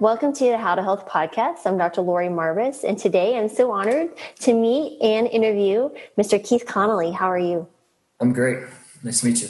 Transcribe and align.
Welcome 0.00 0.32
to 0.34 0.44
the 0.44 0.58
How 0.58 0.76
to 0.76 0.82
Health 0.84 1.08
podcast. 1.08 1.66
I'm 1.66 1.76
Dr. 1.76 2.02
Lori 2.02 2.28
Marvis, 2.28 2.84
and 2.84 2.96
today 2.96 3.36
I'm 3.36 3.48
so 3.48 3.72
honored 3.72 4.10
to 4.42 4.54
meet 4.54 5.02
and 5.02 5.26
interview 5.26 5.90
Mr. 6.16 6.42
Keith 6.42 6.66
Connolly. 6.66 7.10
How 7.10 7.28
are 7.28 7.38
you? 7.38 7.66
I'm 8.20 8.32
great. 8.32 8.58
Nice 9.02 9.22
to 9.22 9.26
meet 9.26 9.42
you. 9.42 9.48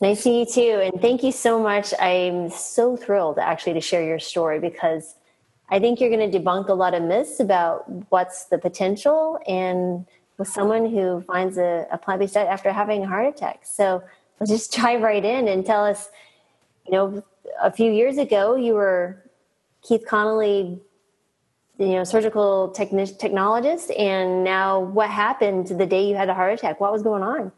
Nice 0.00 0.22
to 0.22 0.30
meet 0.30 0.38
you 0.38 0.54
too, 0.54 0.80
and 0.80 1.02
thank 1.02 1.22
you 1.22 1.30
so 1.30 1.62
much. 1.62 1.92
I'm 2.00 2.48
so 2.48 2.96
thrilled 2.96 3.38
actually 3.38 3.74
to 3.74 3.82
share 3.82 4.02
your 4.02 4.18
story 4.18 4.58
because 4.58 5.16
I 5.68 5.78
think 5.78 6.00
you're 6.00 6.08
going 6.08 6.30
to 6.30 6.38
debunk 6.38 6.70
a 6.70 6.74
lot 6.74 6.94
of 6.94 7.02
myths 7.02 7.38
about 7.38 7.84
what's 8.10 8.44
the 8.44 8.56
potential 8.56 9.38
and 9.46 10.06
with 10.38 10.48
someone 10.48 10.88
who 10.88 11.20
finds 11.26 11.58
a, 11.58 11.86
a 11.92 11.98
plant-based 11.98 12.32
diet 12.32 12.48
after 12.48 12.72
having 12.72 13.02
a 13.02 13.06
heart 13.06 13.26
attack. 13.26 13.60
So 13.64 14.02
let's 14.40 14.50
just 14.50 14.72
dive 14.76 15.02
right 15.02 15.22
in 15.26 15.46
and 15.46 15.66
tell 15.66 15.84
us. 15.84 16.08
You 16.86 16.92
know, 16.92 17.24
a 17.62 17.70
few 17.70 17.92
years 17.92 18.16
ago, 18.16 18.56
you 18.56 18.72
were 18.72 19.22
Keith 19.82 20.04
Connolly, 20.06 20.80
you 21.78 21.86
know, 21.86 22.04
surgical 22.04 22.74
techni- 22.76 23.18
technologist, 23.18 23.98
and 23.98 24.44
now 24.44 24.80
what 24.80 25.10
happened 25.10 25.68
the 25.68 25.86
day 25.86 26.08
you 26.08 26.16
had 26.16 26.28
a 26.28 26.34
heart 26.34 26.54
attack? 26.54 26.80
What 26.80 26.92
was 26.92 27.02
going 27.02 27.22
on? 27.22 27.52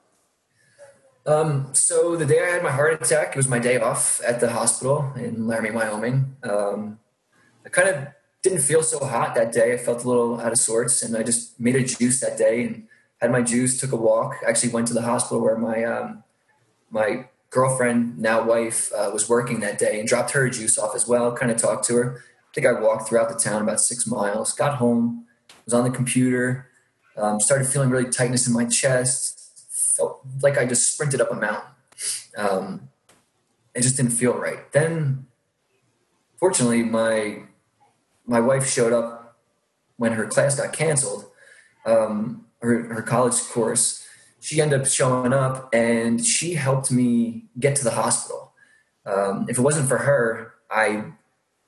Um, 1.25 1.69
so 1.73 2.17
the 2.17 2.27
day 2.27 2.41
I 2.43 2.51
had 2.51 2.63
my 2.63 2.71
heart 2.71 3.01
attack, 3.01 3.31
it 3.31 3.37
was 3.37 3.49
my 3.49 3.59
day 3.59 3.79
off 3.79 4.21
at 4.27 4.41
the 4.41 4.51
hospital 4.51 5.13
in 5.17 5.47
Laramie, 5.47 5.71
Wyoming. 5.71 6.37
Um, 6.43 6.99
I 7.65 7.69
kind 7.69 7.89
of 7.89 8.09
didn't 8.43 8.61
feel 8.61 8.83
so 8.83 9.05
hot 9.05 9.35
that 9.37 9.53
day. 9.53 9.73
I 9.73 9.77
felt 9.77 10.05
a 10.05 10.09
little 10.09 10.41
out 10.41 10.53
of 10.53 10.59
sorts, 10.59 11.03
and 11.03 11.17
I 11.17 11.23
just 11.23 11.59
made 11.61 11.77
a 11.77 11.85
juice 11.85 12.21
that 12.21 12.37
day 12.37 12.65
and 12.65 12.89
had 13.21 13.31
my 13.31 13.41
juice. 13.43 13.79
Took 13.79 13.93
a 13.93 13.97
walk. 13.97 14.37
Actually, 14.47 14.71
went 14.71 14.89
to 14.89 14.95
the 14.95 15.03
hospital 15.03 15.41
where 15.41 15.57
my 15.57 15.85
um, 15.85 16.25
my 16.91 17.29
girlfriend, 17.53 18.19
now 18.19 18.43
wife, 18.43 18.91
uh, 18.97 19.11
was 19.13 19.29
working 19.29 19.61
that 19.61 19.79
day 19.79 20.01
and 20.01 20.09
dropped 20.09 20.33
her 20.33 20.49
juice 20.49 20.79
off 20.79 20.95
as 20.97 21.07
well. 21.07 21.33
Kind 21.33 21.53
of 21.53 21.59
talked 21.59 21.85
to 21.87 21.97
her. 21.97 22.19
I 22.19 22.55
think 22.55 22.67
I 22.67 22.73
walked 22.73 23.09
throughout 23.09 23.29
the 23.29 23.39
town 23.39 23.63
about 23.63 23.81
six 23.81 24.07
miles. 24.07 24.53
Got 24.55 24.77
home, 24.77 25.27
was 25.65 25.75
on 25.75 25.85
the 25.85 25.91
computer, 25.91 26.69
um, 27.17 27.39
started 27.39 27.67
feeling 27.67 27.91
really 27.91 28.11
tightness 28.11 28.47
in 28.47 28.55
my 28.55 28.65
chest. 28.65 29.39
Felt 29.97 30.27
like 30.43 30.57
I 30.59 30.65
just 30.65 30.95
sprinted 30.95 31.21
up 31.21 31.31
a 31.31 31.35
mountain. 31.35 31.71
Um, 32.37 32.89
it 33.75 33.83
just 33.83 33.97
didn't 33.97 34.13
feel 34.13 34.33
right. 34.33 34.73
Then, 34.73 35.27
fortunately, 36.39 36.83
my 36.83 37.43
my 38.27 38.41
wife 38.41 38.69
showed 38.69 38.93
up 38.93 39.39
when 39.97 40.13
her 40.13 40.27
class 40.27 40.57
got 40.57 40.73
canceled, 40.73 41.27
um, 41.85 42.47
her, 42.61 42.95
her 42.95 43.03
college 43.03 43.39
course, 43.51 44.02
she 44.43 44.61
ended 44.61 44.81
up 44.81 44.87
showing 44.89 45.33
up 45.33 45.73
and 45.73 46.25
she 46.25 46.55
helped 46.55 46.91
me 46.91 47.45
get 47.61 47.77
to 47.77 47.85
the 47.85 47.93
hospital. 47.93 48.53
Um, 49.07 49.47
if 49.49 49.57
it 49.57 49.63
wasn't 49.63 49.89
for 49.89 49.99
her, 49.99 50.55
I 50.69 51.05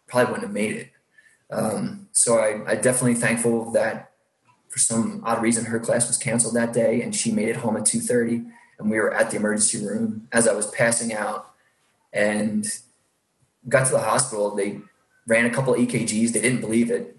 probably 0.09 0.33
wouldn't 0.33 0.49
have 0.49 0.53
made 0.53 0.73
it. 0.73 0.91
Um, 1.53 2.09
so 2.11 2.39
I, 2.39 2.73
I 2.73 2.75
definitely 2.75 3.15
thankful 3.15 3.71
that 3.73 4.11
for 4.69 4.81
some 4.81 5.23
odd 5.25 5.41
reason 5.41 5.67
her 5.67 5.79
class 5.79 6.09
was 6.09 6.19
canceled 6.19 6.55
that 6.55 6.73
day 6.73 7.01
and 7.01 7.15
she 7.15 7.31
made 7.31 7.49
it 7.49 7.55
home 7.55 7.77
at 7.77 7.85
2.30 7.85 8.51
and 8.81 8.91
we 8.91 8.99
were 8.99 9.15
at 9.15 9.31
the 9.31 9.37
emergency 9.37 9.87
room 9.87 10.27
as 10.33 10.49
i 10.49 10.53
was 10.53 10.69
passing 10.73 11.15
out 11.15 11.53
and 12.13 12.81
got 13.69 13.87
to 13.87 13.93
the 13.93 14.01
hospital 14.01 14.53
they 14.57 14.81
ran 15.29 15.47
a 15.47 15.51
couple 15.51 15.77
ekgs 15.77 16.33
they 16.33 16.41
didn't 16.41 16.61
believe 16.61 16.91
it 16.91 17.17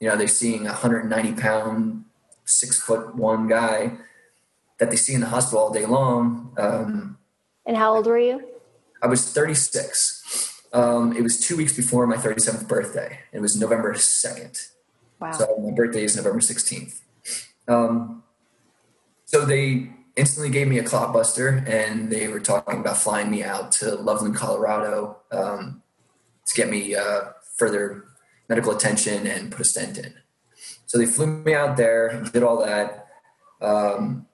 you 0.00 0.08
know 0.08 0.16
they're 0.16 0.26
seeing 0.26 0.62
a 0.62 0.70
190 0.70 1.38
pound 1.38 2.04
six 2.46 2.80
foot 2.80 3.14
one 3.14 3.46
guy 3.46 3.92
that 4.78 4.90
they 4.90 4.96
see 4.96 5.14
in 5.14 5.20
the 5.20 5.28
hospital 5.28 5.60
all 5.60 5.72
day 5.72 5.86
long. 5.86 6.52
Um, 6.58 7.18
and 7.64 7.76
how 7.76 7.94
old 7.94 8.06
were 8.06 8.18
you? 8.18 8.44
I 9.02 9.06
was 9.06 9.32
36. 9.32 10.62
Um, 10.72 11.16
it 11.16 11.22
was 11.22 11.40
two 11.40 11.56
weeks 11.56 11.74
before 11.74 12.06
my 12.06 12.16
37th 12.16 12.68
birthday. 12.68 13.20
It 13.32 13.40
was 13.40 13.56
November 13.58 13.94
2nd. 13.94 14.68
Wow. 15.20 15.32
So 15.32 15.56
my 15.64 15.74
birthday 15.74 16.04
is 16.04 16.16
November 16.16 16.40
16th. 16.40 17.00
Um, 17.68 18.22
so 19.24 19.44
they 19.44 19.90
instantly 20.16 20.50
gave 20.50 20.68
me 20.68 20.78
a 20.78 20.82
clot 20.82 21.12
buster 21.12 21.64
and 21.66 22.10
they 22.10 22.28
were 22.28 22.40
talking 22.40 22.80
about 22.80 22.96
flying 22.96 23.30
me 23.30 23.42
out 23.42 23.72
to 23.72 23.94
Loveland, 23.94 24.36
Colorado 24.36 25.18
um, 25.32 25.82
to 26.46 26.54
get 26.54 26.70
me 26.70 26.94
uh, 26.94 27.20
further 27.56 28.04
medical 28.48 28.72
attention 28.72 29.26
and 29.26 29.50
put 29.50 29.60
a 29.60 29.64
stent 29.64 29.98
in. 29.98 30.14
So 30.86 30.98
they 30.98 31.06
flew 31.06 31.26
me 31.26 31.54
out 31.54 31.76
there, 31.76 32.22
did 32.32 32.42
all 32.42 32.64
that. 32.64 33.08
Um, 33.60 34.26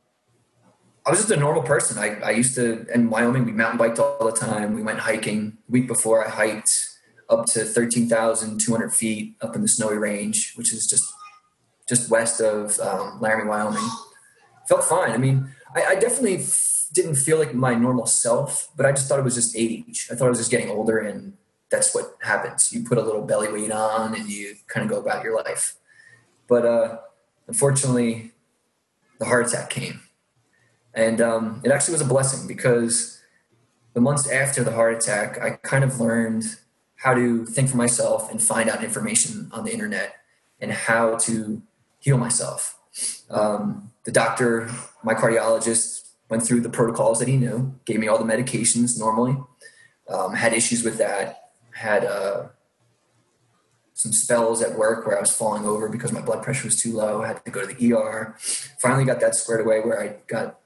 I 1.05 1.11
was 1.11 1.19
just 1.19 1.31
a 1.33 1.37
normal 1.37 1.63
person. 1.63 1.99
I, 1.99 2.21
I 2.21 2.31
used 2.31 2.55
to 2.55 2.87
in 2.95 3.11
Wyoming 3.11 3.45
we 3.45 3.53
mountain 3.53 3.79
biked 3.79 3.99
all 3.99 4.25
the 4.25 4.37
time. 4.37 4.75
We 4.75 4.83
went 4.83 5.01
hiking. 5.01 5.59
week 5.69 5.89
before 5.89 6.25
I 6.25 6.31
hiked 6.31 6.91
up 7.29 7.47
to 7.47 7.65
thirteen 7.65 8.09
thousand 8.09 8.61
two 8.61 8.73
hundred 8.73 8.95
feet 8.95 9.35
up 9.41 9.57
in 9.57 9.63
the 9.63 9.69
Snowy 9.69 9.97
Range, 9.97 10.53
which 10.55 10.73
is 10.73 10.87
just 10.87 11.13
just 11.89 12.11
west 12.11 12.41
of 12.41 12.79
um, 12.79 13.19
Laramie, 13.21 13.49
Wyoming. 13.49 13.89
Felt 14.69 14.85
fine. 14.85 15.11
I 15.11 15.17
mean, 15.17 15.49
I, 15.75 15.85
I 15.85 15.95
definitely 15.97 16.37
f- 16.37 16.87
didn't 16.93 17.17
feel 17.17 17.39
like 17.39 17.53
my 17.53 17.75
normal 17.75 18.07
self, 18.07 18.69
but 18.77 18.87
I 18.87 18.93
just 18.93 19.09
thought 19.09 19.19
it 19.19 19.25
was 19.25 19.35
just 19.35 19.57
age. 19.57 20.09
I 20.11 20.15
thought 20.15 20.27
I 20.27 20.31
was 20.31 20.39
just 20.39 20.53
getting 20.53 20.71
older, 20.71 20.99
and 20.99 21.33
that's 21.69 21.95
what 21.95 22.17
happens. 22.23 22.73
You 22.73 22.85
put 22.85 22.99
a 22.99 23.03
little 23.03 23.23
belly 23.23 23.51
weight 23.51 23.73
on, 23.73 24.15
and 24.15 24.31
you 24.31 24.55
kind 24.69 24.85
of 24.85 24.91
go 24.91 25.01
about 25.01 25.25
your 25.25 25.35
life. 25.35 25.75
But 26.47 26.65
uh, 26.65 26.99
unfortunately, 27.49 28.33
the 29.19 29.25
heart 29.25 29.49
attack 29.49 29.71
came 29.71 30.03
and 30.95 31.21
um, 31.21 31.61
it 31.65 31.71
actually 31.71 31.93
was 31.93 32.01
a 32.01 32.07
blessing 32.07 32.47
because 32.47 33.21
the 33.95 34.01
months 34.01 34.31
after 34.31 34.65
the 34.65 34.73
heart 34.73 34.95
attack, 34.95 35.39
I 35.41 35.51
kind 35.63 35.85
of 35.85 36.01
learned 36.01 36.45
how 36.97 37.15
to 37.15 37.45
think 37.47 37.69
for 37.69 37.77
myself 37.77 38.31
and 38.31 38.43
find 38.43 38.71
out 38.71 38.85
information 38.85 39.51
on 39.53 39.65
the 39.65 39.73
internet 39.73 40.15
and 40.61 40.73
how 40.73 41.17
to 41.17 41.63
heal 41.99 42.17
myself. 42.17 42.79
Um, 43.31 43.91
the 44.05 44.13
doctor, 44.13 44.71
my 45.03 45.15
cardiologist, 45.15 46.01
went 46.29 46.43
through 46.43 46.61
the 46.61 46.71
protocols 46.71 47.19
that 47.19 47.29
he 47.29 47.37
knew, 47.37 47.75
gave 47.85 47.99
me 47.99 48.09
all 48.09 48.19
the 48.19 48.25
medications 48.25 48.99
normally. 48.99 49.37
Um, 50.09 50.35
had 50.35 50.53
issues 50.53 50.83
with 50.83 50.99
that. 50.99 51.51
Had 51.75 52.05
uh, 52.05 52.49
some 53.95 54.13
spells 54.13 54.63
at 54.63 54.79
work 54.79 55.07
where 55.07 55.17
I 55.17 55.21
was 55.21 55.31
falling 55.31 55.65
over 55.65 55.89
because 55.89 56.13
my 56.13 56.21
blood 56.21 56.43
pressure 56.43 56.67
was 56.67 56.81
too 56.81 56.93
low. 56.93 57.23
I 57.23 57.29
had 57.29 57.45
to 57.45 57.51
go 57.51 57.67
to 57.67 57.73
the 57.73 57.93
ER. 57.93 58.37
Finally 58.81 59.05
got 59.05 59.21
that 59.21 59.35
squared 59.35 59.61
away 59.61 59.81
where 59.81 60.01
I 60.01 60.17
got 60.27 60.59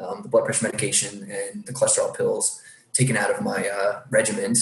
um, 0.00 0.22
the 0.22 0.28
blood 0.28 0.44
pressure 0.44 0.64
medication 0.64 1.30
and 1.30 1.64
the 1.66 1.72
cholesterol 1.72 2.16
pills 2.16 2.60
taken 2.92 3.16
out 3.16 3.30
of 3.30 3.42
my 3.42 3.68
uh, 3.68 4.02
regiment. 4.10 4.58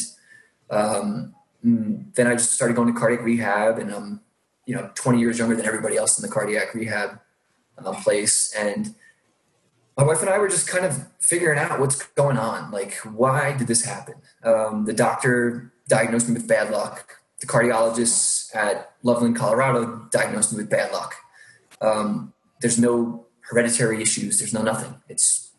Um, 0.71 1.34
then 1.62 2.27
I 2.27 2.33
just 2.34 2.53
started 2.53 2.77
going 2.77 2.93
to 2.93 2.99
cardiac 2.99 3.25
rehab, 3.25 3.78
and 3.78 3.91
I'm, 3.91 4.21
you 4.67 4.75
know, 4.75 4.91
20 4.94 5.19
years 5.19 5.39
younger 5.39 5.56
than 5.56 5.67
everybody 5.67 5.97
else 5.97 6.19
in 6.19 6.28
the 6.28 6.33
cardiac 6.33 6.75
rehab 6.75 7.21
uh, 7.78 7.93
place. 8.03 8.53
And 8.55 8.94
my 9.97 10.05
wife 10.05 10.21
and 10.21 10.28
I 10.28 10.39
were 10.39 10.49
just 10.49 10.69
kind 10.69 10.84
of 10.84 11.06
figuring 11.21 11.59
out 11.59 11.81
what's 11.81 12.03
going 12.09 12.37
on. 12.37 12.71
Like, 12.71 12.97
why 12.99 13.56
did 13.56 13.67
this 13.67 13.84
happen? 13.84 14.15
Um, 14.43 14.84
the 14.84 14.93
doctor 14.93 15.73
diagnosed 15.89 16.28
me 16.28 16.34
with 16.34 16.49
bad 16.49 16.71
luck. 16.71 17.21
The 17.41 17.47
cardiologist 17.47 18.55
at 18.55 18.93
Loveland, 19.03 19.37
Colorado, 19.37 20.06
diagnosed 20.11 20.53
me 20.53 20.59
with 20.59 20.71
bad 20.71 20.93
luck. 20.93 21.15
Um, 21.81 22.33
there's 22.61 22.78
no 22.78 23.24
hereditary 23.50 24.03
issues. 24.03 24.38
There's 24.38 24.55
no 24.55 24.62
nothing. 24.62 24.94
It's 25.09 25.50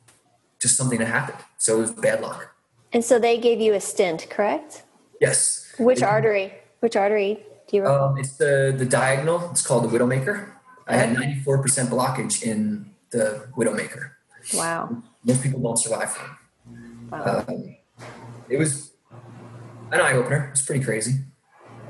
just 0.60 0.78
something 0.78 1.00
that 1.00 1.08
happened. 1.08 1.40
So 1.58 1.78
it 1.78 1.82
was 1.82 1.92
bad 1.92 2.22
luck. 2.22 2.56
And 2.94 3.04
so 3.04 3.20
they 3.20 3.38
gave 3.38 3.60
you 3.60 3.74
a 3.74 3.82
stent, 3.82 4.30
correct? 4.30 4.84
Yes. 5.20 5.74
Which 5.78 6.00
it, 6.00 6.04
artery? 6.04 6.54
Which 6.80 6.96
artery 6.96 7.40
do 7.68 7.78
you 7.78 7.86
Um, 7.86 8.18
it's 8.18 8.38
the, 8.38 8.74
the 8.76 8.86
diagonal. 8.86 9.50
It's 9.52 9.66
called 9.66 9.84
the 9.84 9.98
Widowmaker. 9.98 10.52
I 10.88 10.98
had 10.98 11.16
94% 11.16 11.88
blockage 11.88 12.44
in 12.44 12.92
the 13.10 13.48
Widowmaker. 13.58 14.12
Wow. 14.54 15.02
Most 15.24 15.42
people 15.42 15.60
don't 15.60 15.78
survive 15.78 16.12
from 16.14 16.38
Wow. 17.12 17.46
Um, 17.48 17.76
it 18.50 18.58
was 18.58 18.92
an 19.92 20.02
eye 20.02 20.14
opener. 20.14 20.50
It's 20.52 20.62
pretty 20.62 20.84
crazy. 20.84 21.20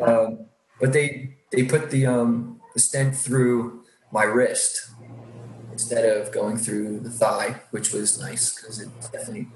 Um, 0.02 0.48
but 0.80 0.94
they 0.94 1.38
they 1.52 1.64
put 1.64 1.90
the 1.90 2.06
um, 2.06 2.60
the 2.74 2.80
stent 2.80 3.16
through 3.16 3.84
my 4.12 4.24
wrist 4.24 4.90
instead 5.76 6.06
of 6.06 6.32
going 6.32 6.56
through 6.56 7.02
the 7.02 7.10
thigh, 7.10 7.62
which 7.72 7.92
was 7.92 8.18
nice 8.18 8.56
because 8.56 8.80
it 8.80 8.88
definitely. 9.12 9.48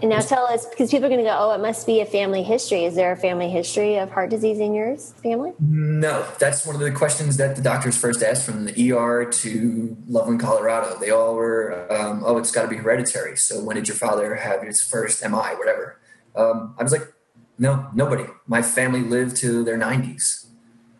And 0.00 0.10
now 0.10 0.20
tell 0.20 0.46
us, 0.46 0.64
because 0.64 0.92
people 0.92 1.06
are 1.06 1.08
going 1.08 1.24
to 1.24 1.24
go, 1.24 1.36
oh, 1.36 1.54
it 1.54 1.60
must 1.60 1.86
be 1.86 2.00
a 2.00 2.06
family 2.06 2.44
history. 2.44 2.84
Is 2.84 2.94
there 2.94 3.10
a 3.10 3.16
family 3.16 3.50
history 3.50 3.96
of 3.96 4.10
heart 4.10 4.30
disease 4.30 4.60
in 4.60 4.74
yours 4.74 5.12
family? 5.24 5.54
No, 5.58 6.24
that's 6.38 6.64
one 6.64 6.76
of 6.76 6.82
the 6.82 6.92
questions 6.92 7.36
that 7.38 7.56
the 7.56 7.62
doctors 7.62 7.96
first 7.96 8.22
asked 8.22 8.46
from 8.46 8.66
the 8.66 8.92
ER 8.92 9.24
to 9.24 9.96
Loveland, 10.06 10.38
Colorado. 10.38 10.96
They 11.00 11.10
all 11.10 11.34
were, 11.34 11.90
um, 11.92 12.22
oh, 12.24 12.38
it's 12.38 12.52
got 12.52 12.62
to 12.62 12.68
be 12.68 12.76
hereditary. 12.76 13.36
So 13.36 13.60
when 13.64 13.74
did 13.74 13.88
your 13.88 13.96
father 13.96 14.36
have 14.36 14.62
his 14.62 14.80
first 14.80 15.24
MI, 15.24 15.56
whatever? 15.58 15.98
Um, 16.36 16.76
I 16.78 16.84
was 16.84 16.92
like, 16.92 17.12
no, 17.58 17.88
nobody. 17.92 18.26
My 18.46 18.62
family 18.62 19.00
lived 19.00 19.36
to 19.38 19.64
their 19.64 19.78
90s. 19.78 20.45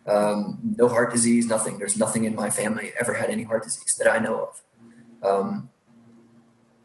Um, 0.07 0.59
no 0.77 0.87
heart 0.87 1.11
disease, 1.11 1.47
nothing. 1.47 1.79
There's 1.79 1.97
nothing 1.97 2.23
in 2.23 2.33
my 2.35 2.49
family 2.49 2.93
ever 2.99 3.15
had 3.15 3.29
any 3.29 3.43
heart 3.43 3.63
disease 3.63 3.95
that 3.99 4.09
I 4.09 4.19
know 4.19 4.49
of. 4.49 4.63
Um, 5.21 5.69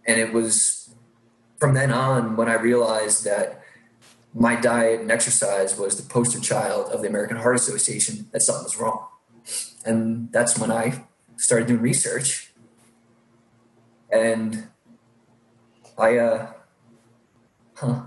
and 0.07 0.19
it 0.19 0.33
was 0.33 0.95
from 1.59 1.75
then 1.75 1.93
on 1.93 2.37
when 2.37 2.49
I 2.49 2.55
realized 2.55 3.25
that 3.25 3.63
my 4.35 4.57
diet 4.57 5.01
and 5.01 5.11
exercise 5.11 5.79
was 5.79 5.97
the 5.97 6.09
poster 6.09 6.41
child 6.41 6.91
of 6.91 7.03
the 7.03 7.09
American 7.09 7.37
Heart 7.37 7.57
Association 7.57 8.29
that 8.33 8.43
something 8.43 8.65
was 8.65 8.77
wrong. 8.79 9.07
And 9.85 10.33
that's 10.33 10.59
when 10.59 10.73
I 10.73 11.05
started 11.37 11.69
doing 11.69 11.81
research. 11.81 12.53
And 14.11 14.69
I, 15.99 16.17
uh, 16.17 16.53
huh. 17.75 18.03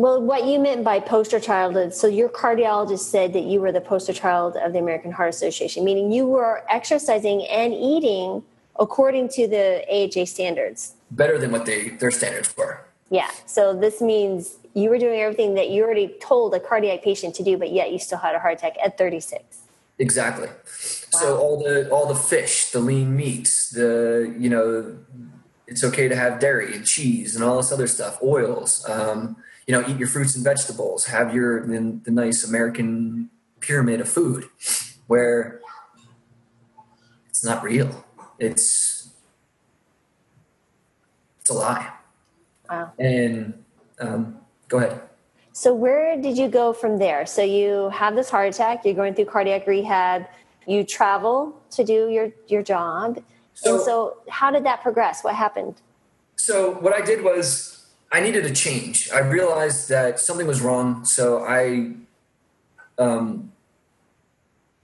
Well, 0.00 0.22
what 0.22 0.46
you 0.46 0.58
meant 0.58 0.82
by 0.82 0.98
poster 0.98 1.38
child, 1.38 1.92
so 1.92 2.06
your 2.06 2.30
cardiologist 2.30 3.00
said 3.00 3.34
that 3.34 3.42
you 3.42 3.60
were 3.60 3.70
the 3.70 3.82
poster 3.82 4.14
child 4.14 4.56
of 4.56 4.72
the 4.72 4.78
American 4.78 5.12
Heart 5.12 5.28
Association, 5.28 5.84
meaning 5.84 6.10
you 6.10 6.24
were 6.24 6.64
exercising 6.70 7.46
and 7.46 7.74
eating 7.74 8.42
according 8.78 9.28
to 9.28 9.46
the 9.46 9.84
AHA 9.92 10.24
standards. 10.24 10.94
Better 11.10 11.36
than 11.36 11.52
what 11.52 11.66
they 11.66 11.90
their 11.90 12.10
standards 12.10 12.56
were. 12.56 12.80
Yeah. 13.10 13.30
So 13.44 13.78
this 13.78 14.00
means 14.00 14.56
you 14.72 14.88
were 14.88 14.96
doing 14.96 15.20
everything 15.20 15.52
that 15.56 15.68
you 15.68 15.84
already 15.84 16.08
told 16.18 16.54
a 16.54 16.60
cardiac 16.60 17.02
patient 17.02 17.34
to 17.34 17.42
do, 17.42 17.58
but 17.58 17.70
yet 17.70 17.92
you 17.92 17.98
still 17.98 18.16
had 18.16 18.34
a 18.34 18.38
heart 18.38 18.54
attack 18.54 18.76
at 18.82 18.96
36. 18.96 19.58
Exactly. 19.98 20.46
Wow. 20.46 21.20
So 21.20 21.36
all 21.36 21.62
the 21.62 21.90
all 21.90 22.06
the 22.06 22.14
fish, 22.14 22.70
the 22.70 22.80
lean 22.80 23.14
meats, 23.14 23.68
the 23.68 24.34
you 24.38 24.48
know, 24.48 24.96
it's 25.66 25.84
okay 25.84 26.08
to 26.08 26.16
have 26.16 26.40
dairy 26.40 26.74
and 26.74 26.86
cheese 26.86 27.36
and 27.36 27.44
all 27.44 27.58
this 27.58 27.70
other 27.70 27.86
stuff, 27.86 28.18
oils. 28.22 28.88
Um, 28.88 29.36
you 29.70 29.76
know, 29.80 29.88
eat 29.88 29.98
your 29.98 30.08
fruits 30.08 30.34
and 30.34 30.42
vegetables. 30.42 31.06
Have 31.06 31.32
your 31.32 31.64
the, 31.64 32.00
the 32.02 32.10
nice 32.10 32.42
American 32.42 33.30
pyramid 33.60 34.00
of 34.00 34.08
food, 34.08 34.48
where 35.06 35.60
it's 37.28 37.44
not 37.44 37.62
real. 37.62 38.04
It's 38.40 39.10
it's 41.40 41.50
a 41.50 41.54
lie. 41.54 41.88
Wow. 42.68 42.90
And 42.98 43.62
um, 44.00 44.40
go 44.66 44.78
ahead. 44.78 45.02
So 45.52 45.72
where 45.72 46.20
did 46.20 46.36
you 46.36 46.48
go 46.48 46.72
from 46.72 46.98
there? 46.98 47.24
So 47.24 47.42
you 47.44 47.90
have 47.90 48.16
this 48.16 48.28
heart 48.28 48.52
attack. 48.52 48.84
You're 48.84 48.94
going 48.94 49.14
through 49.14 49.26
cardiac 49.26 49.68
rehab. 49.68 50.26
You 50.66 50.82
travel 50.82 51.56
to 51.70 51.84
do 51.84 52.08
your 52.08 52.32
your 52.48 52.64
job. 52.64 53.22
So, 53.54 53.76
and 53.76 53.84
so 53.84 54.16
how 54.28 54.50
did 54.50 54.64
that 54.64 54.82
progress? 54.82 55.22
What 55.22 55.36
happened? 55.36 55.76
So 56.34 56.72
what 56.72 56.92
I 56.92 57.02
did 57.02 57.22
was 57.22 57.79
I 58.12 58.20
needed 58.20 58.44
a 58.44 58.52
change. 58.52 59.10
I 59.12 59.20
realized 59.20 59.88
that 59.88 60.18
something 60.18 60.46
was 60.46 60.60
wrong. 60.60 61.04
So 61.04 61.44
I 61.44 61.92
um, 62.98 63.52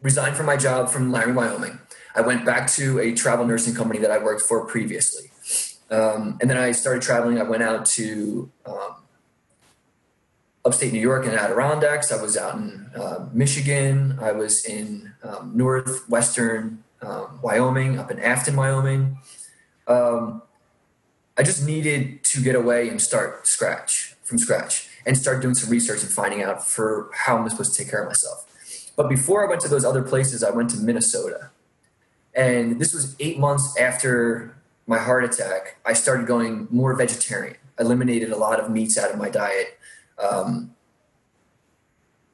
resigned 0.00 0.36
from 0.36 0.46
my 0.46 0.56
job 0.56 0.88
from 0.88 1.10
Laramie, 1.10 1.32
Wyoming. 1.32 1.78
I 2.14 2.20
went 2.20 2.46
back 2.46 2.70
to 2.72 2.98
a 3.00 3.12
travel 3.12 3.46
nursing 3.46 3.74
company 3.74 3.98
that 4.00 4.10
I 4.10 4.18
worked 4.18 4.42
for 4.42 4.64
previously. 4.64 5.30
Um, 5.90 6.38
and 6.40 6.48
then 6.48 6.56
I 6.56 6.72
started 6.72 7.02
traveling. 7.02 7.38
I 7.38 7.42
went 7.42 7.62
out 7.62 7.84
to 7.86 8.50
um, 8.64 8.96
upstate 10.64 10.92
New 10.92 11.00
York 11.00 11.26
and 11.26 11.34
Adirondacks. 11.34 12.10
I 12.10 12.20
was 12.20 12.36
out 12.36 12.56
in 12.56 12.90
uh, 12.96 13.28
Michigan. 13.32 14.18
I 14.20 14.32
was 14.32 14.64
in 14.64 15.12
um, 15.22 15.52
northwestern 15.54 16.82
um, 17.02 17.38
Wyoming, 17.42 17.98
up 17.98 18.10
in 18.10 18.18
Afton, 18.18 18.56
Wyoming. 18.56 19.18
Um, 19.86 20.42
I 21.38 21.42
just 21.42 21.66
needed 21.66 22.24
to 22.24 22.42
get 22.42 22.54
away 22.54 22.88
and 22.88 23.00
start 23.00 23.46
scratch 23.46 24.14
from 24.24 24.38
scratch 24.38 24.88
and 25.04 25.16
start 25.16 25.42
doing 25.42 25.54
some 25.54 25.70
research 25.70 26.02
and 26.02 26.10
finding 26.10 26.42
out 26.42 26.66
for 26.66 27.10
how 27.14 27.36
I'm 27.36 27.48
supposed 27.48 27.74
to 27.74 27.82
take 27.82 27.90
care 27.90 28.02
of 28.02 28.08
myself. 28.08 28.44
But 28.96 29.08
before 29.08 29.46
I 29.46 29.48
went 29.48 29.60
to 29.62 29.68
those 29.68 29.84
other 29.84 30.02
places, 30.02 30.42
I 30.42 30.50
went 30.50 30.70
to 30.70 30.78
Minnesota. 30.78 31.50
And 32.34 32.80
this 32.80 32.92
was 32.92 33.14
eight 33.20 33.38
months 33.38 33.78
after 33.78 34.56
my 34.86 34.98
heart 34.98 35.24
attack, 35.24 35.76
I 35.84 35.92
started 35.92 36.26
going 36.26 36.68
more 36.70 36.94
vegetarian. 36.94 37.56
eliminated 37.78 38.30
a 38.30 38.36
lot 38.36 38.58
of 38.58 38.70
meats 38.70 38.96
out 38.96 39.10
of 39.10 39.18
my 39.18 39.28
diet 39.28 39.78
um, 40.18 40.74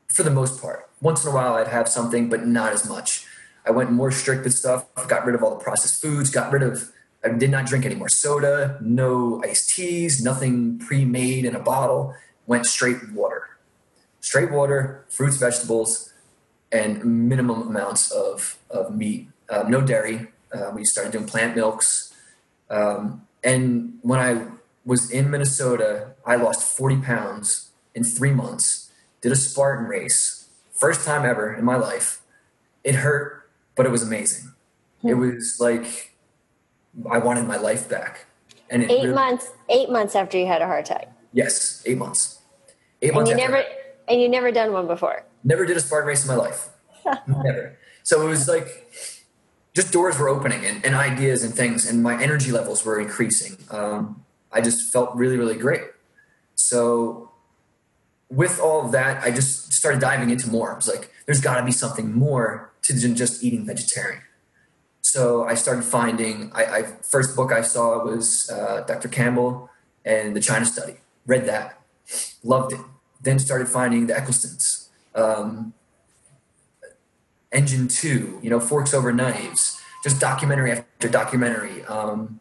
for 0.08 0.22
the 0.22 0.30
most 0.30 0.60
part. 0.60 0.88
Once 1.00 1.24
in 1.24 1.30
a 1.30 1.34
while, 1.34 1.54
I'd 1.54 1.68
have 1.68 1.88
something, 1.88 2.28
but 2.28 2.46
not 2.46 2.72
as 2.72 2.88
much. 2.88 3.26
I 3.66 3.70
went 3.70 3.90
more 3.90 4.12
strict 4.12 4.44
with 4.44 4.54
stuff, 4.54 4.86
got 5.08 5.24
rid 5.24 5.34
of 5.34 5.42
all 5.42 5.50
the 5.50 5.64
processed 5.64 6.00
foods, 6.00 6.30
got 6.30 6.52
rid 6.52 6.62
of, 6.62 6.92
I 7.24 7.28
did 7.30 7.50
not 7.50 7.66
drink 7.66 7.84
any 7.84 7.94
more 7.94 8.08
soda, 8.08 8.78
no 8.80 9.42
iced 9.44 9.70
teas, 9.70 10.22
nothing 10.24 10.78
pre 10.78 11.04
made 11.04 11.44
in 11.44 11.54
a 11.54 11.60
bottle, 11.60 12.14
went 12.46 12.66
straight 12.66 13.12
water. 13.12 13.48
Straight 14.20 14.50
water, 14.50 15.04
fruits, 15.08 15.36
vegetables, 15.36 16.12
and 16.70 17.28
minimum 17.28 17.62
amounts 17.68 18.10
of, 18.10 18.58
of 18.70 18.96
meat. 18.96 19.28
Um, 19.50 19.70
no 19.70 19.80
dairy. 19.80 20.28
Uh, 20.52 20.70
we 20.74 20.84
started 20.84 21.12
doing 21.12 21.26
plant 21.26 21.56
milks, 21.56 22.12
um, 22.68 23.26
and 23.42 23.98
when 24.02 24.20
I 24.20 24.46
was 24.84 25.10
in 25.10 25.30
Minnesota, 25.30 26.12
I 26.26 26.36
lost 26.36 26.76
40 26.76 26.96
pounds 27.02 27.70
in 27.94 28.04
three 28.04 28.32
months, 28.32 28.90
did 29.20 29.32
a 29.32 29.36
Spartan 29.36 29.86
race, 29.86 30.48
first 30.72 31.06
time 31.06 31.24
ever 31.24 31.52
in 31.54 31.64
my 31.64 31.76
life. 31.76 32.20
It 32.84 32.96
hurt, 32.96 33.48
but 33.76 33.86
it 33.86 33.90
was 33.90 34.02
amazing. 34.02 34.52
Hmm. 35.02 35.08
It 35.08 35.14
was 35.14 35.58
like 35.60 36.11
I 37.10 37.18
wanted 37.18 37.46
my 37.46 37.56
life 37.56 37.88
back. 37.88 38.26
And 38.70 38.84
eight 38.84 39.02
really, 39.02 39.14
months, 39.14 39.50
eight 39.68 39.90
months 39.90 40.14
after 40.14 40.38
you 40.38 40.46
had 40.46 40.62
a 40.62 40.66
heart 40.66 40.86
attack. 40.86 41.12
Yes, 41.32 41.82
eight 41.86 41.98
months. 41.98 42.40
Eight 43.00 43.08
and 43.08 43.16
months. 43.16 43.30
You 43.30 43.36
never, 43.36 43.62
and 44.08 44.20
you 44.20 44.28
never 44.28 44.50
done 44.50 44.72
one 44.72 44.86
before. 44.86 45.24
Never 45.44 45.66
did 45.66 45.76
a 45.76 45.80
Spartan 45.80 46.08
race 46.08 46.22
in 46.22 46.28
my 46.28 46.36
life. 46.36 46.68
never. 47.26 47.76
So 48.02 48.22
it 48.22 48.28
was 48.28 48.48
like 48.48 48.90
just 49.74 49.92
doors 49.92 50.18
were 50.18 50.28
opening 50.28 50.64
and, 50.64 50.84
and, 50.84 50.94
ideas 50.94 51.42
and 51.42 51.54
things, 51.54 51.88
and 51.88 52.02
my 52.02 52.22
energy 52.22 52.52
levels 52.52 52.84
were 52.84 53.00
increasing. 53.00 53.56
Um, 53.70 54.24
I 54.52 54.60
just 54.60 54.92
felt 54.92 55.14
really, 55.14 55.38
really 55.38 55.56
great. 55.56 55.82
So, 56.54 57.30
with 58.28 58.60
all 58.60 58.84
of 58.84 58.92
that, 58.92 59.22
I 59.22 59.30
just 59.30 59.72
started 59.72 60.00
diving 60.00 60.30
into 60.30 60.50
more. 60.50 60.72
I 60.72 60.76
was 60.76 60.88
like, 60.88 61.10
there's 61.26 61.40
got 61.40 61.58
to 61.58 61.64
be 61.64 61.72
something 61.72 62.12
more 62.12 62.72
to 62.82 62.92
than 62.92 63.14
just 63.14 63.42
eating 63.42 63.66
vegetarian. 63.66 64.22
So 65.12 65.44
I 65.44 65.56
started 65.56 65.84
finding. 65.84 66.50
I, 66.54 66.64
I 66.64 66.82
first 67.02 67.36
book 67.36 67.52
I 67.52 67.60
saw 67.60 68.02
was 68.02 68.48
uh, 68.48 68.82
Dr. 68.88 69.08
Campbell 69.08 69.68
and 70.06 70.34
the 70.34 70.40
China 70.40 70.64
Study. 70.64 70.94
Read 71.26 71.44
that, 71.44 71.78
loved 72.42 72.72
it. 72.72 72.80
Then 73.20 73.38
started 73.38 73.68
finding 73.68 74.06
the 74.06 74.14
Esselstyns. 74.14 74.88
Um, 75.14 75.74
Engine 77.52 77.88
Two, 77.88 78.40
you 78.42 78.48
know, 78.48 78.58
Forks 78.58 78.94
Over 78.94 79.12
Knives, 79.12 79.78
just 80.02 80.18
documentary 80.18 80.72
after 80.72 81.10
documentary. 81.10 81.84
Um, 81.84 82.40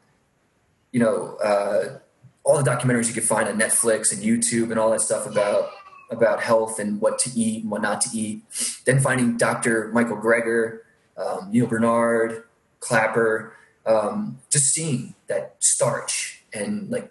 you 0.94 1.01
know, 1.01 1.35
uh, 1.44 1.99
all 2.45 2.63
the 2.63 2.71
documentaries 2.71 3.09
you 3.09 3.13
could 3.13 3.25
find 3.25 3.49
on 3.49 3.59
Netflix 3.59 4.13
and 4.13 4.23
YouTube 4.23 4.71
and 4.71 4.80
all 4.80 4.92
that 4.92 5.01
stuff 5.01 5.25
about 5.25 5.71
about 6.09 6.42
health 6.42 6.80
and 6.80 7.01
what 7.01 7.19
to 7.19 7.37
eat 7.37 7.63
and 7.63 7.69
what 7.69 7.81
not 7.81 7.99
to 7.99 8.18
eat. 8.18 8.44
Then 8.85 9.01
finding 9.01 9.35
Dr. 9.35 9.90
Michael 9.90 10.16
Greger, 10.16 10.80
um, 11.18 11.51
Neal 11.51 11.68
Barnard, 11.68 12.45
Klaper, 12.81 13.54
um, 13.85 14.40
just 14.50 14.73
seeing 14.73 15.16
that 15.28 15.56
starch 15.59 16.44
and 16.54 16.90
like 16.92 17.09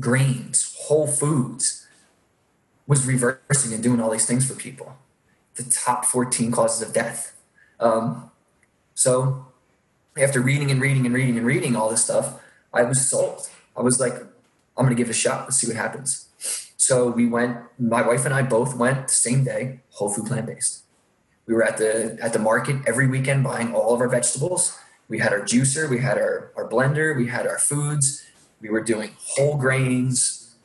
grains, 0.00 0.76
whole 0.80 1.06
foods 1.06 1.86
was 2.88 3.06
reversing 3.06 3.72
and 3.72 3.82
doing 3.82 4.00
all 4.00 4.10
these 4.10 4.26
things 4.26 4.46
for 4.46 4.54
people 4.54 4.96
the 5.56 5.64
top 5.64 6.04
14 6.04 6.52
causes 6.52 6.86
of 6.86 6.94
death. 6.94 7.34
Um, 7.80 8.30
so 8.94 9.46
after 10.16 10.40
reading 10.40 10.70
and 10.70 10.80
reading 10.80 11.04
and 11.04 11.14
reading 11.14 11.36
and 11.36 11.46
reading 11.46 11.76
all 11.76 11.90
this 11.90 12.04
stuff, 12.04 12.40
I 12.72 12.82
was 12.82 13.06
sold. 13.06 13.48
I 13.76 13.82
was 13.82 13.98
like, 13.98 14.14
I'm 14.14 14.84
going 14.84 14.90
to 14.90 14.94
give 14.94 15.08
it 15.08 15.10
a 15.10 15.18
shot. 15.18 15.44
Let's 15.44 15.56
see 15.56 15.66
what 15.66 15.76
happens. 15.76 16.28
So 16.76 17.08
we 17.10 17.26
went, 17.26 17.58
my 17.78 18.06
wife 18.06 18.24
and 18.24 18.34
I 18.34 18.42
both 18.42 18.76
went 18.76 19.08
the 19.08 19.14
same 19.14 19.44
day, 19.44 19.80
whole 19.90 20.10
food 20.10 20.26
plant 20.26 20.46
based. 20.46 20.82
We 21.46 21.54
were 21.54 21.62
at 21.62 21.76
the, 21.76 22.18
at 22.20 22.32
the 22.32 22.38
market 22.38 22.76
every 22.86 23.06
weekend 23.06 23.44
buying 23.44 23.74
all 23.74 23.94
of 23.94 24.00
our 24.00 24.08
vegetables. 24.08 24.78
We 25.08 25.20
had 25.20 25.32
our 25.32 25.40
juicer, 25.40 25.88
we 25.88 26.00
had 26.00 26.18
our, 26.18 26.50
our 26.56 26.68
blender, 26.68 27.16
we 27.16 27.28
had 27.28 27.46
our 27.46 27.58
foods. 27.58 28.24
We 28.60 28.70
were 28.70 28.80
doing 28.80 29.10
whole 29.18 29.56
grains, 29.56 30.56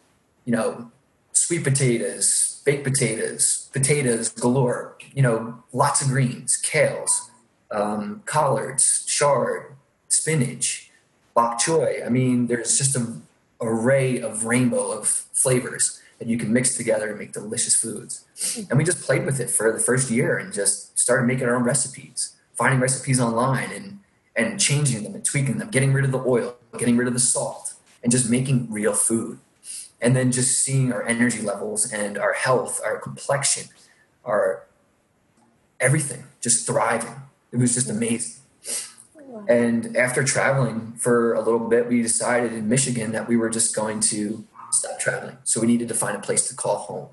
you 0.46 0.52
know, 0.52 0.92
sweet 1.34 1.64
potatoes, 1.64 2.62
baked 2.66 2.84
potatoes, 2.84 3.70
potatoes 3.74 4.30
galore, 4.30 4.98
you 5.14 5.22
know, 5.22 5.64
lots 5.72 6.02
of 6.02 6.08
greens, 6.08 6.60
kales, 6.64 7.30
um, 7.70 8.24
collards, 8.26 9.06
chard, 9.06 9.76
spinach, 10.08 10.90
bok 11.34 11.60
choy. 11.60 12.06
I 12.06 12.10
mean, 12.10 12.48
there's 12.48 12.78
just 12.78 12.96
an 12.96 13.24
array 13.62 14.20
of 14.20 14.46
rainbow 14.46 14.92
of 14.92 15.08
flavors 15.08 16.02
that 16.22 16.28
you 16.28 16.38
can 16.38 16.54
mix 16.54 16.78
together 16.78 17.10
and 17.10 17.18
make 17.18 17.32
delicious 17.32 17.76
foods. 17.76 18.26
Mm-hmm. 18.36 18.70
And 18.70 18.78
we 18.78 18.84
just 18.84 19.02
played 19.02 19.26
with 19.26 19.40
it 19.40 19.50
for 19.50 19.72
the 19.72 19.80
first 19.80 20.12
year 20.12 20.38
and 20.38 20.54
just 20.54 21.00
started 21.00 21.26
making 21.26 21.48
our 21.48 21.56
own 21.56 21.64
recipes, 21.64 22.36
finding 22.54 22.80
recipes 22.80 23.20
online 23.20 23.72
and 23.72 24.00
and 24.36 24.60
changing 24.60 25.02
them 25.04 25.16
and 25.16 25.26
tweaking 25.26 25.58
them, 25.58 25.72
getting 25.72 25.94
rid 25.94 26.06
of 26.06 26.12
the 26.12 26.24
oil, 26.24 26.56
getting 26.78 26.96
rid 26.96 27.08
of 27.08 27.16
the 27.16 27.20
salt, 27.20 27.74
and 28.04 28.12
just 28.12 28.30
making 28.30 28.72
real 28.72 28.94
food 28.94 29.40
and 30.00 30.16
then 30.16 30.32
just 30.32 30.60
seeing 30.60 30.94
our 30.94 31.04
energy 31.08 31.42
levels 31.42 31.92
and 31.92 32.20
our 32.20 32.34
health, 32.34 32.80
our 32.86 33.00
complexion, 33.00 33.68
our 34.24 34.68
everything 35.80 36.26
just 36.40 36.68
thriving. 36.68 37.16
It 37.52 37.58
was 37.58 37.74
just 37.74 37.88
mm-hmm. 37.88 37.98
amazing. 37.98 38.42
And 39.50 39.98
after 39.98 40.24
traveling 40.24 40.94
for 40.98 41.34
a 41.34 41.42
little 41.42 41.68
bit, 41.68 41.88
we 41.88 42.04
decided 42.04 42.54
in 42.54 42.70
Michigan 42.70 43.12
that 43.14 43.28
we 43.28 43.38
were 43.38 43.50
just 43.50 43.76
going 43.76 44.02
to 44.02 44.46
stop 44.72 45.00
traveling. 45.00 45.38
So 45.44 45.62
we 45.62 45.68
needed 45.68 45.88
to 45.90 45.94
find 45.94 46.16
a 46.16 46.20
place 46.20 46.48
to 46.50 46.56
call 46.56 46.78
home. 46.78 47.10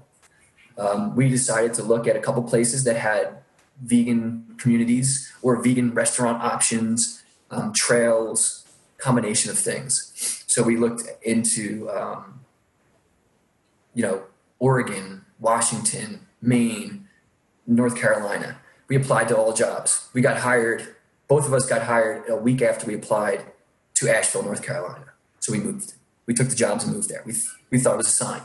um, 0.79 1.17
we 1.17 1.29
decided 1.29 1.75
to 1.75 1.83
look 1.83 2.07
at 2.07 2.17
a 2.17 2.21
couple 2.21 2.43
places 2.45 2.85
that 2.85 2.97
had 2.97 3.39
vegan 3.83 4.55
communities 4.59 5.33
or 5.43 5.63
vegan 5.63 5.93
restaurant 5.93 6.43
options, 6.43 7.23
um, 7.51 7.73
trails, 7.73 8.67
combination 8.99 9.51
of 9.51 9.59
things. 9.59 10.45
So 10.47 10.63
we 10.63 10.77
looked 10.77 11.03
into, 11.23 11.91
um, 11.91 12.41
you 13.95 14.03
know, 14.03 14.25
Oregon, 14.59 15.25
Washington, 15.39 16.27
Maine, 16.41 17.09
North 17.67 17.97
Carolina. 17.97 18.59
We 18.89 18.97
applied 18.97 19.29
to 19.29 19.37
all 19.37 19.53
jobs. 19.53 20.09
We 20.15 20.21
got 20.21 20.39
hired. 20.39 20.97
Both 21.29 21.47
of 21.47 21.53
us 21.53 21.67
got 21.67 21.83
hired 21.83 22.29
a 22.29 22.37
week 22.37 22.63
after 22.63 22.87
we 22.87 22.95
applied 22.95 23.45
to 23.95 24.09
Asheville, 24.09 24.45
North 24.45 24.63
Carolina. 24.65 25.13
So 25.41 25.53
we 25.53 25.59
moved. 25.59 25.95
We 26.29 26.35
took 26.35 26.49
the 26.49 26.55
jobs 26.55 26.85
and 26.85 26.95
moved 26.95 27.09
there. 27.09 27.23
We, 27.27 27.35
we 27.71 27.81
thought 27.81 27.95
it 27.95 27.97
was 27.97 28.07
a 28.07 28.11
sign. 28.11 28.43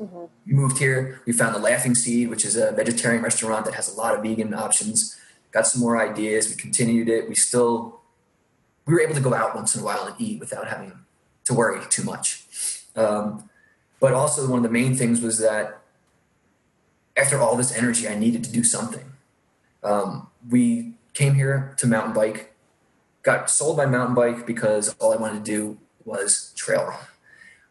Mm-hmm. 0.00 0.24
We 0.46 0.52
moved 0.52 0.78
here. 0.78 1.20
We 1.26 1.32
found 1.32 1.56
the 1.56 1.58
Laughing 1.58 1.96
Seed, 1.96 2.30
which 2.30 2.44
is 2.44 2.56
a 2.56 2.70
vegetarian 2.70 3.22
restaurant 3.22 3.64
that 3.64 3.74
has 3.74 3.92
a 3.92 3.96
lot 3.96 4.14
of 4.14 4.22
vegan 4.22 4.54
options. 4.54 5.18
Got 5.50 5.66
some 5.66 5.80
more 5.80 6.00
ideas. 6.00 6.48
We 6.48 6.54
continued 6.54 7.08
it. 7.08 7.28
We 7.28 7.34
still 7.34 8.00
we 8.86 8.94
were 8.94 9.00
able 9.00 9.14
to 9.14 9.20
go 9.20 9.34
out 9.34 9.54
once 9.54 9.74
in 9.74 9.82
a 9.82 9.84
while 9.84 10.06
and 10.06 10.14
eat 10.18 10.38
without 10.38 10.68
having 10.68 10.92
to 11.44 11.54
worry 11.54 11.80
too 11.90 12.04
much. 12.04 12.44
Um, 12.94 13.50
but 13.98 14.14
also 14.14 14.48
one 14.48 14.58
of 14.58 14.62
the 14.62 14.70
main 14.70 14.94
things 14.94 15.20
was 15.20 15.38
that 15.40 15.80
after 17.16 17.40
all 17.40 17.56
this 17.56 17.76
energy, 17.76 18.06
I 18.08 18.14
needed 18.14 18.44
to 18.44 18.52
do 18.52 18.62
something. 18.62 19.12
Um, 19.82 20.28
we 20.48 20.94
came 21.14 21.34
here 21.34 21.74
to 21.78 21.86
mountain 21.86 22.12
bike, 22.12 22.54
got 23.22 23.50
sold 23.50 23.76
by 23.76 23.86
mountain 23.86 24.14
bike 24.14 24.46
because 24.46 24.94
all 25.00 25.12
I 25.12 25.16
wanted 25.16 25.44
to 25.44 25.50
do 25.50 25.78
was 26.04 26.52
trail 26.54 26.84
run. 26.84 26.98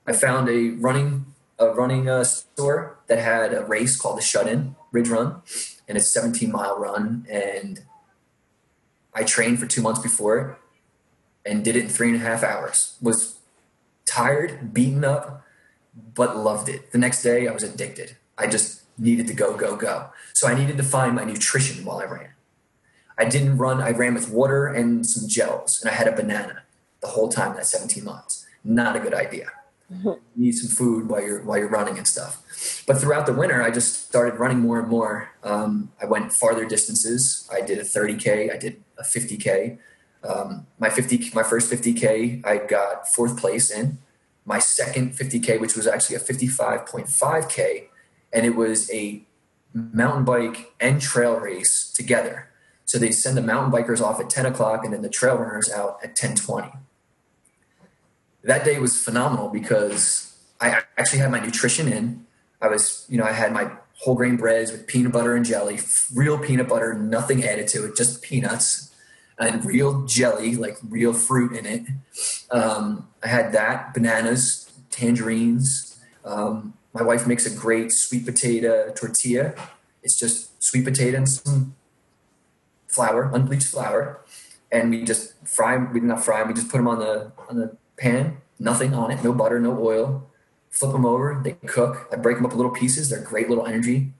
I 0.08 0.14
found 0.14 0.50
a 0.50 0.70
running 0.70 1.26
a 1.58 1.70
running 1.70 2.10
uh, 2.10 2.24
store 2.24 3.00
that 3.08 3.20
had 3.20 3.54
a 3.54 3.64
race 3.64 3.96
called 4.00 4.18
the 4.18 4.22
Shut 4.22 4.48
In 4.48 4.76
Ridge 4.92 5.08
Run, 5.08 5.42
and 5.88 5.98
it's 5.98 6.08
a 6.08 6.20
17 6.20 6.52
mile 6.52 6.78
run. 6.78 7.26
And 7.30 7.84
I 9.14 9.24
trained 9.24 9.60
for 9.60 9.66
two 9.66 9.82
months 9.82 10.02
before 10.02 10.38
it 10.38 11.50
and 11.50 11.64
did 11.64 11.76
it 11.76 11.84
in 11.84 11.90
three 11.90 12.10
and 12.10 12.18
a 12.18 12.20
half 12.20 12.44
hours. 12.44 12.98
Was 13.02 13.40
tired, 14.06 14.74
beaten 14.74 15.06
up, 15.06 15.44
but 16.14 16.36
loved 16.36 16.68
it. 16.68 16.92
The 16.92 16.98
next 16.98 17.24
day, 17.24 17.48
I 17.48 17.52
was 17.52 17.64
addicted. 17.64 18.18
I 18.38 18.48
just 18.48 18.82
needed 18.98 19.28
to 19.28 19.34
go, 19.34 19.56
go, 19.56 19.76
go. 19.76 20.10
So 20.34 20.48
I 20.48 20.56
needed 20.56 20.78
to 20.78 20.84
find 20.84 21.16
my 21.16 21.24
nutrition 21.24 21.86
while 21.86 22.00
I 22.00 22.06
ran. 22.06 22.30
I 23.18 23.26
didn't 23.26 23.58
run, 23.58 23.82
I 23.82 23.92
ran 23.92 24.14
with 24.14 24.30
water 24.30 24.68
and 24.68 25.06
some 25.06 25.30
gels, 25.30 25.82
and 25.82 25.90
I 25.90 25.94
had 25.94 26.08
a 26.08 26.12
banana 26.12 26.64
the 27.00 27.08
whole 27.08 27.30
time 27.30 27.56
that 27.56 27.66
17 27.66 28.04
miles. 28.04 28.46
Not 28.64 28.98
a 28.98 29.00
good 29.00 29.14
idea. 29.14 29.48
Need 30.36 30.54
some 30.54 30.70
food 30.70 31.08
while 31.10 31.22
you're 31.22 31.44
while 31.44 31.60
you're 31.60 31.70
running 31.70 31.98
and 31.98 32.08
stuff. 32.08 32.84
But 32.88 32.98
throughout 33.00 33.26
the 33.28 33.34
winter, 33.34 33.62
I 33.62 33.70
just 33.70 34.08
started 34.08 34.40
running 34.40 34.60
more 34.60 34.80
and 34.80 34.88
more. 34.88 35.30
Um, 35.44 35.92
I 36.02 36.06
went 36.06 36.34
farther 36.34 36.66
distances. 36.66 37.48
I 37.54 37.62
did 37.62 37.78
a 37.78 37.84
30k. 37.84 38.52
I 38.52 38.58
did 38.58 38.84
a 38.98 39.04
50k. 39.04 39.78
Um, 40.24 40.66
my 40.80 40.90
50, 40.90 41.32
my 41.36 41.44
first 41.44 41.72
50k, 41.72 42.44
I 42.46 42.58
got 42.58 43.08
fourth 43.08 43.38
place 43.38 43.70
in. 43.70 44.00
My 44.44 44.60
second 44.60 45.14
50k, 45.14 45.60
which 45.60 45.76
was 45.76 45.88
actually 45.88 46.16
a 46.16 46.20
55.5k, 46.20 47.88
and 48.34 48.46
it 48.46 48.56
was 48.56 48.92
a 48.92 49.24
mountain 49.74 50.24
bike 50.24 50.74
and 50.80 51.02
trail 51.02 51.36
race 51.36 51.92
together. 51.92 52.50
So 52.86 52.98
they 52.98 53.12
send 53.12 53.38
the 53.38 53.42
mountain 53.42 53.72
bikers 53.72 54.02
off 54.02 54.20
at 54.20 54.30
10 54.30 54.46
o'clock, 54.46 54.84
and 54.84 54.94
then 54.94 55.02
the 55.02 55.10
trail 55.10 55.36
runners 55.36 55.72
out 55.72 56.00
at 56.04 56.16
10:20 56.16 56.72
that 58.46 58.64
day 58.64 58.80
was 58.80 59.02
phenomenal 59.04 59.50
because 59.50 60.38
I 60.62 60.84
actually 60.98 61.20
had 61.20 61.32
my 61.32 61.40
nutrition 61.40 61.92
in. 61.92 62.26
I 62.62 62.68
was, 62.68 63.06
you 63.10 63.18
know, 63.18 63.26
I 63.26 63.32
had 63.32 63.52
my 63.52 63.72
whole 63.98 64.16
grain 64.16 64.38
breads 64.38 64.72
with 64.72 64.88
peanut 64.88 65.12
butter 65.12 65.36
and 65.36 65.46
jelly, 65.46 65.80
real 66.14 66.38
peanut 66.38 66.68
butter, 66.68 66.94
nothing 66.94 67.44
added 67.44 67.68
to 67.70 67.86
it, 67.86 67.96
just 67.96 68.22
peanuts 68.22 68.94
and 69.40 69.66
real 69.66 70.06
jelly, 70.06 70.56
like 70.56 70.78
real 70.88 71.14
fruit 71.14 71.54
in 71.54 71.66
it. 71.66 71.82
Um, 72.52 73.10
I 73.24 73.28
had 73.28 73.52
that, 73.54 73.94
bananas, 73.94 74.72
tangerines. 74.92 76.00
Um, 76.24 76.74
my 76.94 77.04
wife 77.04 77.28
makes 77.28 77.46
a 77.46 77.56
great 77.56 77.92
sweet 77.92 78.26
potato 78.26 78.92
tortilla. 78.96 79.54
It's 80.04 80.18
just 80.18 80.64
sweet 80.64 80.86
potato 80.86 81.18
and 81.18 81.28
some 81.28 81.76
flour, 82.88 83.32
unbleached 83.34 83.68
flour, 83.68 84.22
and 84.72 84.90
we 84.90 85.04
just 85.04 85.34
fry 85.48 85.76
them. 85.76 85.92
We 85.92 86.00
did 86.00 86.08
not 86.08 86.24
fry 86.24 86.40
them. 86.40 86.50
We 86.50 86.54
just 86.54 86.70
put 86.70 86.78
them 86.78 86.88
on 86.88 87.00
the 87.00 87.32
on 87.50 87.58
the 87.58 87.76
pan, 87.98 88.38
nothing 88.60 88.94
on 88.94 89.12
it, 89.12 89.24
no 89.24 89.34
butter, 89.34 89.60
no 89.60 89.78
oil. 89.80 90.30
Flip 90.70 90.92
them 90.92 91.06
over, 91.06 91.40
they 91.44 91.54
cook. 91.66 92.10
I 92.12 92.18
break 92.18 92.38
them 92.38 92.46
up 92.46 92.52
in 92.52 92.58
little 92.58 92.72
pieces. 92.72 93.10
They're 93.10 93.22
great 93.22 93.50
little 93.50 93.66
energy. 93.66 94.12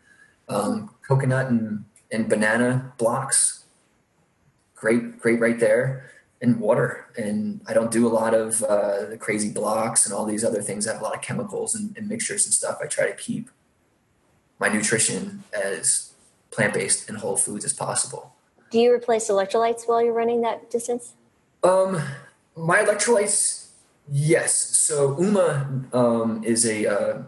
Um, 0.48 0.92
coconut 1.06 1.50
and, 1.50 1.86
and 2.12 2.30
banana 2.30 2.94
blocks, 2.98 3.66
great, 4.76 5.20
great 5.20 5.40
right 5.40 5.60
there. 5.60 6.12
And 6.42 6.60
water. 6.60 7.08
And 7.18 7.62
I 7.66 7.74
don't 7.74 7.92
do 7.92 8.06
a 8.06 8.10
lot 8.10 8.34
of 8.34 8.62
uh, 8.62 9.06
the 9.06 9.18
crazy 9.18 9.52
blocks 9.52 10.06
and 10.06 10.14
all 10.14 10.26
these 10.26 10.44
other 10.44 10.62
things 10.62 10.86
that 10.86 10.94
have 10.94 11.02
a 11.02 11.04
lot 11.04 11.16
of 11.16 11.22
chemicals 11.22 11.74
and, 11.74 11.98
and 11.98 12.08
mixtures 12.08 12.46
and 12.46 12.54
stuff. 12.54 12.78
I 12.84 12.88
try 12.88 13.08
to 13.08 13.16
keep 13.16 13.50
my 14.60 14.68
nutrition 14.68 15.44
as 15.54 16.14
plant 16.52 16.74
based 16.74 17.10
and 17.10 17.18
whole 17.18 17.38
foods 17.38 17.66
as 17.66 17.74
possible. 17.74 18.36
Do 18.70 18.80
you 18.80 18.94
replace 18.94 19.30
electrolytes 19.30 19.88
while 19.88 20.04
you're 20.04 20.14
running 20.14 20.42
that 20.42 20.70
distance? 20.70 21.14
Um, 21.64 22.02
my 22.56 22.84
electrolytes 22.84 23.65
Yes. 24.12 24.56
So 24.56 25.16
Huma 25.16 25.94
um, 25.94 26.44
is 26.44 26.66
a 26.66 26.86
uh, 26.88 27.24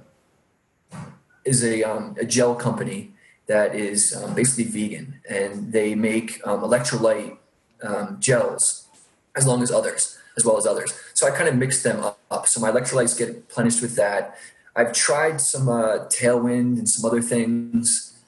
is 1.45 1.63
a, 1.63 1.83
um, 1.83 2.15
a 2.19 2.25
gel 2.25 2.55
company 2.55 3.13
that 3.47 3.73
is 3.73 4.13
um, 4.15 4.35
basically 4.35 4.65
vegan, 4.65 5.21
and 5.29 5.71
they 5.71 5.95
make 5.95 6.45
um, 6.45 6.61
electrolyte 6.61 7.37
um, 7.81 8.17
gels 8.19 8.87
as 9.35 9.47
long 9.47 9.63
as 9.63 9.71
others, 9.71 10.17
as 10.37 10.43
well 10.43 10.57
as 10.57 10.67
others. 10.67 10.93
So 11.13 11.25
I 11.27 11.31
kind 11.31 11.47
of 11.47 11.55
mix 11.55 11.81
them 11.81 12.03
up. 12.29 12.47
So 12.47 12.59
my 12.59 12.69
electrolytes 12.69 13.17
get 13.17 13.29
replenished 13.29 13.81
with 13.81 13.95
that. 13.95 14.37
I've 14.75 14.91
tried 14.93 15.39
some 15.39 15.69
uh, 15.69 16.05
Tailwind 16.09 16.77
and 16.77 16.89
some 16.89 17.09
other 17.09 17.21
things. 17.21 18.19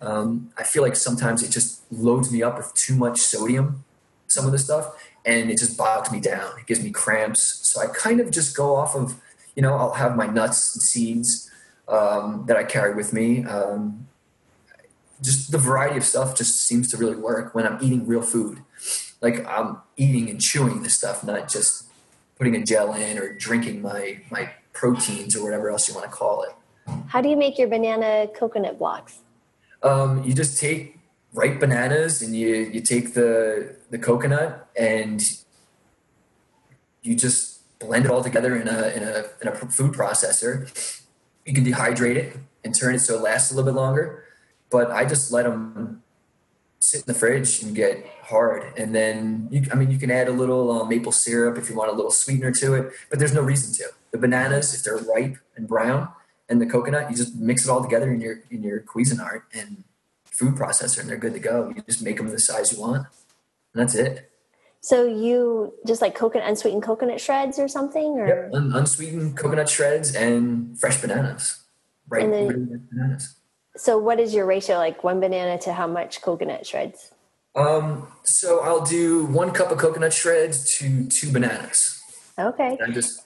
Um, 0.00 0.52
I 0.58 0.62
feel 0.62 0.82
like 0.82 0.94
sometimes 0.94 1.42
it 1.42 1.50
just 1.50 1.80
loads 1.90 2.30
me 2.30 2.42
up 2.42 2.58
with 2.58 2.74
too 2.74 2.94
much 2.94 3.20
sodium. 3.20 3.84
Some 4.28 4.44
of 4.44 4.52
the 4.52 4.58
stuff, 4.58 4.92
and 5.26 5.50
it 5.50 5.58
just 5.58 5.76
bogs 5.76 6.10
me 6.12 6.20
down. 6.20 6.58
It 6.58 6.66
gives 6.66 6.82
me 6.82 6.90
cramps. 6.90 7.42
So 7.42 7.80
I 7.82 7.86
kind 7.86 8.20
of 8.20 8.30
just 8.30 8.56
go 8.56 8.76
off 8.76 8.94
of, 8.94 9.20
you 9.56 9.62
know, 9.62 9.74
I'll 9.74 9.94
have 9.94 10.16
my 10.16 10.26
nuts 10.26 10.74
and 10.74 10.82
seeds 10.82 11.50
um, 11.88 12.44
that 12.46 12.56
I 12.56 12.62
carry 12.64 12.94
with 12.94 13.12
me. 13.12 13.44
Um, 13.44 14.06
just 15.20 15.50
the 15.50 15.58
variety 15.58 15.96
of 15.96 16.04
stuff 16.04 16.36
just 16.36 16.60
seems 16.62 16.90
to 16.92 16.96
really 16.96 17.16
work 17.16 17.54
when 17.54 17.66
I'm 17.66 17.78
eating 17.82 18.06
real 18.06 18.22
food. 18.22 18.62
Like 19.20 19.44
I'm 19.46 19.78
eating 19.96 20.30
and 20.30 20.40
chewing 20.40 20.82
this 20.82 20.94
stuff, 20.94 21.24
not 21.24 21.48
just 21.48 21.86
putting 22.38 22.54
a 22.54 22.64
gel 22.64 22.94
in 22.94 23.18
or 23.18 23.32
drinking 23.32 23.82
my 23.82 24.20
my 24.30 24.52
proteins 24.72 25.34
or 25.34 25.42
whatever 25.42 25.70
else 25.70 25.88
you 25.88 25.94
want 25.94 26.08
to 26.08 26.12
call 26.14 26.42
it. 26.42 26.50
How 27.08 27.20
do 27.20 27.28
you 27.28 27.36
make 27.36 27.58
your 27.58 27.66
banana 27.66 28.28
coconut 28.38 28.78
blocks? 28.78 29.20
Um, 29.82 30.22
you 30.22 30.34
just 30.34 30.60
take 30.60 30.95
ripe 31.36 31.60
bananas 31.60 32.22
and 32.22 32.34
you 32.34 32.54
you 32.72 32.80
take 32.80 33.14
the 33.14 33.76
the 33.90 33.98
coconut 33.98 34.68
and 34.74 35.42
you 37.02 37.14
just 37.14 37.60
blend 37.78 38.06
it 38.06 38.10
all 38.10 38.24
together 38.24 38.56
in 38.56 38.66
a 38.66 38.88
in 38.88 39.02
a 39.02 39.24
in 39.42 39.48
a 39.48 39.54
food 39.54 39.92
processor. 39.92 40.52
You 41.44 41.54
can 41.54 41.64
dehydrate 41.64 42.16
it 42.16 42.36
and 42.64 42.74
turn 42.74 42.94
it 42.94 43.00
so 43.00 43.16
it 43.16 43.22
lasts 43.22 43.52
a 43.52 43.54
little 43.54 43.70
bit 43.70 43.76
longer. 43.76 44.24
But 44.70 44.90
I 44.90 45.04
just 45.04 45.30
let 45.30 45.44
them 45.44 46.02
sit 46.80 47.00
in 47.00 47.06
the 47.06 47.14
fridge 47.14 47.62
and 47.62 47.74
get 47.74 48.04
hard. 48.22 48.72
And 48.76 48.94
then, 48.94 49.48
you, 49.50 49.64
I 49.72 49.76
mean, 49.76 49.90
you 49.90 49.98
can 49.98 50.10
add 50.10 50.28
a 50.28 50.32
little 50.32 50.70
uh, 50.72 50.84
maple 50.84 51.12
syrup 51.12 51.56
if 51.56 51.68
you 51.70 51.76
want 51.76 51.90
a 51.90 51.94
little 51.94 52.10
sweetener 52.10 52.52
to 52.52 52.74
it, 52.74 52.92
but 53.10 53.18
there's 53.18 53.32
no 53.34 53.42
reason 53.42 53.72
to. 53.74 53.92
The 54.10 54.18
bananas, 54.18 54.74
if 54.74 54.82
they're 54.82 54.96
ripe 54.96 55.38
and 55.56 55.68
brown, 55.68 56.08
and 56.48 56.60
the 56.60 56.66
coconut, 56.66 57.10
you 57.10 57.16
just 57.16 57.36
mix 57.36 57.64
it 57.64 57.70
all 57.70 57.82
together 57.82 58.10
in 58.12 58.20
your 58.20 58.40
in 58.50 58.62
your 58.62 58.80
Cuisinart, 58.80 59.42
and 59.52 59.84
food 60.36 60.54
processor 60.54 61.00
and 61.00 61.08
they're 61.08 61.16
good 61.16 61.34
to 61.34 61.40
go. 61.40 61.72
You 61.74 61.82
just 61.88 62.02
make 62.02 62.18
them 62.18 62.28
the 62.28 62.38
size 62.38 62.72
you 62.72 62.80
want, 62.80 63.06
and 63.74 63.82
that's 63.82 63.94
it. 63.94 64.30
So 64.80 65.04
you 65.04 65.72
just 65.86 66.00
like 66.00 66.14
coconut 66.14 66.48
unsweetened 66.48 66.82
coconut 66.82 67.20
shreds 67.20 67.58
or 67.58 67.66
something, 67.66 68.18
or 68.18 68.28
yep, 68.28 68.50
un- 68.52 68.72
unsweetened 68.74 69.36
coconut 69.36 69.68
shreds 69.68 70.14
and 70.14 70.78
fresh 70.78 71.00
bananas, 71.00 71.64
right? 72.08 72.30
Then, 72.30 72.86
bananas. 72.90 73.34
So 73.76 73.98
what 73.98 74.20
is 74.20 74.32
your 74.32 74.46
ratio? 74.46 74.76
Like 74.76 75.02
one 75.02 75.20
banana 75.20 75.58
to 75.62 75.72
how 75.72 75.86
much 75.86 76.22
coconut 76.22 76.66
shreds? 76.66 77.10
Um, 77.56 78.06
so 78.22 78.60
I'll 78.60 78.84
do 78.84 79.24
one 79.26 79.50
cup 79.50 79.72
of 79.72 79.78
coconut 79.78 80.12
shreds 80.12 80.76
to 80.76 81.06
two 81.06 81.32
bananas. 81.32 82.00
Okay. 82.38 82.76
And 82.78 82.92
just. 82.92 83.22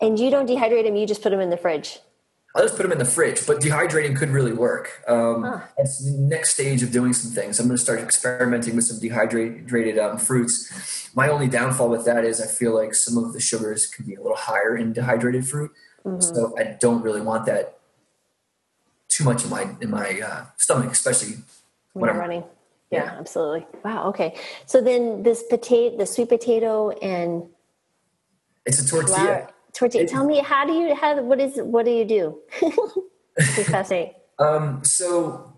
And 0.00 0.18
you 0.18 0.30
don't 0.30 0.48
dehydrate 0.48 0.84
them; 0.84 0.96
you 0.96 1.06
just 1.06 1.22
put 1.22 1.30
them 1.30 1.40
in 1.40 1.50
the 1.50 1.56
fridge. 1.56 1.98
I'll 2.54 2.62
just 2.62 2.76
put 2.76 2.84
them 2.84 2.92
in 2.92 2.98
the 2.98 3.04
fridge, 3.04 3.44
but 3.46 3.60
dehydrating 3.60 4.16
could 4.16 4.30
really 4.30 4.52
work. 4.52 5.02
Um, 5.08 5.42
huh. 5.42 5.60
That's 5.76 6.04
the 6.04 6.12
next 6.12 6.50
stage 6.54 6.84
of 6.84 6.92
doing 6.92 7.12
some 7.12 7.32
things. 7.32 7.58
I'm 7.58 7.66
going 7.66 7.76
to 7.76 7.82
start 7.82 7.98
experimenting 7.98 8.76
with 8.76 8.84
some 8.84 9.00
dehydrated 9.00 9.98
um, 9.98 10.18
fruits. 10.18 11.10
My 11.16 11.28
only 11.28 11.48
downfall 11.48 11.88
with 11.88 12.04
that 12.04 12.24
is 12.24 12.40
I 12.40 12.46
feel 12.46 12.72
like 12.72 12.94
some 12.94 13.18
of 13.18 13.32
the 13.32 13.40
sugars 13.40 13.86
can 13.86 14.04
be 14.06 14.14
a 14.14 14.20
little 14.20 14.36
higher 14.36 14.76
in 14.76 14.92
dehydrated 14.92 15.48
fruit. 15.48 15.72
Mm-hmm. 16.04 16.20
So 16.20 16.54
I 16.56 16.76
don't 16.80 17.02
really 17.02 17.22
want 17.22 17.46
that 17.46 17.78
too 19.08 19.24
much 19.24 19.44
in 19.44 19.50
my 19.50 19.74
in 19.80 19.90
my 19.90 20.20
uh, 20.24 20.44
stomach, 20.56 20.92
especially 20.92 21.36
when, 21.92 22.02
when 22.02 22.10
I'm 22.10 22.18
running. 22.18 22.44
Yeah, 22.90 23.04
yeah, 23.04 23.18
absolutely. 23.18 23.66
Wow. 23.84 24.08
Okay. 24.10 24.36
So 24.66 24.80
then 24.80 25.24
this 25.24 25.42
potato, 25.42 25.96
the 25.96 26.06
sweet 26.06 26.28
potato, 26.28 26.90
and 26.90 27.48
it's 28.66 28.80
a 28.80 28.86
tortilla. 28.86 29.16
Flour, 29.16 29.53
Tell 29.74 30.24
me, 30.24 30.38
how 30.38 30.64
do 30.64 30.72
you 30.72 30.94
have? 30.94 31.24
What 31.24 31.40
is? 31.40 31.56
What 31.56 31.84
do 31.84 31.90
you 31.90 32.04
do? 32.04 32.38
fascinating. 33.64 34.14
Um. 34.36 34.82
So 34.82 35.54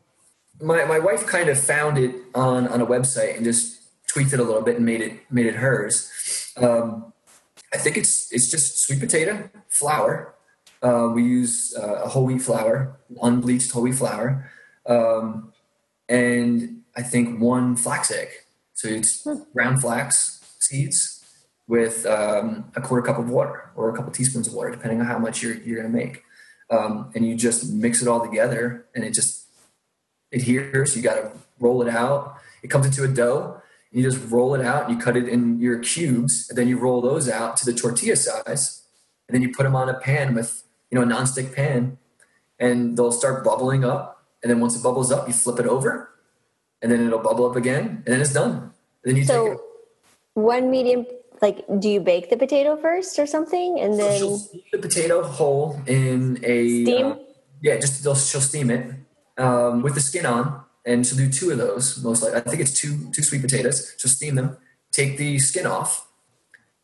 my 0.60 0.84
my 0.84 0.98
wife 0.98 1.26
kind 1.26 1.48
of 1.48 1.58
found 1.58 1.96
it 1.96 2.14
on 2.34 2.68
on 2.68 2.82
a 2.82 2.86
website 2.86 3.34
and 3.34 3.42
just 3.42 3.80
tweaked 4.06 4.34
it 4.34 4.38
a 4.38 4.42
little 4.42 4.60
bit 4.60 4.76
and 4.76 4.84
made 4.84 5.00
it 5.00 5.14
made 5.30 5.46
it 5.46 5.54
hers. 5.54 6.12
Um, 6.58 7.14
I 7.72 7.78
think 7.78 7.96
it's 7.96 8.30
it's 8.32 8.50
just 8.50 8.80
sweet 8.80 9.00
potato 9.00 9.48
flour. 9.68 10.34
Uh, 10.82 11.08
we 11.14 11.22
use 11.22 11.74
uh, 11.74 12.02
a 12.04 12.08
whole 12.08 12.26
wheat 12.26 12.42
flour, 12.42 12.98
unbleached 13.22 13.72
whole 13.72 13.84
wheat 13.84 13.94
flour, 13.94 14.50
um, 14.84 15.54
and 16.06 16.82
I 16.94 17.02
think 17.02 17.40
one 17.40 17.76
flax 17.76 18.10
egg. 18.10 18.28
So 18.74 18.88
it's 18.88 19.24
hmm. 19.24 19.36
ground 19.54 19.80
flax 19.80 20.40
seeds 20.58 21.16
with 21.68 22.06
um, 22.06 22.70
a 22.76 22.80
quarter 22.80 23.04
cup 23.04 23.18
of 23.18 23.28
water 23.28 23.70
or 23.74 23.90
a 23.90 23.96
couple 23.96 24.12
teaspoons 24.12 24.46
of 24.46 24.54
water, 24.54 24.70
depending 24.70 25.00
on 25.00 25.06
how 25.06 25.18
much 25.18 25.42
you're 25.42 25.54
you're 25.54 25.80
going 25.80 25.92
to 25.92 25.96
make. 25.96 26.22
Um, 26.70 27.10
and 27.14 27.26
you 27.26 27.36
just 27.36 27.72
mix 27.72 28.02
it 28.02 28.08
all 28.08 28.20
together, 28.24 28.86
and 28.94 29.04
it 29.04 29.14
just 29.14 29.46
adheres. 30.32 30.96
You 30.96 31.02
got 31.02 31.14
to 31.14 31.32
roll 31.60 31.82
it 31.82 31.88
out. 31.88 32.36
It 32.62 32.68
comes 32.68 32.86
into 32.86 33.04
a 33.04 33.08
dough. 33.08 33.62
You 33.92 34.02
just 34.02 34.30
roll 34.30 34.54
it 34.54 34.64
out. 34.64 34.88
And 34.88 34.96
you 34.96 35.02
cut 35.02 35.16
it 35.16 35.28
in 35.28 35.60
your 35.60 35.78
cubes, 35.78 36.48
and 36.48 36.58
then 36.58 36.68
you 36.68 36.78
roll 36.78 37.00
those 37.00 37.28
out 37.28 37.56
to 37.58 37.64
the 37.64 37.72
tortilla 37.72 38.16
size, 38.16 38.82
and 39.28 39.34
then 39.34 39.42
you 39.42 39.52
put 39.52 39.62
them 39.62 39.76
on 39.76 39.88
a 39.88 39.94
pan 39.94 40.34
with 40.34 40.64
you 40.90 40.98
know 40.98 41.04
a 41.04 41.06
nonstick 41.06 41.54
pan, 41.54 41.98
and 42.58 42.96
they'll 42.96 43.12
start 43.12 43.44
bubbling 43.44 43.84
up. 43.84 44.24
And 44.42 44.50
then 44.50 44.60
once 44.60 44.76
it 44.76 44.82
bubbles 44.82 45.10
up, 45.10 45.26
you 45.26 45.34
flip 45.34 45.58
it 45.58 45.66
over, 45.66 46.10
and 46.82 46.92
then 46.92 47.06
it'll 47.06 47.18
bubble 47.20 47.48
up 47.48 47.56
again, 47.56 48.02
and 48.04 48.06
then 48.06 48.20
it's 48.20 48.32
done. 48.32 48.52
And 48.52 48.72
then 49.04 49.16
you 49.16 49.24
so 49.24 49.44
take 49.44 49.54
it. 49.54 49.60
one 50.34 50.70
medium. 50.70 51.06
Like, 51.42 51.64
do 51.78 51.88
you 51.88 52.00
bake 52.00 52.30
the 52.30 52.36
potato 52.36 52.76
first 52.76 53.18
or 53.18 53.26
something, 53.26 53.78
and 53.80 53.98
then 53.98 54.18
so 54.18 54.38
the 54.72 54.78
potato 54.78 55.22
whole 55.22 55.80
in 55.86 56.38
a 56.42 56.84
steam? 56.84 57.06
Uh, 57.06 57.16
yeah, 57.62 57.76
just 57.78 58.02
she'll 58.02 58.40
steam 58.40 58.70
it 58.70 58.94
um, 59.36 59.82
with 59.82 59.94
the 59.94 60.00
skin 60.00 60.26
on, 60.26 60.64
and 60.84 61.06
she'll 61.06 61.18
do 61.18 61.28
two 61.30 61.50
of 61.50 61.58
those. 61.58 62.02
Most 62.02 62.22
likely, 62.22 62.38
I 62.38 62.42
think 62.42 62.60
it's 62.60 62.78
two 62.80 63.10
two 63.12 63.22
sweet 63.22 63.42
potatoes. 63.42 63.94
She'll 63.98 64.10
steam 64.10 64.34
them, 64.34 64.56
take 64.92 65.18
the 65.18 65.38
skin 65.38 65.66
off, 65.66 66.08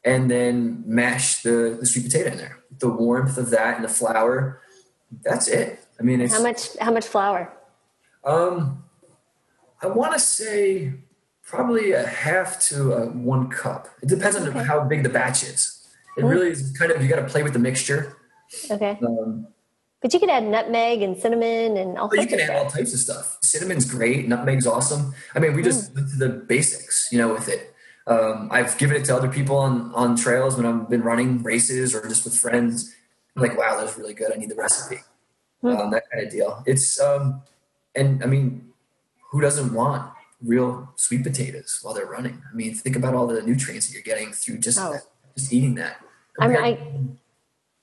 and 0.05 0.31
then 0.31 0.83
mash 0.87 1.43
the, 1.43 1.77
the 1.81 1.87
sweet 1.87 2.05
potato 2.05 2.33
in 2.33 2.39
there. 2.39 2.59
The 2.79 2.89
warmth 2.89 3.39
of 3.39 3.51
that 3.51 3.77
and 3.77 3.85
the 3.85 3.89
flour, 3.89 4.61
that's 5.23 5.49
it. 5.49 5.85
I 5.99 6.03
mean, 6.03 6.21
how 6.27 6.43
much 6.43 6.77
how 6.79 6.93
much 6.93 7.07
flour? 7.07 7.53
Um, 8.25 8.85
I 9.81 9.87
want 9.87 10.13
to 10.13 10.19
say 10.19 10.93
probably 11.53 11.93
a 11.93 12.07
half 12.07 12.59
to 12.59 12.95
a 12.95 13.07
one 13.11 13.51
cup. 13.51 13.87
It 14.03 14.09
depends 14.09 14.37
on 14.37 14.49
okay. 14.49 14.65
how 14.65 14.85
big 14.85 15.03
the 15.03 15.11
batch 15.11 15.43
is. 15.43 15.87
It 16.17 16.23
mm. 16.23 16.31
really 16.31 16.51
is 16.51 16.75
kind 16.79 16.91
of 16.91 17.03
you 17.03 17.09
got 17.09 17.17
to 17.17 17.27
play 17.27 17.43
with 17.43 17.53
the 17.53 17.59
mixture. 17.59 18.17
Okay. 18.71 18.99
Um, 19.07 19.47
but 20.01 20.15
you 20.15 20.19
could 20.19 20.31
add 20.31 20.45
nutmeg 20.45 21.03
and 21.03 21.17
cinnamon 21.17 21.77
and 21.77 21.99
all. 21.99 22.09
You 22.15 22.27
can 22.27 22.41
add 22.41 22.57
all 22.57 22.71
types 22.71 22.95
of 22.95 23.01
stuff. 23.01 23.37
Cinnamon's 23.43 23.85
great. 23.85 24.27
Nutmeg's 24.27 24.67
awesome. 24.67 25.15
I 25.35 25.41
mean, 25.41 25.53
we 25.55 25.63
just 25.63 25.93
mm. 25.93 25.97
went 25.97 26.11
to 26.13 26.17
the 26.17 26.29
basics, 26.31 27.09
you 27.13 27.19
know, 27.19 27.35
with 27.35 27.49
it. 27.49 27.75
Um, 28.07 28.49
I've 28.51 28.77
given 28.79 28.97
it 28.97 29.05
to 29.05 29.15
other 29.15 29.29
people 29.29 29.57
on 29.57 29.95
on 29.95 30.17
trails 30.17 30.57
when 30.57 30.65
I've 30.65 30.89
been 30.89 31.03
running 31.03 31.43
races 31.43 31.95
or 31.95 32.09
just 32.09 32.25
with 32.25 32.35
friends. 32.35 32.95
I'm 33.37 33.43
like, 33.43 33.59
wow, 33.59 33.77
that's 33.79 33.99
really 33.99 34.15
good. 34.15 34.33
I 34.33 34.37
need 34.37 34.49
the 34.49 34.55
recipe. 34.55 35.03
Mm. 35.63 35.79
Um, 35.79 35.91
that 35.91 36.05
kind 36.11 36.27
of 36.27 36.33
deal. 36.33 36.63
It's 36.67 36.99
um, 36.99 37.43
and 37.95 38.25
I 38.25 38.27
mean, 38.27 38.73
who 39.31 39.43
doesn't 39.43 39.75
want 39.75 40.11
real 40.45 40.93
sweet 40.97 41.23
potatoes 41.23 41.79
while 41.83 41.95
they're 41.95 42.07
running? 42.07 42.43
I 42.51 42.55
mean, 42.55 42.75
think 42.75 42.97
about 42.97 43.15
all 43.15 43.27
the 43.27 43.43
nutrients 43.43 43.89
that 43.89 43.95
you're 43.95 44.03
getting 44.03 44.33
through 44.33 44.59
just 44.59 44.79
oh. 44.79 44.93
that, 44.93 45.03
just 45.37 45.53
eating 45.53 45.75
that. 45.77 45.97
I 46.41 46.49
mean, 46.49 46.57
I 46.57 46.79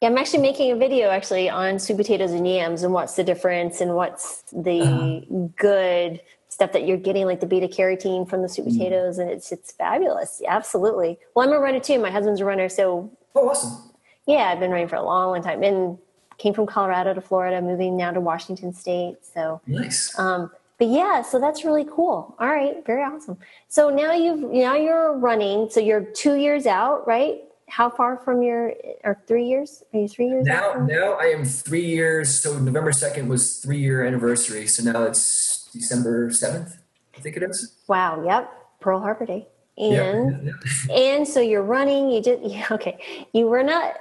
yeah, 0.02 0.08
I'm 0.08 0.18
actually 0.18 0.42
making 0.42 0.72
a 0.72 0.78
video 0.78 1.10
actually 1.10 1.50
on 1.50 1.78
sweet 1.78 1.98
potatoes 1.98 2.32
and 2.32 2.48
yams 2.48 2.84
and 2.84 2.94
what's 2.94 3.16
the 3.16 3.24
difference 3.24 3.82
and 3.82 3.96
what's 3.96 4.44
the 4.54 4.82
uh-huh. 4.82 5.48
good 5.58 6.22
stuff 6.48 6.72
that 6.72 6.88
you're 6.88 6.98
getting, 6.98 7.26
like 7.26 7.42
the 7.42 7.46
beta 7.46 7.68
carotene 7.68 8.28
from 8.28 8.42
the 8.42 8.50
sweet 8.50 8.68
mm. 8.68 8.72
potatoes, 8.72 9.18
mm. 9.18 9.24
and 9.24 9.32
it's 9.32 9.52
it's 9.52 9.72
fabulous. 9.74 10.40
Yeah, 10.42 10.56
absolutely. 10.56 11.20
Well, 11.36 11.48
I'm 11.48 11.54
a 11.54 11.60
runner 11.60 11.80
too. 11.80 12.00
My 12.00 12.12
husband's 12.12 12.40
a 12.40 12.46
runner, 12.46 12.70
so 12.70 13.12
oh, 13.36 13.50
awesome. 13.50 13.92
Yeah, 14.26 14.50
I've 14.52 14.60
been 14.60 14.72
running 14.72 14.88
for 14.88 14.96
a 14.96 15.04
long, 15.04 15.32
long 15.32 15.44
time, 15.44 15.64
and 15.64 15.98
came 16.38 16.54
from 16.54 16.66
Colorado 16.66 17.14
to 17.14 17.22
Florida, 17.22 17.62
moving 17.62 17.98
now 17.98 18.12
to 18.12 18.22
Washington 18.22 18.74
State. 18.74 19.18
So 19.22 19.62
nice. 19.68 20.18
Um, 20.18 20.50
but 20.80 20.88
yeah, 20.88 21.22
so 21.22 21.40
that's 21.40 21.64
really 21.64 21.86
cool. 21.86 22.36
All 22.40 22.48
right, 22.48 22.84
very 22.86 23.04
awesome. 23.04 23.38
So 23.68 23.90
now 23.90 24.14
you've 24.14 24.40
now 24.40 24.76
you're 24.76 25.16
running. 25.18 25.70
So 25.70 25.80
you're 25.80 26.02
two 26.02 26.36
years 26.36 26.66
out, 26.66 27.06
right? 27.06 27.42
how 27.70 27.90
far 27.90 28.18
from 28.18 28.42
your 28.42 28.74
or 29.04 29.22
three 29.28 29.46
years 29.46 29.84
are 29.94 30.00
you 30.00 30.08
three 30.08 30.28
years 30.28 30.46
now 30.46 30.74
now 30.88 31.14
i 31.14 31.26
am 31.26 31.46
three 31.46 31.86
years 31.86 32.42
so 32.42 32.58
november 32.60 32.92
2nd 32.92 33.28
was 33.28 33.58
three 33.58 33.78
year 33.78 34.04
anniversary 34.04 34.68
so 34.68 34.84
now 34.84 35.04
it's 35.04 35.70
december 35.72 36.30
7th 36.30 36.78
i 37.16 37.20
think 37.20 37.38
it 37.38 37.44
is 37.44 37.78
wow 37.88 38.24
yep 38.26 38.52
pearl 38.80 39.00
harbor 39.00 39.26
day 39.26 39.48
and 39.78 40.46
yeah, 40.46 40.54
and 40.96 41.28
so 41.28 41.40
you're 41.40 41.64
running 41.64 42.10
you 42.10 42.22
did 42.22 42.40
yeah, 42.44 42.66
okay 42.72 43.00
you 43.34 43.46
were 43.46 43.64
not 43.64 43.96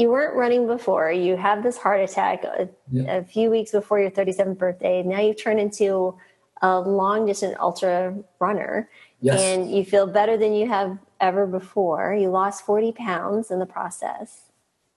you 0.00 0.10
weren't 0.10 0.34
running 0.34 0.66
before 0.66 1.12
you 1.12 1.36
have 1.36 1.62
this 1.62 1.76
heart 1.76 2.00
attack 2.00 2.44
a, 2.44 2.68
yeah. 2.90 3.18
a 3.18 3.24
few 3.24 3.50
weeks 3.50 3.70
before 3.70 4.00
your 4.00 4.10
37th 4.10 4.58
birthday 4.58 5.02
now 5.02 5.20
you've 5.20 5.40
turned 5.42 5.60
into 5.60 6.16
a 6.62 6.80
long 6.80 7.26
distance 7.26 7.56
ultra 7.60 8.16
runner 8.38 8.88
yes. 9.20 9.40
and 9.40 9.70
you 9.70 9.84
feel 9.84 10.06
better 10.06 10.36
than 10.36 10.52
you 10.52 10.68
have 10.68 10.98
ever 11.20 11.46
before. 11.46 12.14
You 12.14 12.30
lost 12.30 12.64
40 12.64 12.92
pounds 12.92 13.50
in 13.50 13.58
the 13.58 13.66
process. 13.66 14.46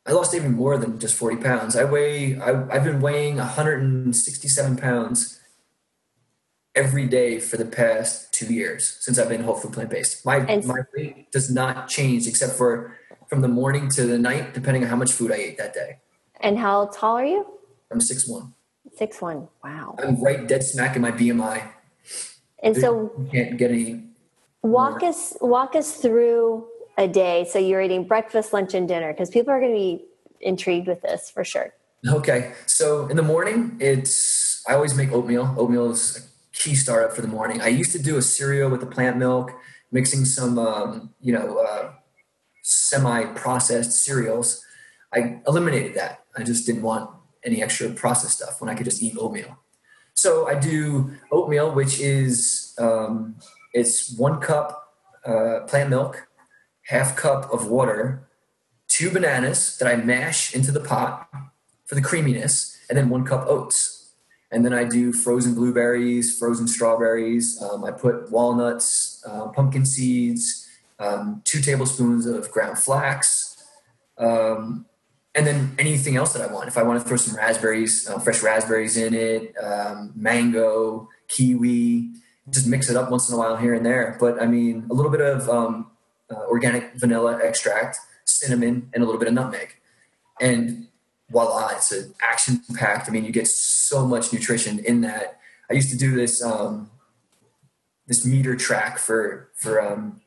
I 0.05 0.11
lost 0.11 0.33
even 0.33 0.53
more 0.53 0.77
than 0.77 0.99
just 0.99 1.15
40 1.15 1.37
pounds. 1.37 1.75
I 1.75 1.85
weigh, 1.85 2.39
I, 2.39 2.73
have 2.73 2.83
been 2.83 3.01
weighing 3.01 3.37
167 3.37 4.77
pounds 4.77 5.39
every 6.75 7.07
day 7.07 7.39
for 7.39 7.55
the 7.55 7.65
past 7.65 8.33
two 8.33 8.51
years 8.53 8.97
since 8.99 9.19
I've 9.19 9.29
been 9.29 9.43
whole 9.43 9.55
food 9.55 9.73
plant 9.73 9.89
based. 9.89 10.25
My, 10.25 10.37
and, 10.37 10.65
my 10.65 10.79
weight 10.95 11.31
does 11.31 11.53
not 11.53 11.87
change 11.87 12.27
except 12.27 12.53
for 12.53 12.97
from 13.27 13.41
the 13.41 13.47
morning 13.47 13.89
to 13.89 14.05
the 14.05 14.17
night, 14.17 14.53
depending 14.53 14.83
on 14.83 14.89
how 14.89 14.95
much 14.95 15.11
food 15.11 15.31
I 15.31 15.35
ate 15.35 15.57
that 15.57 15.73
day. 15.73 15.99
And 16.41 16.57
how 16.57 16.87
tall 16.87 17.17
are 17.17 17.25
you? 17.25 17.45
I'm 17.91 18.01
six 18.01 18.27
one. 18.27 18.53
Six 18.95 19.21
one. 19.21 19.47
Wow. 19.63 19.95
I'm 19.99 20.21
right 20.21 20.47
dead 20.47 20.63
smack 20.63 20.95
in 20.95 21.01
my 21.01 21.11
BMI. 21.11 21.67
And 22.61 22.75
so 22.75 23.11
you 23.17 23.29
can't 23.31 23.57
get 23.57 23.71
any 23.71 24.03
Walk 24.63 25.03
us 25.03 25.35
walk 25.41 25.75
us 25.75 25.97
through 25.97 26.65
a 26.97 27.05
day. 27.07 27.45
So 27.49 27.59
you're 27.59 27.81
eating 27.81 28.07
breakfast, 28.07 28.53
lunch, 28.53 28.73
and 28.73 28.87
dinner 28.87 29.11
because 29.11 29.29
people 29.29 29.51
are 29.51 29.59
going 29.59 29.73
to 29.73 29.77
be 29.77 30.05
intrigued 30.39 30.87
with 30.87 31.01
this 31.01 31.29
for 31.29 31.43
sure. 31.43 31.73
Okay, 32.07 32.53
so 32.65 33.07
in 33.07 33.17
the 33.17 33.23
morning, 33.23 33.77
it's 33.79 34.63
I 34.67 34.73
always 34.73 34.95
make 34.95 35.11
oatmeal. 35.11 35.53
Oatmeal 35.57 35.91
is 35.91 36.17
a 36.17 36.57
key 36.57 36.75
startup 36.75 37.13
for 37.13 37.21
the 37.21 37.27
morning. 37.27 37.61
I 37.61 37.67
used 37.67 37.91
to 37.91 37.99
do 37.99 38.17
a 38.17 38.21
cereal 38.21 38.69
with 38.69 38.79
the 38.79 38.85
plant 38.85 39.17
milk, 39.17 39.51
mixing 39.91 40.23
some 40.23 40.57
um, 40.57 41.13
you 41.19 41.33
know 41.33 41.57
uh, 41.57 41.91
semi-processed 42.63 43.91
cereals. 43.91 44.65
I 45.13 45.41
eliminated 45.47 45.93
that. 45.95 46.23
I 46.35 46.43
just 46.43 46.65
didn't 46.65 46.81
want 46.81 47.09
any 47.45 47.61
extra 47.61 47.89
processed 47.91 48.37
stuff 48.37 48.59
when 48.59 48.69
I 48.69 48.75
could 48.75 48.85
just 48.85 49.03
eat 49.03 49.15
oatmeal. 49.19 49.59
So 50.15 50.47
I 50.47 50.55
do 50.59 51.11
oatmeal, 51.31 51.73
which 51.73 51.99
is 51.99 52.73
um, 52.79 53.35
it's 53.73 54.17
one 54.17 54.39
cup 54.39 54.95
uh, 55.25 55.61
plant 55.67 55.89
milk, 55.89 56.27
half 56.87 57.15
cup 57.15 57.51
of 57.53 57.67
water, 57.67 58.27
two 58.87 59.09
bananas 59.11 59.77
that 59.77 59.87
I 59.87 59.95
mash 59.97 60.55
into 60.55 60.71
the 60.71 60.79
pot 60.79 61.29
for 61.85 61.95
the 61.95 62.01
creaminess, 62.01 62.77
and 62.89 62.97
then 62.97 63.09
one 63.09 63.25
cup 63.25 63.45
oats. 63.47 64.13
And 64.51 64.63
then 64.63 64.73
I 64.73 64.83
do 64.83 65.11
frozen 65.11 65.55
blueberries, 65.55 66.37
frozen 66.37 66.67
strawberries. 66.67 67.59
Um, 67.61 67.83
I 67.83 67.91
put 67.91 68.31
walnuts, 68.31 69.23
uh, 69.27 69.47
pumpkin 69.47 69.85
seeds, 69.85 70.62
um, 70.99 71.41
two 71.43 71.61
tablespoons 71.61 72.25
of 72.25 72.51
ground 72.51 72.77
flax, 72.77 73.63
um, 74.17 74.85
and 75.35 75.47
then 75.47 75.75
anything 75.79 76.15
else 76.15 76.33
that 76.33 76.47
I 76.47 76.53
want. 76.53 76.67
If 76.67 76.77
I 76.77 76.83
want 76.83 77.01
to 77.01 77.07
throw 77.07 77.17
some 77.17 77.35
raspberries, 77.35 78.07
uh, 78.07 78.19
fresh 78.19 78.43
raspberries 78.43 78.97
in 78.97 79.13
it, 79.13 79.55
um, 79.57 80.11
mango, 80.15 81.09
kiwi, 81.27 82.11
just 82.49 82.67
mix 82.67 82.89
it 82.89 82.95
up 82.95 83.09
once 83.09 83.29
in 83.29 83.35
a 83.35 83.37
while 83.37 83.55
here 83.55 83.73
and 83.73 83.85
there. 83.85 84.17
But 84.19 84.41
I 84.41 84.45
mean, 84.45 84.85
a 84.89 84.93
little 84.93 85.11
bit 85.11 85.21
of 85.21 85.49
um, 85.49 85.91
uh, 86.29 86.45
organic 86.47 86.93
vanilla 86.95 87.39
extract, 87.43 87.97
cinnamon, 88.25 88.89
and 88.93 89.03
a 89.03 89.05
little 89.05 89.19
bit 89.19 89.27
of 89.27 89.33
nutmeg. 89.33 89.75
And 90.39 90.87
voila, 91.29 91.69
it's 91.69 91.91
an 91.91 92.13
action 92.21 92.61
packed. 92.75 93.09
I 93.09 93.11
mean, 93.11 93.25
you 93.25 93.31
get 93.31 93.47
so 93.47 94.05
much 94.05 94.33
nutrition 94.33 94.79
in 94.79 95.01
that. 95.01 95.39
I 95.69 95.73
used 95.73 95.89
to 95.91 95.97
do 95.97 96.15
this 96.15 96.43
um, 96.43 96.91
this 98.07 98.25
meter 98.25 98.55
track 98.55 98.97
for 98.97 99.49
for 99.55 99.81
um, 99.81 100.21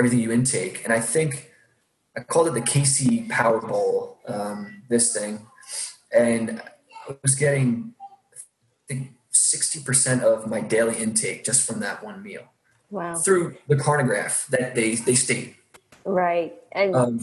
everything 0.00 0.18
you 0.18 0.32
intake, 0.32 0.82
and 0.84 0.92
I 0.92 1.00
think 1.00 1.52
I 2.16 2.20
called 2.20 2.48
it 2.48 2.54
the 2.54 2.62
KC 2.62 3.28
Power 3.28 3.60
Bowl. 3.60 4.18
Um, 4.26 4.82
this 4.88 5.16
thing, 5.16 5.46
and 6.12 6.60
I 7.08 7.16
was 7.22 7.34
getting 7.34 7.94
I 8.34 8.38
think 8.88 9.12
60% 9.32 10.22
of 10.22 10.48
my 10.48 10.60
daily 10.60 10.96
intake 10.96 11.44
just 11.44 11.66
from 11.66 11.80
that 11.80 12.02
one 12.02 12.22
meal. 12.22 12.42
Wow. 12.90 13.14
Through 13.14 13.56
the 13.68 13.76
chronograph 13.76 14.46
that 14.48 14.74
they, 14.74 14.96
they 14.96 15.14
state. 15.14 15.56
Right. 16.04 16.54
And 16.72 16.96
um, 16.96 17.20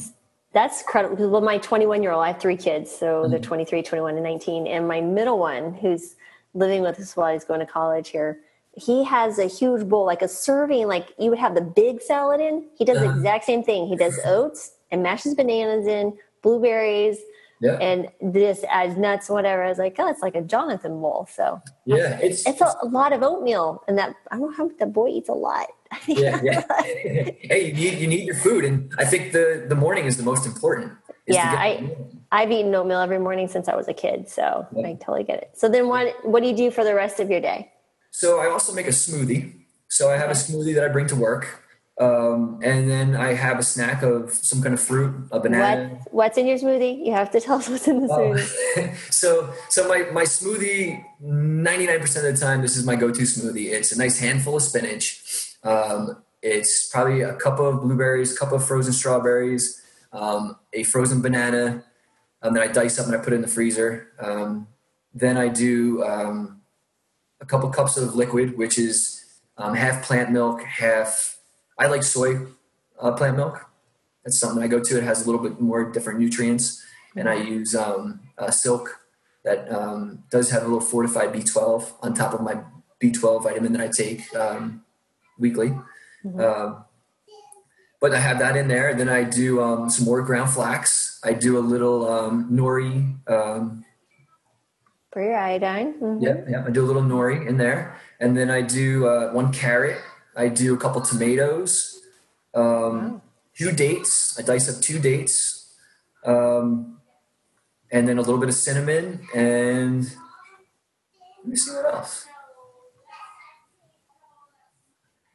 that's 0.54 0.82
incredible. 0.82 1.30
Well, 1.30 1.42
my 1.42 1.58
21 1.58 2.04
year 2.04 2.14
old, 2.14 2.24
I 2.24 2.28
have 2.28 2.40
three 2.40 2.56
kids. 2.56 2.90
So 2.90 3.24
mm-hmm. 3.24 3.32
they're 3.32 3.40
23, 3.40 3.84
21, 3.84 4.14
and 4.16 4.24
19. 4.24 4.68
And 4.68 4.88
my 4.88 5.02
middle 5.02 5.40
one, 5.40 5.74
who's 5.74 6.16
living 6.54 6.82
with 6.82 7.00
us 7.00 7.18
while 7.18 7.34
he's 7.34 7.44
going 7.44 7.60
to 7.60 7.66
college 7.66 8.10
here, 8.10 8.40
he 8.78 9.04
has 9.04 9.40
a 9.40 9.48
huge 9.48 9.88
bowl, 9.90 10.06
like 10.06 10.22
a 10.22 10.28
serving, 10.28 10.88
like 10.88 11.14
you 11.18 11.30
would 11.32 11.40
have 11.40 11.56
the 11.56 11.62
big 11.62 12.02
salad 12.02 12.40
in. 12.40 12.66
He 12.78 12.86
does 12.86 12.98
uh-huh. 12.98 13.08
the 13.08 13.18
exact 13.18 13.46
same 13.46 13.64
thing. 13.64 13.88
He 13.88 13.96
does 13.96 14.20
oats 14.26 14.74
and 14.92 15.02
mashes 15.02 15.34
bananas 15.34 15.88
in, 15.88 16.16
blueberries, 16.44 17.18
yeah. 17.60 17.78
and 17.82 18.08
this 18.22 18.64
adds 18.70 18.96
nuts, 18.96 19.30
whatever. 19.30 19.64
I 19.64 19.70
was 19.70 19.80
like, 19.80 19.96
oh, 19.98 20.08
it's 20.08 20.22
like 20.22 20.36
a 20.36 20.42
Jonathan 20.42 21.02
bowl. 21.02 21.28
So 21.32 21.60
yeah, 21.86 22.20
it's 22.22 22.46
it's 22.48 22.62
a, 22.62 22.74
a 22.84 22.88
lot 22.88 23.14
of 23.14 23.24
oatmeal, 23.24 23.84
and 23.88 23.98
that 23.98 24.16
I 24.32 24.38
don't 24.38 24.52
know 24.52 24.56
how 24.56 24.70
the 24.80 24.86
boy 24.86 25.10
eats 25.10 25.30
a 25.30 25.34
lot. 25.34 25.68
yeah, 26.08 26.40
yeah. 26.44 26.64
hey, 26.84 27.68
you 27.68 27.74
need 27.74 28.00
you 28.00 28.08
need 28.08 28.26
your 28.26 28.36
food, 28.36 28.64
and 28.64 28.94
I 29.00 29.06
think 29.06 29.32
the 29.32 29.66
the 29.68 29.76
morning 29.76 30.06
is 30.06 30.18
the 30.18 30.24
most 30.24 30.46
important. 30.46 30.94
Yeah, 31.26 31.56
I 31.58 31.96
I've 32.32 32.52
eaten 32.52 32.74
oatmeal 32.76 33.00
every 33.00 33.20
morning 33.20 33.48
since 33.48 33.68
I 33.68 33.76
was 33.76 33.88
a 33.88 33.94
kid, 33.94 34.30
so 34.30 34.68
yeah. 34.76 34.88
I 34.88 34.94
totally 34.94 35.24
get 35.24 35.40
it. 35.40 35.52
So 35.56 35.68
then, 35.68 35.88
what 35.88 36.24
what 36.26 36.44
do 36.44 36.50
you 36.50 36.56
do 36.56 36.70
for 36.70 36.84
the 36.84 36.94
rest 36.94 37.20
of 37.20 37.32
your 37.32 37.42
day? 37.42 37.72
So 38.12 38.40
I 38.40 38.50
also 38.50 38.74
make 38.74 38.88
a 38.88 38.92
smoothie. 38.92 39.54
So 39.90 40.10
I 40.10 40.18
have 40.18 40.30
a 40.30 40.34
smoothie 40.34 40.76
that 40.76 40.84
I 40.84 40.90
bring 40.90 41.08
to 41.08 41.16
work. 41.16 41.64
Um, 42.00 42.60
and 42.64 42.88
then 42.88 43.16
I 43.16 43.34
have 43.34 43.58
a 43.58 43.64
snack 43.64 44.04
of 44.04 44.32
some 44.32 44.62
kind 44.62 44.74
of 44.74 44.80
fruit, 44.80 45.30
a 45.32 45.40
banana. 45.40 45.90
What, 45.90 46.14
what's 46.14 46.38
in 46.38 46.46
your 46.46 46.58
smoothie? 46.58 47.04
You 47.04 47.14
have 47.14 47.32
to 47.32 47.42
tell 47.46 47.58
us 47.58 47.70
what's 47.70 47.88
in 47.88 48.02
the 48.02 48.08
smoothie. 48.08 48.96
so, 49.12 49.52
so 49.70 49.88
my, 49.88 50.06
my 50.12 50.24
smoothie, 50.24 51.04
99% 51.24 52.16
of 52.18 52.24
the 52.24 52.38
time, 52.40 52.62
this 52.62 52.78
is 52.78 52.86
my 52.86 52.96
go-to 52.96 53.24
smoothie. 53.24 53.72
It's 53.72 53.92
a 53.92 53.98
nice 53.98 54.20
handful 54.20 54.58
of 54.58 54.62
spinach. 54.62 55.56
Um, 55.64 56.24
it's 56.44 56.88
probably 56.90 57.22
a 57.22 57.34
cup 57.34 57.60
of 57.60 57.82
blueberries, 57.82 58.38
cup 58.38 58.52
of 58.52 58.66
frozen 58.66 58.94
strawberries, 58.94 59.82
um, 60.14 60.56
a 60.74 60.84
frozen 60.84 61.22
banana, 61.22 61.84
um, 62.44 62.54
that 62.54 62.62
I 62.62 62.68
dice 62.68 63.00
up 63.00 63.08
and 63.08 63.16
I 63.16 63.20
put 63.20 63.34
in 63.34 63.42
the 63.42 63.48
freezer. 63.48 64.10
Um, 64.20 64.68
then 65.16 65.36
I 65.36 65.48
do 65.48 66.04
um, 66.04 66.57
a 67.40 67.46
couple 67.46 67.70
cups 67.70 67.98
of 67.98 68.16
liquid, 68.16 68.58
which 68.58 68.78
is 68.78 69.24
um, 69.58 69.76
half 69.76 70.04
plant 70.04 70.32
milk, 70.32 70.64
half 70.64 71.38
I 71.78 71.88
like 71.88 72.04
soy 72.04 72.48
uh, 73.00 73.12
plant 73.12 73.38
milk. 73.38 73.70
That's 74.24 74.40
something 74.40 74.62
I 74.62 74.68
go 74.68 74.82
to. 74.82 74.98
It 74.98 75.04
has 75.04 75.24
a 75.24 75.30
little 75.30 75.42
bit 75.42 75.62
more 75.62 75.92
different 75.92 76.20
nutrients, 76.20 76.84
and 77.16 77.30
I 77.30 77.36
use 77.36 77.76
um, 77.76 78.20
uh, 78.38 78.52
silk 78.52 79.00
that 79.44 79.72
um, 79.72 80.24
does 80.30 80.50
have 80.50 80.64
a 80.64 80.66
little 80.66 80.82
fortified 80.82 81.32
B12 81.32 81.94
on 82.02 82.14
top 82.14 82.34
of 82.34 82.42
my 82.42 82.62
B12 83.02 83.44
vitamin 83.44 83.72
that 83.74 83.82
I 83.82 83.88
take 83.88 84.36
um, 84.36 84.84
weekly. 85.38 85.70
Mm-hmm. 86.26 86.40
Um, 86.40 86.84
but 88.00 88.14
I 88.14 88.20
have 88.20 88.40
that 88.40 88.56
in 88.58 88.68
there. 88.68 88.94
Then 88.94 89.10
I 89.10 89.24
do 89.24 89.62
um, 89.62 89.90
some 89.90 90.06
more 90.06 90.22
ground 90.22 90.52
flax. 90.52 91.20
I 91.24 91.34
do 91.34 91.58
a 91.58 91.60
little 91.60 92.08
um, 92.08 92.50
nori. 92.52 93.16
For 95.12 95.24
your 95.24 95.38
iodine. 95.38 95.94
Mm-hmm. 96.02 96.24
Yeah, 96.24 96.36
yeah. 96.50 96.64
I 96.66 96.70
do 96.70 96.84
a 96.84 96.88
little 96.88 97.02
nori 97.02 97.48
in 97.48 97.58
there, 97.58 97.98
and 98.20 98.36
then 98.36 98.50
I 98.50 98.62
do 98.62 99.08
uh, 99.08 99.32
one 99.32 99.54
carrot 99.54 100.00
I 100.38 100.50
do 100.50 100.76
a 100.76 100.78
couple 100.78 101.02
tomatoes, 101.02 102.00
um, 102.54 102.64
wow. 102.64 103.22
two 103.58 103.72
dates. 103.72 104.38
I 104.40 104.44
dice 104.44 104.74
up 104.74 104.82
two 104.82 105.00
dates, 105.00 105.76
um, 106.24 107.00
and 107.92 108.08
then 108.08 108.20
a 108.20 108.22
little 108.22 108.40
bit 108.40 108.48
of 108.48 108.56
cinnamon. 108.56 109.28
And 109.34 110.04
let 110.04 111.48
me 111.48 111.56
see 111.56 111.72
what 111.72 111.92
else. 111.92 112.28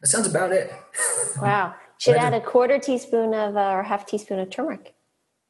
That 0.01 0.07
sounds 0.07 0.29
about 0.29 0.53
it. 0.53 0.73
Wow. 1.41 1.75
Should 1.97 2.17
add 2.17 2.35
a 2.35 2.41
quarter 2.41 2.79
teaspoon 2.79 3.33
of 3.33 3.57
uh, 3.57 3.71
or 3.71 3.83
half 3.85 4.05
teaspoon 4.07 4.39
of 4.39 4.51
turmeric. 4.51 4.95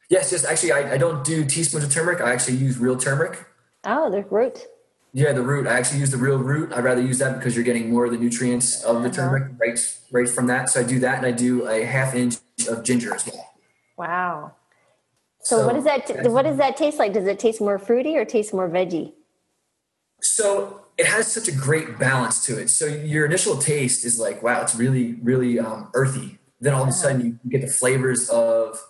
Yes, 0.08 0.30
just 0.30 0.44
actually, 0.44 0.70
I, 0.70 0.92
I 0.92 0.98
don't 0.98 1.24
do 1.24 1.44
teaspoons 1.44 1.82
of 1.82 1.92
turmeric. 1.92 2.20
I 2.20 2.32
actually 2.32 2.58
use 2.58 2.78
real 2.78 2.96
turmeric. 2.96 3.44
Oh, 3.85 4.11
the 4.11 4.23
root. 4.23 4.66
Yeah, 5.12 5.33
the 5.33 5.42
root. 5.42 5.66
I 5.66 5.79
actually 5.79 6.01
use 6.01 6.11
the 6.11 6.16
real 6.16 6.38
root. 6.38 6.73
I'd 6.73 6.85
rather 6.85 7.03
use 7.03 7.18
that 7.18 7.38
because 7.38 7.55
you're 7.55 7.64
getting 7.64 7.90
more 7.90 8.07
of 8.07 8.12
the 8.12 8.18
nutrients 8.18 8.83
of 8.83 9.03
the 9.03 9.09
uh-huh. 9.09 9.16
turmeric 9.16 9.53
right, 9.59 9.79
right 10.11 10.29
from 10.29 10.47
that. 10.47 10.71
So 10.71 10.81
I 10.81 10.85
do 10.85 10.99
that, 11.01 11.18
and 11.18 11.27
I 11.27 11.33
do 11.33 11.68
a 11.68 11.85
half 11.85 12.14
inch 12.14 12.37
of 12.68 12.83
ginger 12.83 13.14
as 13.14 13.27
well. 13.27 13.53
Wow. 13.99 14.53
So, 15.42 15.59
so 15.59 15.66
what 15.66 15.75
does 15.75 15.85
that 15.85 16.07
t- 16.07 16.29
what 16.29 16.42
does 16.42 16.57
that 16.57 16.77
taste 16.77 16.99
like? 16.99 17.12
Does 17.12 17.27
it 17.27 17.38
taste 17.38 17.61
more 17.61 17.79
fruity 17.79 18.16
or 18.16 18.25
taste 18.25 18.55
more 18.55 18.68
veggie? 18.68 19.12
So 20.23 20.83
it 20.97 21.07
has 21.07 21.31
such 21.31 21.49
a 21.49 21.53
great 21.53 21.99
balance 21.99 22.45
to 22.47 22.59
it. 22.61 22.68
So 22.68 22.87
your 22.87 23.27
initial 23.27 23.59
taste 23.59 24.05
is 24.05 24.18
like, 24.18 24.42
wow, 24.42 24.62
it's 24.62 24.75
really 24.75 25.14
really 25.23 25.59
um, 25.59 25.90
earthy. 25.95 26.38
Then 26.61 26.75
all 26.75 26.83
of 26.83 26.88
a 26.88 26.90
uh-huh. 26.90 27.01
sudden 27.01 27.40
you 27.42 27.51
get 27.51 27.61
the 27.61 27.73
flavors 27.73 28.31
of 28.31 28.81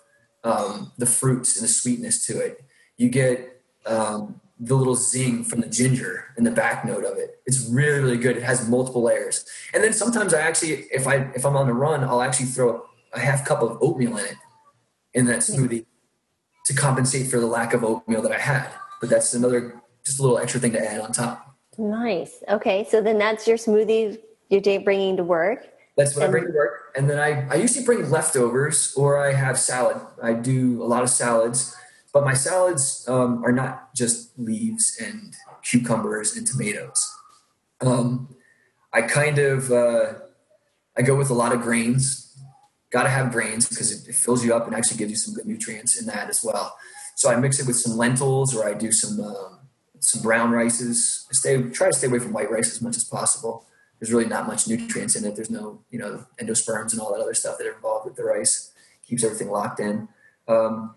um, 0.43 0.91
the 0.97 1.07
fruits 1.07 1.57
and 1.57 1.63
the 1.63 1.71
sweetness 1.71 2.25
to 2.27 2.39
it. 2.39 2.63
You 2.97 3.09
get 3.09 3.61
um, 3.85 4.39
the 4.59 4.75
little 4.75 4.95
zing 4.95 5.43
from 5.43 5.61
the 5.61 5.67
ginger 5.67 6.25
in 6.37 6.43
the 6.43 6.51
back 6.51 6.85
note 6.85 7.03
of 7.03 7.17
it. 7.17 7.41
It's 7.45 7.67
really, 7.69 7.99
really 7.99 8.17
good. 8.17 8.37
It 8.37 8.43
has 8.43 8.69
multiple 8.69 9.01
layers. 9.03 9.45
And 9.73 9.83
then 9.83 9.93
sometimes 9.93 10.33
I 10.33 10.41
actually, 10.41 10.85
if 10.91 11.07
I 11.07 11.15
if 11.35 11.45
I'm 11.45 11.55
on 11.55 11.67
the 11.67 11.73
run, 11.73 12.03
I'll 12.03 12.21
actually 12.21 12.45
throw 12.47 12.85
a 13.13 13.19
half 13.19 13.45
cup 13.45 13.61
of 13.61 13.77
oatmeal 13.81 14.17
in 14.17 14.25
it 14.25 14.35
in 15.13 15.25
that 15.25 15.39
smoothie 15.39 15.85
to 16.65 16.73
compensate 16.73 17.27
for 17.27 17.39
the 17.39 17.47
lack 17.47 17.73
of 17.73 17.83
oatmeal 17.83 18.21
that 18.21 18.31
I 18.31 18.39
had. 18.39 18.69
But 19.01 19.09
that's 19.09 19.33
another 19.33 19.81
just 20.05 20.19
a 20.19 20.21
little 20.21 20.37
extra 20.37 20.59
thing 20.59 20.71
to 20.73 20.79
add 20.79 21.01
on 21.01 21.11
top. 21.11 21.55
Nice. 21.77 22.43
Okay, 22.49 22.85
so 22.89 23.01
then 23.01 23.17
that's 23.17 23.47
your 23.47 23.57
smoothie 23.57 24.19
you're 24.49 24.81
bringing 24.81 25.17
to 25.17 25.23
work. 25.23 25.67
That's 25.97 26.15
what 26.15 26.25
and- 26.25 26.29
I 26.29 26.31
bring 26.31 26.45
to 26.51 26.55
work. 26.55 26.93
And 26.95 27.09
then 27.09 27.19
I, 27.19 27.47
I 27.49 27.55
usually 27.55 27.85
bring 27.85 28.09
leftovers 28.09 28.93
or 28.95 29.17
I 29.17 29.33
have 29.33 29.57
salad. 29.57 29.97
I 30.21 30.33
do 30.33 30.81
a 30.83 30.85
lot 30.85 31.01
of 31.03 31.09
salads 31.09 31.75
but 32.13 32.23
my 32.23 32.33
salads 32.33 33.05
um, 33.09 33.43
are 33.43 33.51
not 33.51 33.93
just 33.95 34.37
leaves 34.37 34.97
and 35.03 35.33
cucumbers 35.63 36.37
and 36.37 36.45
tomatoes. 36.45 37.11
Um, 37.81 38.35
I 38.93 39.01
kind 39.01 39.39
of 39.39 39.71
uh, 39.71 40.13
I 40.95 41.01
go 41.01 41.15
with 41.15 41.31
a 41.31 41.33
lot 41.33 41.51
of 41.51 41.61
grains. 41.61 42.19
Got 42.91 43.03
to 43.03 43.09
have 43.09 43.31
grains 43.31 43.67
because 43.67 43.91
it, 43.91 44.07
it, 44.07 44.13
fills 44.15 44.45
you 44.45 44.53
up 44.53 44.67
and 44.67 44.75
actually 44.75 44.97
gives 44.97 45.09
you 45.09 45.17
some 45.17 45.33
good 45.33 45.47
nutrients 45.47 45.99
in 45.99 46.05
that 46.05 46.29
as 46.29 46.43
well. 46.43 46.77
So 47.15 47.31
I 47.31 47.35
mix 47.37 47.59
it 47.59 47.65
with 47.65 47.75
some 47.75 47.97
lentils, 47.97 48.55
or 48.55 48.63
I 48.63 48.75
do 48.75 48.91
some 48.91 49.19
um, 49.19 49.59
some 49.99 50.21
brown 50.21 50.51
rices. 50.51 51.25
I 51.31 51.33
stay 51.33 51.61
try 51.69 51.87
to 51.87 51.93
stay 51.93 52.07
away 52.07 52.19
from 52.19 52.33
white 52.33 52.51
rice 52.51 52.71
as 52.71 52.81
much 52.81 52.95
as 52.95 53.03
possible. 53.03 53.65
There's 53.99 54.13
really 54.13 54.27
not 54.27 54.45
much 54.45 54.67
nutrients 54.67 55.15
in 55.15 55.25
it. 55.25 55.35
There's 55.35 55.49
no 55.49 55.81
you 55.89 55.97
know 55.97 56.25
endosperms 56.39 56.91
and 56.91 57.01
all 57.01 57.11
that 57.13 57.21
other 57.21 57.33
stuff 57.33 57.57
that 57.57 57.65
are 57.65 57.73
involved 57.73 58.05
with 58.05 58.15
the 58.15 58.23
rice. 58.23 58.71
Keeps 59.07 59.23
everything 59.23 59.49
locked 59.49 59.79
in. 59.79 60.07
Um, 60.47 60.93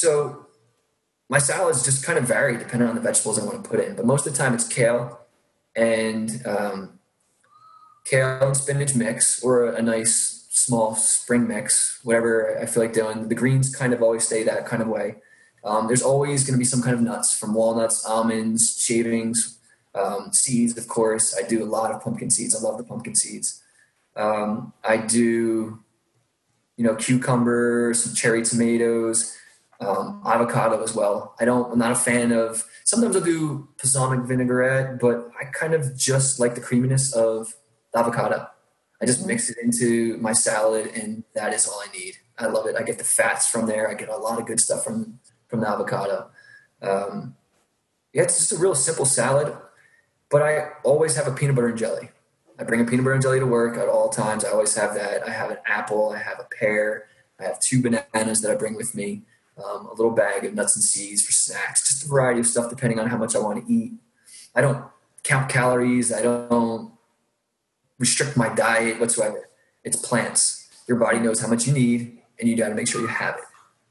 so 0.00 0.46
my 1.28 1.38
salads 1.38 1.84
just 1.84 2.02
kind 2.02 2.18
of 2.18 2.24
vary 2.24 2.56
depending 2.56 2.88
on 2.88 2.94
the 2.94 3.02
vegetables 3.02 3.38
I 3.38 3.44
want 3.44 3.62
to 3.62 3.68
put 3.68 3.80
in. 3.80 3.96
But 3.96 4.06
most 4.06 4.26
of 4.26 4.32
the 4.32 4.38
time 4.38 4.54
it's 4.54 4.66
kale 4.66 5.20
and 5.76 6.40
um, 6.46 6.98
kale 8.06 8.46
and 8.46 8.56
spinach 8.56 8.94
mix 8.94 9.44
or 9.44 9.66
a 9.66 9.82
nice 9.82 10.46
small 10.48 10.94
spring 10.94 11.46
mix, 11.46 12.00
whatever 12.02 12.58
I 12.58 12.64
feel 12.64 12.82
like 12.82 12.94
doing. 12.94 13.28
The 13.28 13.34
greens 13.34 13.74
kind 13.76 13.92
of 13.92 14.02
always 14.02 14.26
stay 14.26 14.42
that 14.44 14.64
kind 14.64 14.80
of 14.80 14.88
way. 14.88 15.16
Um, 15.62 15.86
there's 15.86 16.02
always 16.02 16.44
going 16.44 16.54
to 16.54 16.58
be 16.58 16.64
some 16.64 16.80
kind 16.80 16.94
of 16.94 17.02
nuts 17.02 17.38
from 17.38 17.52
walnuts, 17.52 18.06
almonds, 18.06 18.82
shavings, 18.82 19.58
um, 19.94 20.32
seeds, 20.32 20.78
of 20.78 20.88
course. 20.88 21.36
I 21.38 21.46
do 21.46 21.62
a 21.62 21.68
lot 21.68 21.90
of 21.90 22.02
pumpkin 22.02 22.30
seeds. 22.30 22.56
I 22.56 22.66
love 22.66 22.78
the 22.78 22.84
pumpkin 22.84 23.14
seeds. 23.14 23.62
Um, 24.16 24.72
I 24.82 24.96
do, 24.96 25.78
you 26.78 26.84
know, 26.84 26.94
cucumbers, 26.94 28.04
some 28.04 28.14
cherry 28.14 28.42
tomatoes 28.42 29.36
um, 29.80 30.22
avocado 30.26 30.82
as 30.82 30.94
well. 30.94 31.34
I 31.40 31.44
don't. 31.44 31.72
I'm 31.72 31.78
not 31.78 31.92
a 31.92 31.96
fan 31.96 32.32
of. 32.32 32.64
Sometimes 32.84 33.16
I'll 33.16 33.22
do 33.22 33.68
balsamic 33.78 34.26
vinaigrette, 34.26 35.00
but 35.00 35.30
I 35.40 35.44
kind 35.46 35.74
of 35.74 35.96
just 35.96 36.38
like 36.38 36.54
the 36.54 36.60
creaminess 36.60 37.12
of 37.14 37.54
the 37.92 38.00
avocado. 38.00 38.46
I 39.02 39.06
just 39.06 39.26
mix 39.26 39.48
it 39.48 39.56
into 39.62 40.18
my 40.18 40.32
salad, 40.32 40.88
and 40.88 41.24
that 41.34 41.54
is 41.54 41.66
all 41.66 41.80
I 41.80 41.90
need. 41.96 42.16
I 42.38 42.46
love 42.46 42.66
it. 42.66 42.76
I 42.76 42.82
get 42.82 42.98
the 42.98 43.04
fats 43.04 43.48
from 43.48 43.66
there. 43.66 43.90
I 43.90 43.94
get 43.94 44.08
a 44.08 44.16
lot 44.16 44.38
of 44.38 44.46
good 44.46 44.60
stuff 44.60 44.84
from 44.84 45.18
from 45.48 45.60
the 45.60 45.68
avocado. 45.68 46.30
Um, 46.82 47.36
yeah, 48.12 48.22
it's 48.22 48.38
just 48.38 48.52
a 48.52 48.58
real 48.58 48.74
simple 48.74 49.04
salad, 49.04 49.56
but 50.28 50.42
I 50.42 50.68
always 50.84 51.16
have 51.16 51.26
a 51.26 51.32
peanut 51.32 51.56
butter 51.56 51.68
and 51.68 51.78
jelly. 51.78 52.10
I 52.58 52.64
bring 52.64 52.80
a 52.82 52.84
peanut 52.84 53.04
butter 53.04 53.14
and 53.14 53.22
jelly 53.22 53.40
to 53.40 53.46
work 53.46 53.78
at 53.78 53.88
all 53.88 54.10
times. 54.10 54.44
I 54.44 54.50
always 54.50 54.74
have 54.76 54.94
that. 54.94 55.26
I 55.26 55.30
have 55.30 55.50
an 55.50 55.58
apple. 55.66 56.10
I 56.10 56.18
have 56.18 56.38
a 56.38 56.44
pear. 56.44 57.06
I 57.38 57.44
have 57.44 57.58
two 57.60 57.80
bananas 57.80 58.42
that 58.42 58.50
I 58.50 58.54
bring 58.54 58.76
with 58.76 58.94
me 58.94 59.22
um, 59.64 59.86
a 59.86 59.94
little 59.94 60.12
bag 60.12 60.44
of 60.44 60.54
nuts 60.54 60.76
and 60.76 60.82
seeds 60.82 61.24
for 61.24 61.32
snacks, 61.32 61.86
just 61.86 62.04
a 62.04 62.08
variety 62.08 62.40
of 62.40 62.46
stuff 62.46 62.70
depending 62.70 62.98
on 62.98 63.08
how 63.08 63.16
much 63.16 63.34
I 63.34 63.38
want 63.38 63.66
to 63.66 63.72
eat. 63.72 63.92
I 64.54 64.60
don't 64.60 64.84
count 65.22 65.50
calories. 65.50 66.12
I 66.12 66.22
don't 66.22 66.92
restrict 67.98 68.36
my 68.36 68.48
diet 68.54 69.00
whatsoever. 69.00 69.48
It's 69.84 69.96
plants. 69.96 70.68
Your 70.88 70.98
body 70.98 71.18
knows 71.18 71.40
how 71.40 71.48
much 71.48 71.66
you 71.66 71.72
need, 71.72 72.18
and 72.38 72.48
you 72.48 72.56
got 72.56 72.68
to 72.70 72.74
make 72.74 72.88
sure 72.88 73.00
you 73.00 73.06
have 73.06 73.36
it. 73.36 73.44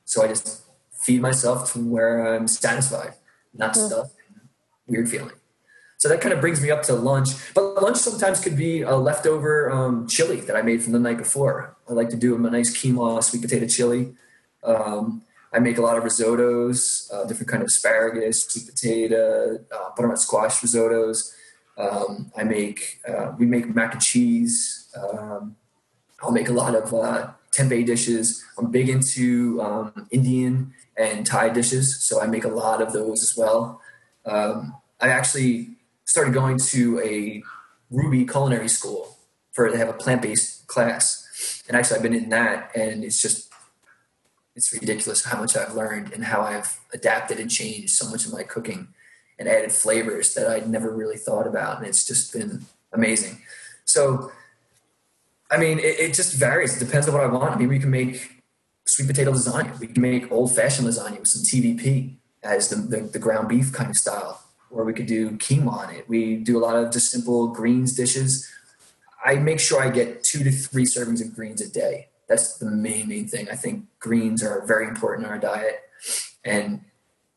So 0.05 0.23
I 0.23 0.27
just 0.27 0.63
feed 0.91 1.21
myself 1.21 1.71
to 1.73 1.79
where 1.79 2.36
I'm 2.36 2.47
satisfied, 2.47 3.13
not 3.53 3.73
mm. 3.73 3.88
stuff 3.88 4.12
weird 4.88 5.10
feeling. 5.10 5.32
So 5.97 6.08
that 6.08 6.21
kind 6.21 6.34
of 6.34 6.39
brings 6.39 6.62
me 6.62 6.71
up 6.71 6.84
to 6.84 6.93
lunch. 6.93 7.29
But 7.53 7.82
lunch 7.82 7.97
sometimes 7.97 8.39
could 8.39 8.55
be 8.55 8.82
a 8.82 8.95
leftover 8.95 9.69
um, 9.69 10.08
chili 10.08 10.39
that 10.41 10.55
I 10.55 10.62
made 10.62 10.82
from 10.82 10.93
the 10.93 10.99
night 10.99 11.17
before. 11.17 11.75
I 11.89 11.93
like 11.93 12.10
to 12.10 12.15
do 12.15 12.36
a 12.36 12.49
nice 12.49 12.75
quinoa 12.75 13.21
sweet 13.21 13.41
potato 13.41 13.67
chili. 13.67 14.13
Um, 14.63 15.23
I 15.51 15.59
make 15.59 15.77
a 15.77 15.81
lot 15.81 15.97
of 15.97 16.03
risottos, 16.03 17.12
uh, 17.12 17.25
different 17.25 17.49
kind 17.49 17.63
of 17.63 17.67
asparagus, 17.67 18.43
sweet 18.43 18.67
potato, 18.67 19.59
uh, 19.71 19.89
butternut 19.95 20.19
squash 20.19 20.62
risottos. 20.62 21.33
Um, 21.77 22.31
I 22.38 22.43
make 22.43 22.99
uh, 23.07 23.33
we 23.38 23.45
make 23.45 23.73
mac 23.73 23.93
and 23.93 24.01
cheese. 24.01 24.89
Um, 24.95 25.55
I'll 26.21 26.31
make 26.31 26.49
a 26.49 26.53
lot 26.53 26.75
of 26.75 26.93
uh, 26.93 27.31
tempeh 27.51 27.85
dishes. 27.85 28.43
I'm 28.57 28.69
big 28.69 28.89
into 28.89 29.62
um, 29.62 30.07
Indian 30.12 30.73
and 30.97 31.25
Thai 31.25 31.49
dishes, 31.49 32.03
so 32.03 32.21
I 32.21 32.27
make 32.27 32.43
a 32.43 32.49
lot 32.49 32.81
of 32.81 32.93
those 32.93 33.23
as 33.23 33.35
well. 33.35 33.81
Um, 34.25 34.75
I 34.99 35.07
actually 35.07 35.77
started 36.03 36.33
going 36.33 36.57
to 36.57 36.99
a 36.99 37.41
Rouxbe 37.91 38.29
culinary 38.29 38.67
school 38.67 39.17
for 39.51 39.71
they 39.71 39.77
have 39.77 39.89
a 39.89 39.93
plant 39.93 40.21
based 40.21 40.67
class, 40.67 41.63
and 41.67 41.75
actually 41.77 41.97
I've 41.97 42.03
been 42.03 42.13
in 42.13 42.29
that, 42.29 42.75
and 42.75 43.03
it's 43.03 43.21
just 43.21 43.49
it's 44.59 44.73
ridiculous 44.73 45.23
how 45.23 45.39
much 45.39 45.55
I've 45.55 45.73
learned 45.73 46.11
and 46.11 46.21
how 46.21 46.41
I've 46.41 46.81
adapted 46.93 47.39
and 47.39 47.49
changed 47.49 47.91
so 47.91 48.09
much 48.09 48.25
of 48.25 48.33
my 48.33 48.43
cooking 48.43 48.89
and 49.39 49.47
added 49.47 49.71
flavors 49.71 50.33
that 50.33 50.47
I'd 50.47 50.69
never 50.69 50.93
really 50.93 51.15
thought 51.15 51.47
about, 51.47 51.77
and 51.77 51.87
it's 51.87 52.05
just 52.05 52.33
been 52.33 52.65
amazing. 52.91 53.41
So, 53.85 54.33
I 55.49 55.55
mean, 55.57 55.79
it, 55.79 55.97
it 56.01 56.13
just 56.13 56.33
varies. 56.33 56.75
It 56.75 56.85
depends 56.85 57.07
on 57.07 57.13
what 57.13 57.23
I 57.23 57.27
want. 57.27 57.53
I 57.53 57.55
mean, 57.55 57.69
we 57.69 57.79
can 57.79 57.89
make 57.89 58.43
sweet 58.85 59.07
potato 59.07 59.31
lasagna. 59.31 59.79
We 59.79 59.87
can 59.87 60.01
make 60.01 60.29
old 60.29 60.53
fashioned 60.53 60.89
lasagna 60.89 61.19
with 61.19 61.29
some 61.29 61.43
TVP 61.43 62.15
as 62.43 62.67
the, 62.67 62.75
the, 62.75 62.99
the 63.03 63.19
ground 63.19 63.47
beef 63.47 63.71
kind 63.71 63.89
of 63.89 63.95
style, 63.95 64.43
or 64.69 64.83
we 64.83 64.91
could 64.91 65.05
do 65.05 65.31
quinoa 65.37 65.71
on 65.71 65.95
it. 65.95 66.09
We 66.09 66.35
do 66.35 66.57
a 66.57 66.63
lot 66.67 66.75
of 66.75 66.91
just 66.91 67.09
simple 67.11 67.47
greens 67.47 67.95
dishes. 67.95 68.45
I 69.23 69.35
make 69.35 69.61
sure 69.61 69.81
I 69.81 69.89
get 69.89 70.21
two 70.21 70.43
to 70.43 70.51
three 70.51 70.83
servings 70.83 71.21
of 71.21 71.33
greens 71.33 71.61
a 71.61 71.69
day 71.71 72.09
that's 72.29 72.57
the 72.57 72.69
main 72.69 73.09
main 73.09 73.27
thing. 73.27 73.49
I 73.49 73.55
think 73.55 73.85
greens 73.99 74.43
are 74.43 74.65
very 74.65 74.87
important 74.87 75.27
in 75.27 75.33
our 75.33 75.39
diet, 75.39 75.81
and 76.45 76.81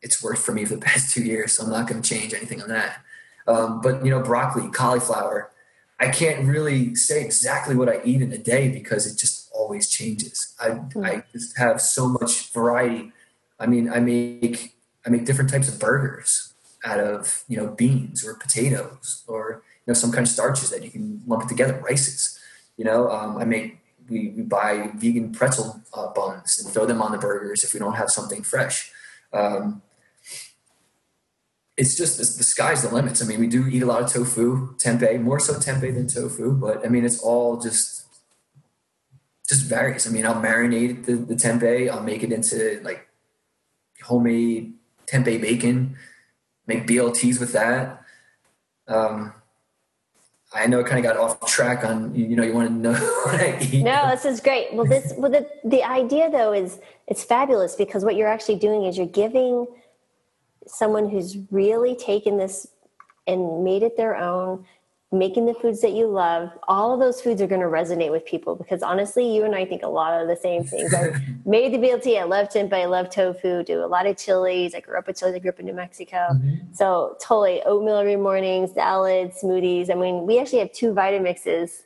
it's 0.03 0.23
worked 0.23 0.41
for 0.41 0.53
me 0.53 0.65
for 0.65 0.75
the 0.75 0.81
past 0.87 1.13
two 1.13 1.25
years. 1.25 1.53
So 1.53 1.65
I'm 1.65 1.71
not 1.71 1.89
going 1.89 2.01
to 2.01 2.09
change 2.09 2.35
anything 2.35 2.63
on 2.63 2.69
that. 2.69 3.01
Um, 3.49 3.81
but 3.81 4.05
you 4.05 4.11
know, 4.11 4.23
broccoli, 4.23 4.71
cauliflower, 4.71 5.51
I 5.99 6.09
can't 6.09 6.47
really 6.47 6.95
say 6.95 7.25
exactly 7.25 7.75
what 7.75 7.89
I 7.89 8.01
eat 8.05 8.23
in 8.23 8.33
a 8.33 8.39
day 8.39 8.69
because 8.69 9.07
it 9.07 9.19
just 9.19 9.51
always 9.53 9.89
changes. 9.89 10.55
I, 10.61 10.71
mm. 10.71 11.07
I 11.07 11.25
just 11.33 11.57
have 11.59 11.81
so 11.81 12.09
much 12.09 12.53
variety. 12.53 13.13
I 13.59 13.67
mean, 13.67 13.89
I 13.91 14.01
make 14.01 14.75
I 15.07 15.11
make 15.11 15.25
different 15.25 15.51
types 15.51 15.69
of 15.69 15.81
burgers 15.81 16.53
out 16.85 17.01
of 17.01 17.45
you 17.49 17.57
know 17.57 17.69
beans 17.69 18.27
or 18.27 18.35
potatoes 18.35 19.25
or 19.27 19.63
you 19.87 19.93
know 19.93 19.95
some 19.95 20.13
kind 20.13 20.27
of 20.27 20.33
starches 20.33 20.71
that 20.71 20.83
you 20.85 20.91
can 20.91 21.23
lump 21.27 21.45
it 21.45 21.49
together, 21.49 21.81
rices. 21.89 22.39
You 22.77 22.85
know, 22.85 23.11
um, 23.11 23.37
I 23.39 23.45
make 23.45 23.79
we, 24.09 24.31
we 24.31 24.43
buy 24.43 24.91
vegan 24.95 25.33
pretzel 25.33 25.81
uh, 25.95 26.09
buns 26.13 26.59
and 26.59 26.73
throw 26.73 26.87
them 26.87 27.03
on 27.03 27.13
the 27.13 27.19
burgers 27.19 27.65
if 27.65 27.73
we 27.73 27.81
don't 27.81 27.95
have 27.95 28.11
something 28.11 28.43
fresh. 28.43 28.91
Um, 29.33 29.83
it's 31.77 31.97
just 31.97 32.19
the, 32.19 32.25
the 32.25 32.45
sky's 32.45 32.83
the 32.83 32.95
limits. 32.95 33.23
I 33.23 33.27
mean, 33.27 33.41
we 33.41 33.47
do 33.47 33.67
eat 33.67 33.83
a 33.83 33.87
lot 33.87 34.03
of 34.03 34.13
tofu, 34.13 34.75
tempeh, 34.77 35.21
more 35.21 35.41
so 35.41 35.55
tempeh 35.55 35.95
than 35.95 36.07
tofu, 36.07 36.53
but 36.53 36.85
I 36.85 36.89
mean, 36.89 37.05
it's 37.05 37.21
all 37.21 37.59
just 37.59 38.07
just 39.49 39.65
varies. 39.65 40.07
I 40.07 40.11
mean, 40.11 40.25
I'll 40.25 40.41
marinate 40.41 41.05
the, 41.05 41.15
the 41.15 41.35
tempeh, 41.35 41.91
I'll 41.91 42.03
make 42.03 42.23
it 42.23 42.33
into 42.33 42.81
like 42.83 43.09
homemade 44.03 44.75
tempeh 45.07 45.41
bacon, 45.41 45.97
make 46.67 46.87
BLTs 46.87 47.41
with 47.41 47.53
that. 47.53 48.03
Um, 48.87 49.33
I 50.55 50.67
know 50.67 50.81
it 50.81 50.87
kind 50.87 50.99
of 50.99 51.03
got 51.03 51.17
off 51.17 51.41
track 51.47 51.85
on 51.85 52.15
you 52.15 52.37
know 52.37 52.43
you 52.43 52.53
want 52.53 52.69
to 52.69 52.75
know. 52.75 52.93
No, 53.73 54.11
this 54.11 54.25
is 54.25 54.41
great. 54.41 54.73
Well, 54.75 54.87
this 54.87 55.13
well 55.17 55.31
the 55.31 55.49
the 55.65 55.83
idea 55.83 56.31
though 56.31 56.53
is 56.53 56.79
it's 57.07 57.25
fabulous 57.25 57.75
because 57.75 58.05
what 58.05 58.17
you're 58.17 58.29
actually 58.29 58.57
doing 58.57 58.85
is 58.85 58.97
you're 58.99 59.07
giving 59.07 59.67
someone 60.67 61.09
who's 61.09 61.39
really 61.51 61.97
taken 61.97 62.37
this 62.37 62.67
and 63.27 63.65
made 63.65 63.83
it 63.83 63.97
their 63.97 64.17
own 64.17 64.65
making 65.13 65.45
the 65.45 65.53
foods 65.53 65.83
that 65.83 65.93
you 65.93 66.07
love, 66.07 66.51
all 66.67 66.95
of 66.95 66.99
those 66.99 67.21
foods 67.21 67.43
are 67.43 67.47
going 67.47 67.61
to 67.61 67.67
resonate 67.67 68.11
with 68.11 68.25
people 68.25 68.57
because 68.57 68.83
honestly, 68.83 69.35
you 69.35 69.45
and 69.45 69.55
I 69.55 69.67
think 69.67 69.83
a 69.83 69.89
lot 69.89 70.19
of 70.19 70.27
the 70.27 70.37
same 70.37 70.65
things. 70.65 70.95
I 70.95 71.11
made 71.45 71.73
the 71.75 71.79
BLT. 71.79 72.19
I 72.19 72.25
love 72.25 72.49
tempeh. 72.49 72.73
I 72.73 72.87
love 72.87 73.11
tofu. 73.11 73.63
Do 73.63 73.85
a 73.85 73.87
lot 73.87 74.07
of 74.07 74.17
chilies. 74.17 74.75
I 74.75 74.81
grew 74.81 74.99
up 74.99 75.07
with 75.07 75.19
chilies. 75.19 75.35
I 75.35 75.39
grew 75.39 75.51
up 75.51 75.61
in 75.61 75.67
New 75.67 75.75
Mexico. 75.75 76.29
Mm-hmm. 76.33 76.73
So 76.73 77.17
totally 77.21 77.63
oatmeal 77.65 77.97
every 77.97 78.17
morning, 78.17 78.67
salads 78.67 79.41
smoothies. 79.43 79.91
I 79.91 79.95
mean, 79.95 80.27
we 80.27 80.39
actually 80.41 80.61
have 80.61 80.73
two 80.73 80.95
Vitamixes. 80.95 81.83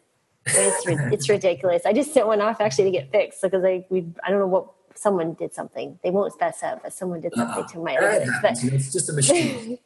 It's, 0.46 0.86
it's 0.86 1.28
ridiculous. 1.28 1.84
I 1.84 1.92
just 1.92 2.14
sent 2.14 2.28
one 2.28 2.40
off 2.40 2.60
actually 2.60 2.84
to 2.84 2.90
get 2.92 3.10
fixed 3.10 3.42
because 3.42 3.64
I 3.64 3.84
we 3.90 4.06
I 4.24 4.30
don't 4.30 4.38
know 4.38 4.46
what 4.46 4.68
someone 4.98 5.34
did 5.34 5.54
something. 5.54 5.98
They 6.02 6.10
won't 6.10 6.32
specify, 6.32 6.76
but 6.82 6.92
someone 6.92 7.20
did 7.20 7.34
something 7.34 7.64
uh, 7.64 7.68
to 7.68 7.78
my. 7.78 7.96
But, 8.42 8.62
it's 8.62 8.92
just 8.92 9.08
a 9.08 9.12
machine. 9.12 9.78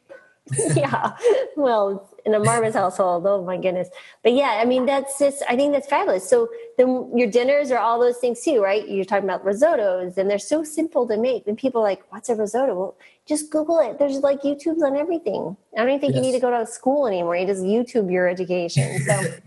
yeah. 0.75 1.15
Well, 1.55 2.09
in 2.25 2.33
a 2.33 2.39
Marvis 2.39 2.75
household, 2.75 3.25
oh 3.25 3.43
my 3.43 3.57
goodness. 3.57 3.89
But 4.23 4.33
yeah, 4.33 4.59
I 4.61 4.65
mean, 4.65 4.85
that's 4.85 5.17
just, 5.19 5.43
I 5.49 5.55
think 5.55 5.73
that's 5.73 5.87
fabulous. 5.87 6.29
So 6.29 6.49
then 6.77 7.09
your 7.15 7.29
dinners 7.29 7.71
are 7.71 7.79
all 7.79 7.99
those 7.99 8.17
things 8.17 8.41
too, 8.41 8.61
right? 8.61 8.87
You're 8.87 9.05
talking 9.05 9.23
about 9.23 9.45
risottos 9.45 10.17
and 10.17 10.29
they're 10.29 10.39
so 10.39 10.63
simple 10.63 11.07
to 11.07 11.17
make. 11.17 11.47
And 11.47 11.57
people 11.57 11.81
are 11.81 11.85
like, 11.85 12.03
what's 12.11 12.29
a 12.29 12.35
risotto? 12.35 12.75
Well, 12.75 12.95
just 13.27 13.49
Google 13.51 13.79
it. 13.79 13.99
There's 13.99 14.17
like 14.19 14.41
YouTubes 14.41 14.81
on 14.81 14.95
everything. 14.95 15.55
I 15.75 15.79
don't 15.79 15.89
even 15.89 15.99
think 15.99 16.13
yes. 16.13 16.23
you 16.23 16.31
need 16.31 16.37
to 16.37 16.41
go 16.41 16.51
to 16.51 16.65
school 16.65 17.07
anymore. 17.07 17.35
You 17.35 17.47
just 17.47 17.63
YouTube 17.63 18.11
your 18.11 18.27
education. 18.27 18.99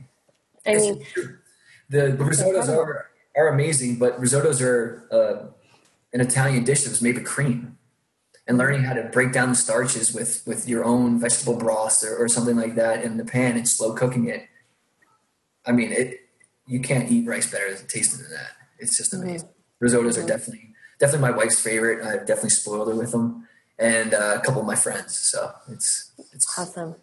So, 0.66 0.70
I 0.72 0.76
mean, 0.76 1.04
the, 1.90 2.12
the 2.12 2.24
risottos 2.24 2.70
are, 2.70 3.10
are 3.36 3.48
amazing, 3.48 3.98
but 3.98 4.18
risottos 4.18 4.62
are 4.62 5.06
uh, 5.12 5.46
an 6.14 6.22
Italian 6.22 6.64
dish 6.64 6.84
that's 6.84 7.02
made 7.02 7.16
with 7.16 7.26
cream 7.26 7.73
and 8.46 8.58
learning 8.58 8.82
how 8.82 8.92
to 8.92 9.04
break 9.04 9.32
down 9.32 9.50
the 9.50 9.54
starches 9.54 10.12
with 10.12 10.42
with 10.46 10.68
your 10.68 10.84
own 10.84 11.18
vegetable 11.18 11.56
broth 11.56 12.02
or, 12.04 12.16
or 12.16 12.28
something 12.28 12.56
like 12.56 12.74
that 12.74 13.02
in 13.02 13.16
the 13.16 13.24
pan 13.24 13.56
and 13.56 13.68
slow 13.68 13.94
cooking 13.94 14.28
it. 14.28 14.46
I 15.66 15.72
mean, 15.72 15.92
it 15.92 16.28
you 16.66 16.80
can't 16.80 17.10
eat 17.10 17.26
rice 17.26 17.50
better 17.50 17.74
than 17.74 17.86
tasting 17.86 18.22
than 18.22 18.32
that. 18.32 18.52
It's 18.78 18.96
just 18.96 19.12
mm-hmm. 19.12 19.22
amazing. 19.22 19.48
Mm-hmm. 19.48 19.86
Risottos 19.86 20.22
are 20.22 20.26
definitely 20.26 20.74
definitely 20.98 21.30
my 21.30 21.36
wife's 21.36 21.60
favorite. 21.60 22.04
I've 22.04 22.26
definitely 22.26 22.50
spoiled 22.50 22.88
her 22.88 22.94
with 22.94 23.12
them, 23.12 23.48
and 23.78 24.14
uh, 24.14 24.38
a 24.38 24.44
couple 24.44 24.60
of 24.60 24.66
my 24.66 24.76
friends. 24.76 25.18
So 25.18 25.52
it's 25.70 26.12
it's 26.32 26.46
awesome. 26.58 26.96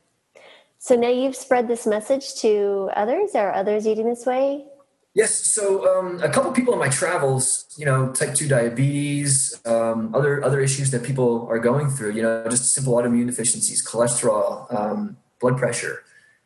So 0.78 0.96
now 0.96 1.10
you've 1.10 1.36
spread 1.36 1.68
this 1.68 1.86
message 1.86 2.36
to 2.36 2.90
others. 2.96 3.36
Are 3.36 3.52
others 3.52 3.88
eating 3.88 4.10
this 4.10 4.26
way? 4.26 4.66
Yes. 5.14 5.34
So 5.36 5.86
um, 5.98 6.24
a 6.24 6.30
couple 6.30 6.52
people 6.54 6.74
in 6.74 6.80
my 6.80 6.88
travels, 6.88 7.66
you 7.78 7.86
know, 7.86 8.14
type 8.14 8.34
two 8.34 8.48
diabetes, 8.48 9.60
um, 9.66 10.16
other 10.16 10.44
other 10.44 10.62
issues 10.62 10.92
that 10.92 11.04
people 11.04 11.48
are 11.50 11.60
going 11.60 11.90
through. 11.90 12.14
You 12.14 12.22
know, 12.22 12.46
just 12.50 12.74
simple 12.74 12.94
autoimmune 12.94 13.28
deficiencies, 13.28 13.86
cholesterol, 13.86 14.74
um, 14.74 15.18
blood 15.42 15.58
pressure. 15.58 16.04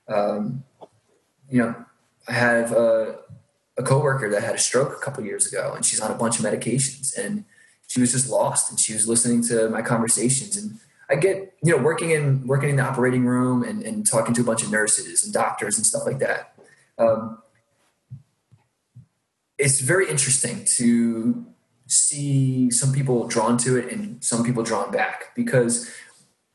Um, 0.07 0.63
you 1.49 1.59
know, 1.61 1.75
I 2.27 2.33
have 2.33 2.71
a, 2.71 3.19
a 3.77 3.83
coworker 3.83 4.29
that 4.31 4.43
had 4.43 4.55
a 4.55 4.59
stroke 4.59 4.93
a 4.93 5.03
couple 5.03 5.23
years 5.23 5.45
ago, 5.45 5.73
and 5.75 5.85
she's 5.85 5.99
on 5.99 6.09
a 6.09 6.15
bunch 6.15 6.39
of 6.39 6.45
medications, 6.45 7.15
and 7.15 7.45
she 7.87 8.01
was 8.01 8.13
just 8.13 8.27
lost, 8.29 8.71
and 8.71 8.79
she 8.79 8.93
was 8.93 9.07
listening 9.07 9.43
to 9.43 9.69
my 9.69 9.83
conversations, 9.83 10.57
and 10.57 10.79
I 11.07 11.17
get 11.17 11.53
you 11.63 11.75
know 11.75 11.83
working 11.83 12.09
in 12.09 12.47
working 12.47 12.71
in 12.71 12.77
the 12.77 12.83
operating 12.83 13.25
room 13.25 13.61
and, 13.61 13.83
and 13.83 14.09
talking 14.09 14.33
to 14.33 14.41
a 14.41 14.43
bunch 14.43 14.63
of 14.63 14.71
nurses 14.71 15.23
and 15.23 15.31
doctors 15.31 15.77
and 15.77 15.85
stuff 15.85 16.03
like 16.07 16.17
that. 16.17 16.55
Um, 16.97 17.43
it's 19.57 19.79
very 19.79 20.09
interesting 20.09 20.65
to 20.77 21.45
see 21.87 22.69
some 22.71 22.91
people 22.91 23.27
drawn 23.27 23.57
to 23.59 23.77
it 23.77 23.91
and 23.91 24.23
some 24.23 24.43
people 24.43 24.63
drawn 24.63 24.91
back 24.91 25.35
because 25.35 25.91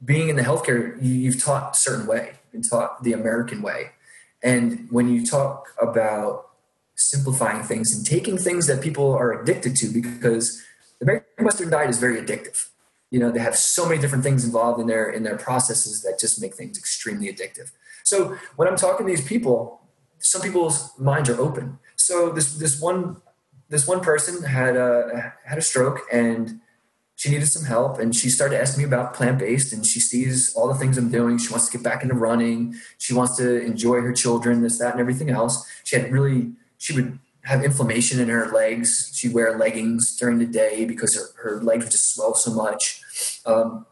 being 0.05 0.29
in 0.29 0.37
the 0.37 0.43
healthcare, 0.43 0.97
you've 1.01 1.43
taught 1.43 1.75
a 1.75 1.79
certain 1.79 2.07
way, 2.07 2.33
been 2.53 2.63
taught 2.63 3.03
the 3.03 3.13
American 3.13 3.63
way. 3.63 3.91
And 4.43 4.89
when 4.91 5.09
you 5.09 5.27
talk 5.27 5.69
about 5.81 6.49
simplifying 6.97 7.63
things 7.63 7.95
and 7.95 8.05
taking 8.05 8.39
things 8.39 8.67
that 8.67 8.83
people 8.83 9.13
are 9.13 9.41
addicted 9.41 9.77
to, 9.77 9.89
because 9.89 10.63
the 10.99 11.05
American 11.05 11.45
Western 11.45 11.71
diet 11.71 11.91
is 11.91 11.99
very 11.99 12.21
addictive. 12.21 12.69
You 13.11 13.21
know, 13.21 13.31
they 13.31 13.41
have 13.41 13.57
so 13.57 13.89
many 13.89 14.01
different 14.01 14.25
things 14.25 14.45
involved 14.45 14.81
in 14.81 14.87
their 14.87 15.11
in 15.11 15.25
their 15.25 15.37
processes 15.37 16.03
that 16.03 16.19
just 16.19 16.41
make 16.41 16.55
things 16.55 16.79
extremely 16.79 17.27
addictive. 17.33 17.73
So 18.05 18.37
when 18.57 18.69
I'm 18.69 18.77
talking 18.77 19.05
to 19.05 19.11
these 19.11 19.27
people, 19.27 19.81
some 20.19 20.41
people's 20.43 20.97
minds 20.99 21.29
are 21.29 21.41
open 21.41 21.79
so 22.01 22.31
this 22.31 22.55
this 22.55 22.81
one 22.81 23.17
this 23.69 23.87
one 23.87 24.01
person 24.01 24.43
had 24.43 24.77
a 24.77 25.35
had 25.45 25.59
a 25.59 25.63
stroke 25.63 26.01
and 26.13 26.61
she 27.17 27.29
needed 27.29 27.47
some 27.47 27.65
help 27.65 27.99
and 27.99 28.17
she 28.17 28.31
started 28.31 28.59
asking 28.59 28.83
me 28.83 28.89
about 28.89 29.13
plant-based 29.13 29.75
and 29.75 29.85
she 29.85 30.01
sees 30.01 30.55
all 30.55 30.69
the 30.69 30.75
things 30.75 30.97
i'm 30.97 31.11
doing. 31.11 31.37
She 31.37 31.51
wants 31.51 31.67
to 31.69 31.77
get 31.77 31.85
back 31.85 32.03
into 32.03 32.15
running. 32.15 32.75
She 32.97 33.13
wants 33.13 33.37
to 33.37 33.63
enjoy 33.63 34.01
her 34.01 34.15
children 34.15 34.63
this 34.63 34.79
that 34.79 34.93
and 34.93 35.01
everything 35.01 35.29
else. 35.29 35.67
She 35.85 35.97
had 35.97 36.11
really 36.11 36.53
she 36.79 36.95
would 36.95 37.19
have 37.45 37.63
inflammation 37.63 38.19
in 38.21 38.29
her 38.29 38.51
legs. 38.51 39.13
She'd 39.15 39.35
wear 39.35 39.59
leggings 39.59 40.17
during 40.17 40.39
the 40.39 40.47
day 40.47 40.87
because 40.87 41.15
her, 41.15 41.43
her 41.43 41.63
legs 41.63 41.85
would 41.85 41.93
just 41.93 42.15
swell 42.15 42.35
so 42.35 42.55
much. 42.55 43.03
Um, 43.45 43.87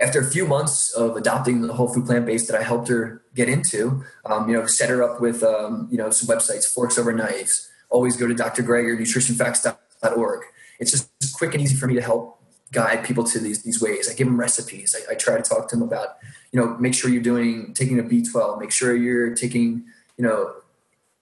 after 0.00 0.20
a 0.20 0.24
few 0.24 0.46
months 0.46 0.92
of 0.92 1.16
adopting 1.16 1.62
the 1.62 1.72
whole 1.72 1.88
food 1.88 2.06
plant 2.06 2.24
based 2.24 2.48
that 2.48 2.58
I 2.58 2.62
helped 2.62 2.88
her 2.88 3.22
get 3.34 3.48
into, 3.48 4.04
um, 4.26 4.48
you 4.48 4.56
know, 4.56 4.66
set 4.66 4.90
her 4.90 5.02
up 5.02 5.20
with, 5.20 5.42
um, 5.42 5.88
you 5.90 5.98
know, 5.98 6.10
some 6.10 6.34
websites, 6.34 6.72
Forks 6.72 6.98
Over 6.98 7.12
Knives. 7.12 7.68
Always 7.90 8.16
go 8.16 8.26
to 8.26 8.34
Dr. 8.34 8.62
Greger, 8.62 8.96
nutritionfacts.org. 8.98 10.40
It's 10.78 10.90
just 10.92 11.10
quick 11.36 11.54
and 11.54 11.62
easy 11.62 11.74
for 11.74 11.88
me 11.88 11.94
to 11.94 12.02
help 12.02 12.40
guide 12.70 13.04
people 13.04 13.24
to 13.24 13.40
these, 13.40 13.62
these 13.62 13.80
ways. 13.80 14.08
I 14.08 14.14
give 14.14 14.26
them 14.26 14.38
recipes. 14.38 14.94
I, 14.96 15.12
I 15.12 15.14
try 15.16 15.36
to 15.36 15.42
talk 15.42 15.68
to 15.70 15.76
them 15.76 15.86
about, 15.86 16.18
you 16.52 16.60
know, 16.60 16.76
make 16.78 16.94
sure 16.94 17.10
you're 17.10 17.22
doing, 17.22 17.74
taking 17.74 17.98
a 17.98 18.02
B12, 18.02 18.60
make 18.60 18.70
sure 18.70 18.94
you're 18.94 19.34
taking, 19.34 19.84
you 20.16 20.24
know, 20.24 20.54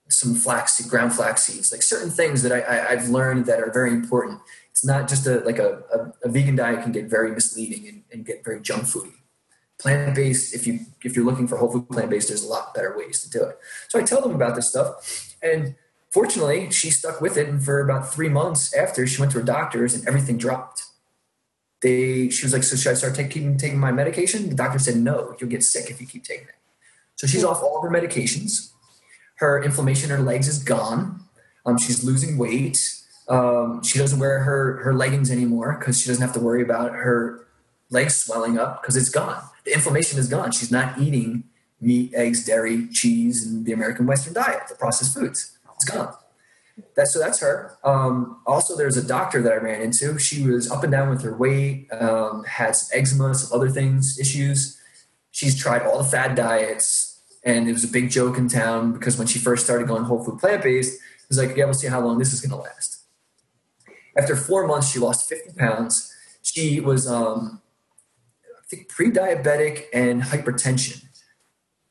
some 0.09 0.35
flax, 0.35 0.85
ground 0.87 1.13
flax 1.15 1.45
seeds, 1.45 1.73
like 1.73 1.83
certain 1.83 2.11
things 2.11 2.43
that 2.43 2.53
I, 2.53 2.61
I, 2.61 2.91
I've 2.91 3.09
learned 3.09 3.47
that 3.47 3.61
are 3.61 3.73
very 3.73 3.91
important 3.91 4.41
it's 4.77 4.85
not 4.85 5.09
just 5.09 5.27
a 5.27 5.41
like 5.41 5.59
a, 5.59 5.83
a, 5.91 6.29
a 6.29 6.29
vegan 6.29 6.55
diet 6.55 6.83
can 6.83 6.93
get 6.93 7.07
very 7.07 7.31
misleading 7.31 7.89
and, 7.89 8.03
and 8.13 8.27
get 8.27 8.45
very 8.45 8.61
junk 8.61 8.83
foody. 8.83 9.15
Plant 9.79 10.15
based, 10.15 10.55
if 10.55 10.67
you 10.67 10.81
if 11.03 11.17
you're 11.17 11.25
looking 11.25 11.49
for 11.49 11.57
whole 11.57 11.73
food 11.73 11.89
plant 11.89 12.11
based, 12.11 12.29
there's 12.29 12.45
a 12.45 12.47
lot 12.47 12.75
better 12.75 12.95
ways 12.95 13.23
to 13.23 13.31
do 13.31 13.43
it. 13.43 13.59
So 13.89 13.99
I 13.99 14.03
tell 14.03 14.21
them 14.21 14.35
about 14.35 14.55
this 14.55 14.69
stuff, 14.69 15.35
and 15.43 15.77
fortunately, 16.11 16.71
she 16.71 16.91
stuck 16.91 17.23
with 17.23 17.39
it. 17.39 17.49
And 17.49 17.65
for 17.65 17.81
about 17.81 18.13
three 18.13 18.29
months 18.29 18.75
after, 18.75 19.07
she 19.07 19.19
went 19.19 19.33
to 19.33 19.39
her 19.39 19.45
doctors, 19.45 19.95
and 19.95 20.07
everything 20.07 20.37
dropped. 20.37 20.83
They, 21.81 22.29
she 22.29 22.45
was 22.45 22.53
like, 22.53 22.63
"So 22.63 22.77
should 22.77 22.91
I 22.91 22.95
start 22.97 23.15
taking 23.15 23.57
taking 23.57 23.79
my 23.79 23.93
medication?" 23.93 24.51
The 24.51 24.57
doctor 24.57 24.79
said, 24.79 24.97
"No, 24.97 25.35
you'll 25.41 25.49
get 25.49 25.63
sick 25.63 25.89
if 25.91 26.03
you 26.03 26.07
keep 26.07 26.25
taking 26.25 26.49
it." 26.49 26.55
So 27.15 27.27
she's 27.27 27.45
off 27.45 27.63
all 27.63 27.79
of 27.79 27.83
her 27.83 27.91
medications. 27.91 28.73
Her 29.37 29.63
inflammation 29.63 30.11
in 30.11 30.19
her 30.19 30.23
legs 30.23 30.49
is 30.49 30.63
gone. 30.63 31.21
Um, 31.65 31.79
she's 31.79 32.05
losing 32.05 32.37
weight. 32.37 33.05
Um, 33.29 33.83
she 33.83 33.99
doesn't 33.99 34.19
wear 34.19 34.41
her 34.41 34.77
her 34.79 34.95
leggings 34.95 35.31
anymore 35.31 35.77
because 35.79 36.01
she 36.01 36.09
doesn't 36.09 36.23
have 36.23 36.35
to 36.35 36.41
worry 36.41 36.63
about 36.63 36.93
her 36.93 37.47
legs 37.91 38.17
swelling 38.17 38.59
up 38.59 38.83
because 38.83 38.97
it's 38.97 39.09
gone. 39.09 39.43
The 39.65 39.73
inflammation 39.75 40.19
is 40.19 40.29
gone. 40.29 40.53
She's 40.53 40.71
not 40.71 40.99
eating 40.99 41.45
meat, 41.81 42.13
eggs, 42.15 42.45
dairy, 42.45 42.89
cheese, 42.89 43.47
and 43.47 43.67
the 43.67 43.73
American 43.73 44.07
Western 44.07 44.33
diet, 44.33 44.63
the 44.69 44.75
processed 44.77 45.15
foods. 45.15 45.59
It's 45.75 45.85
gone. 45.85 46.15
That's 46.95 47.13
so 47.13 47.19
that's 47.19 47.41
her. 47.41 47.79
Um, 47.85 48.41
also, 48.47 48.77
there's 48.77 48.97
a 48.97 49.07
doctor 49.07 49.41
that 49.43 49.53
I 49.53 49.57
ran 49.57 49.81
into. 49.81 50.19
She 50.19 50.47
was 50.47 50.71
up 50.71 50.83
and 50.83 50.93
down 50.93 51.09
with 51.09 51.23
her 51.23 51.37
weight, 51.37 51.89
um, 51.93 52.45
had 52.45 52.77
some 52.77 52.99
eczema, 52.99 53.35
some 53.35 53.59
other 53.59 53.71
things, 53.71 54.19
issues. 54.19 54.81
She's 55.31 55.59
tried 55.59 55.83
all 55.83 55.99
the 55.99 56.09
fad 56.09 56.35
diets, 56.35 57.21
and 57.45 57.69
it 57.69 57.73
was 57.73 57.85
a 57.85 57.89
big 57.89 58.11
joke 58.11 58.37
in 58.37 58.49
town 58.49 58.93
because 58.93 59.17
when 59.19 59.27
she 59.27 59.39
first 59.39 59.65
started 59.65 59.89
going 59.89 60.05
whole 60.05 60.23
food 60.23 60.39
plant 60.39 60.63
based, 60.63 60.95
it 60.95 61.29
was 61.29 61.39
like, 61.39 61.57
yeah, 61.57 61.65
we'll 61.65 61.75
see 61.75 61.89
how 61.89 62.01
long 62.01 62.19
this 62.19 62.33
is 62.33 62.41
going 62.41 62.51
to 62.51 62.57
last. 62.57 62.96
After 64.17 64.37
four 64.37 64.67
months, 64.67 64.91
she 64.91 64.99
lost 64.99 65.29
50 65.29 65.59
pounds. 65.59 66.13
She 66.43 66.81
was, 66.81 67.07
um, 67.07 67.61
I 68.45 68.63
think, 68.69 68.89
pre 68.89 69.11
diabetic 69.11 69.85
and 69.93 70.23
hypertension. 70.23 71.05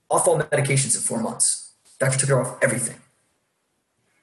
Off 0.10 0.28
all 0.28 0.40
medications 0.40 0.96
in 0.96 1.02
four 1.02 1.22
months. 1.22 1.74
Doctor 2.00 2.20
took 2.20 2.30
her 2.30 2.42
off 2.42 2.58
everything. 2.62 2.98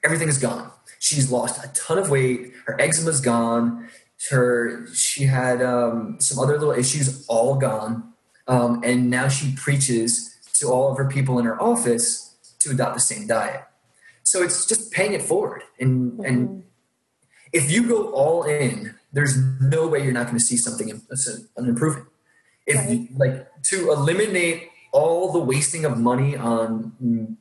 Everything 0.03 0.27
is 0.27 0.37
gone. 0.37 0.71
She's 0.99 1.31
lost 1.31 1.63
a 1.63 1.69
ton 1.73 1.97
of 1.97 2.09
weight. 2.09 2.53
Her 2.65 2.79
eczema's 2.79 3.21
gone. 3.21 3.89
Her 4.29 4.87
she 4.93 5.23
had 5.23 5.61
um, 5.61 6.17
some 6.19 6.39
other 6.39 6.57
little 6.57 6.73
issues, 6.73 7.25
all 7.27 7.55
gone. 7.55 8.13
Um, 8.47 8.81
and 8.83 9.09
now 9.09 9.27
she 9.27 9.55
preaches 9.55 10.37
to 10.53 10.67
all 10.67 10.91
of 10.91 10.97
her 10.97 11.07
people 11.07 11.39
in 11.39 11.45
her 11.45 11.61
office 11.61 12.35
to 12.59 12.71
adopt 12.71 12.95
the 12.95 13.01
same 13.01 13.27
diet. 13.27 13.63
So 14.23 14.43
it's 14.43 14.65
just 14.65 14.91
paying 14.91 15.13
it 15.13 15.21
forward 15.21 15.63
and 15.79 16.13
mm-hmm. 16.13 16.25
and 16.25 16.63
if 17.53 17.71
you 17.71 17.87
go 17.87 18.11
all 18.11 18.43
in, 18.43 18.95
there's 19.13 19.37
no 19.61 19.87
way 19.87 20.03
you're 20.03 20.11
not 20.11 20.25
going 20.25 20.37
to 20.37 20.43
see 20.43 20.57
something 20.57 20.89
an 20.89 21.65
improvement. 21.69 22.07
If 22.65 22.77
right. 22.77 22.89
you, 22.89 23.07
like 23.15 23.47
to 23.63 23.91
eliminate 23.91 24.69
all 24.91 25.31
the 25.31 25.39
wasting 25.39 25.85
of 25.85 25.97
money 25.97 26.35
on 26.35 27.37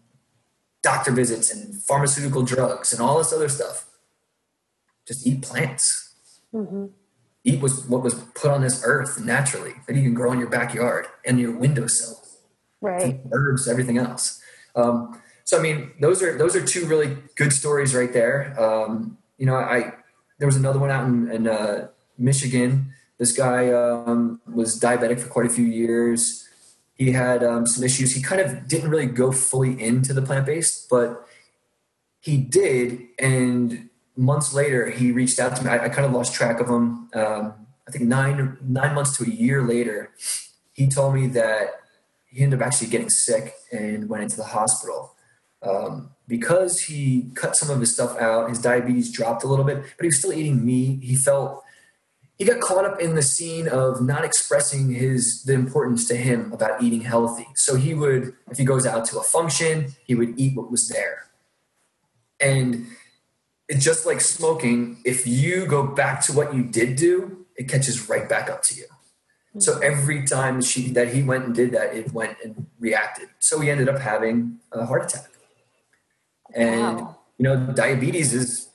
doctor 0.83 1.12
visits 1.12 1.53
and 1.53 1.75
pharmaceutical 1.83 2.42
drugs 2.42 2.92
and 2.92 3.01
all 3.01 3.18
this 3.18 3.33
other 3.33 3.48
stuff, 3.48 3.87
just 5.07 5.27
eat 5.27 5.42
plants. 5.42 6.14
Mm-hmm. 6.53 6.87
Eat 7.44 7.61
was 7.61 7.87
what 7.87 8.03
was 8.03 8.14
put 8.14 8.51
on 8.51 8.61
this 8.62 8.83
earth 8.85 9.20
naturally 9.20 9.72
that 9.87 9.96
you 9.96 10.03
can 10.03 10.14
grow 10.14 10.33
in 10.33 10.38
your 10.38 10.51
backyard 10.51 11.07
and 11.25 11.40
your 11.40 11.57
windowsill. 11.57 12.20
Right. 12.81 13.20
Herbs, 13.33 13.66
everything 13.66 13.98
else. 13.98 14.40
Um, 14.77 15.20
so 15.44 15.59
I 15.59 15.62
mean, 15.62 15.92
those 16.01 16.22
are 16.22 16.37
those 16.37 16.55
are 16.55 16.64
two 16.64 16.87
really 16.87 17.16
good 17.37 17.53
stories 17.53 17.94
right 17.94 18.12
there. 18.12 18.55
Um, 18.61 19.18
you 19.38 19.46
know, 19.46 19.57
I 19.57 19.92
there 20.42 20.48
was 20.48 20.57
another 20.57 20.81
one 20.81 20.90
out 20.90 21.07
in, 21.07 21.31
in 21.31 21.46
uh, 21.46 21.87
Michigan. 22.18 22.92
This 23.16 23.31
guy 23.31 23.72
um, 23.72 24.40
was 24.52 24.81
diabetic 24.81 25.20
for 25.20 25.28
quite 25.28 25.46
a 25.46 25.48
few 25.48 25.64
years. 25.64 26.48
He 26.94 27.12
had 27.12 27.44
um, 27.44 27.64
some 27.64 27.85
issues. 27.85 28.16
He 28.16 28.20
kind 28.20 28.40
of 28.40 28.66
didn't 28.66 28.90
really 28.90 29.07
go 29.07 29.31
fully 29.31 29.81
into 29.81 30.12
the 30.12 30.20
plant 30.20 30.46
based, 30.46 30.90
but 30.90 31.28
he 32.18 32.38
did. 32.38 33.02
And 33.20 33.88
months 34.16 34.52
later, 34.52 34.90
he 34.90 35.12
reached 35.12 35.38
out 35.38 35.55
to 35.55 35.62
me. 35.62 35.70
I, 35.70 35.85
I 35.85 35.88
kind 35.90 36.07
of 36.07 36.12
lost 36.12 36.35
track 36.35 36.59
of 36.59 36.66
him. 36.68 37.09
Um, 37.14 37.55
I 37.87 37.92
think 37.92 38.07
nine 38.07 38.59
nine 38.62 38.96
months 38.96 39.16
to 39.18 39.22
a 39.22 39.28
year 39.28 39.62
later, 39.62 40.11
he 40.72 40.88
told 40.88 41.14
me 41.14 41.28
that 41.28 41.83
he 42.26 42.42
ended 42.42 42.61
up 42.61 42.66
actually 42.66 42.88
getting 42.88 43.11
sick 43.11 43.55
and 43.70 44.09
went 44.09 44.24
into 44.24 44.38
the 44.38 44.50
hospital. 44.59 45.14
Um, 45.62 46.11
because 46.29 46.81
he 46.81 47.31
cut 47.35 47.57
some 47.57 47.70
of 47.70 47.81
his 47.81 47.92
stuff 47.92 48.16
out, 48.18 48.48
his 48.48 48.61
diabetes 48.61 49.12
dropped 49.12 49.44
a 49.44 49.46
little 49.46 49.64
bit, 49.64 49.83
but 49.83 50.03
he 50.03 50.07
was 50.07 50.18
still 50.18 50.33
eating 50.33 50.64
meat. 50.64 51.03
He 51.03 51.14
felt 51.14 51.62
he 52.38 52.44
got 52.44 52.61
caught 52.61 52.85
up 52.85 53.01
in 53.01 53.14
the 53.14 53.22
scene 53.22 53.68
of 53.68 54.03
not 54.03 54.25
expressing 54.25 54.90
his 54.90 55.44
the 55.44 55.53
importance 55.53 56.09
to 56.09 56.16
him 56.16 56.53
about 56.53 56.83
eating 56.83 57.03
healthy. 57.03 57.46
So 57.55 57.77
he 57.77 57.94
would, 57.94 58.35
if 58.51 58.59
he 58.59 58.64
goes 58.64 58.87
out 58.87 59.05
to 59.07 59.20
a 59.20 59.22
function, 59.22 59.94
he 60.05 60.14
would 60.14 60.38
eat 60.38 60.57
what 60.57 60.70
was 60.70 60.88
there. 60.88 61.27
And 62.40 62.87
it's 63.68 63.85
just 63.85 64.07
like 64.07 64.20
smoking. 64.20 65.01
If 65.05 65.27
you 65.27 65.66
go 65.66 65.87
back 65.87 66.20
to 66.22 66.33
what 66.33 66.55
you 66.55 66.64
did 66.64 66.96
do, 66.96 67.46
it 67.57 67.68
catches 67.68 68.09
right 68.09 68.29
back 68.29 68.51
up 68.51 68.62
to 68.64 68.75
you. 68.75 68.87
So 69.59 69.79
every 69.81 70.25
time 70.25 70.62
she, 70.62 70.88
that 70.92 71.14
he 71.14 71.22
went 71.22 71.44
and 71.44 71.55
did 71.55 71.72
that, 71.72 71.94
it 71.94 72.12
went 72.12 72.38
and 72.42 72.66
reacted. 72.81 73.29
So 73.38 73.61
he 73.61 73.70
ended 73.70 73.88
up 73.88 73.98
having 73.98 74.59
a 74.72 74.87
heart 74.87 75.05
attack 75.05 75.32
and 76.54 77.00
wow. 77.00 77.18
you 77.38 77.44
know 77.44 77.56
diabetes 77.74 78.32
is 78.32 78.68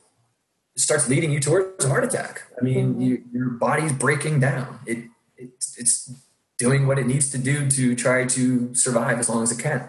starts 0.75 1.09
leading 1.09 1.31
you 1.31 1.39
towards 1.39 1.83
a 1.85 1.89
heart 1.89 2.03
attack 2.03 2.43
i 2.59 2.63
mean 2.63 2.93
mm-hmm. 2.93 3.01
you, 3.01 3.23
your 3.31 3.49
body's 3.51 3.93
breaking 3.93 4.39
down 4.39 4.79
it, 4.85 4.99
it 5.37 5.49
it's 5.77 6.13
doing 6.57 6.87
what 6.87 6.97
it 6.97 7.05
needs 7.05 7.29
to 7.29 7.37
do 7.37 7.69
to 7.69 7.95
try 7.95 8.25
to 8.25 8.73
survive 8.73 9.19
as 9.19 9.29
long 9.29 9.43
as 9.43 9.51
it 9.51 9.61
can 9.61 9.87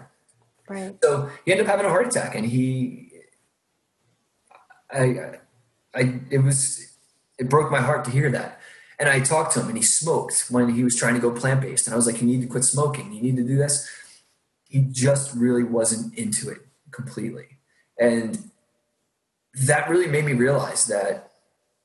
right 0.67 0.95
so 1.03 1.29
he 1.45 1.51
ended 1.51 1.65
up 1.65 1.71
having 1.71 1.85
a 1.85 1.89
heart 1.89 2.07
attack 2.07 2.35
and 2.35 2.45
he 2.45 3.11
i 4.91 5.37
i 5.95 6.19
it 6.29 6.43
was 6.43 6.95
it 7.37 7.49
broke 7.49 7.71
my 7.71 7.81
heart 7.81 8.03
to 8.05 8.11
hear 8.11 8.29
that 8.29 8.59
and 8.99 9.07
I 9.07 9.21
talked 9.21 9.53
to 9.53 9.61
him 9.61 9.69
and 9.69 9.77
he 9.77 9.83
smoked 9.83 10.47
when 10.49 10.69
he 10.75 10.83
was 10.83 10.95
trying 10.95 11.13
to 11.13 11.21
go 11.21 11.31
plant 11.31 11.61
based. 11.61 11.87
And 11.87 11.93
I 11.93 11.95
was 11.95 12.05
like, 12.05 12.21
you 12.21 12.27
need 12.27 12.41
to 12.41 12.47
quit 12.47 12.65
smoking. 12.65 13.13
You 13.13 13.21
need 13.21 13.37
to 13.37 13.43
do 13.43 13.55
this. 13.55 13.89
He 14.67 14.81
just 14.81 15.33
really 15.33 15.63
wasn't 15.63 16.13
into 16.15 16.49
it 16.49 16.59
completely. 16.91 17.58
And 17.99 18.49
that 19.53 19.89
really 19.89 20.07
made 20.07 20.25
me 20.25 20.33
realize 20.33 20.85
that 20.85 21.31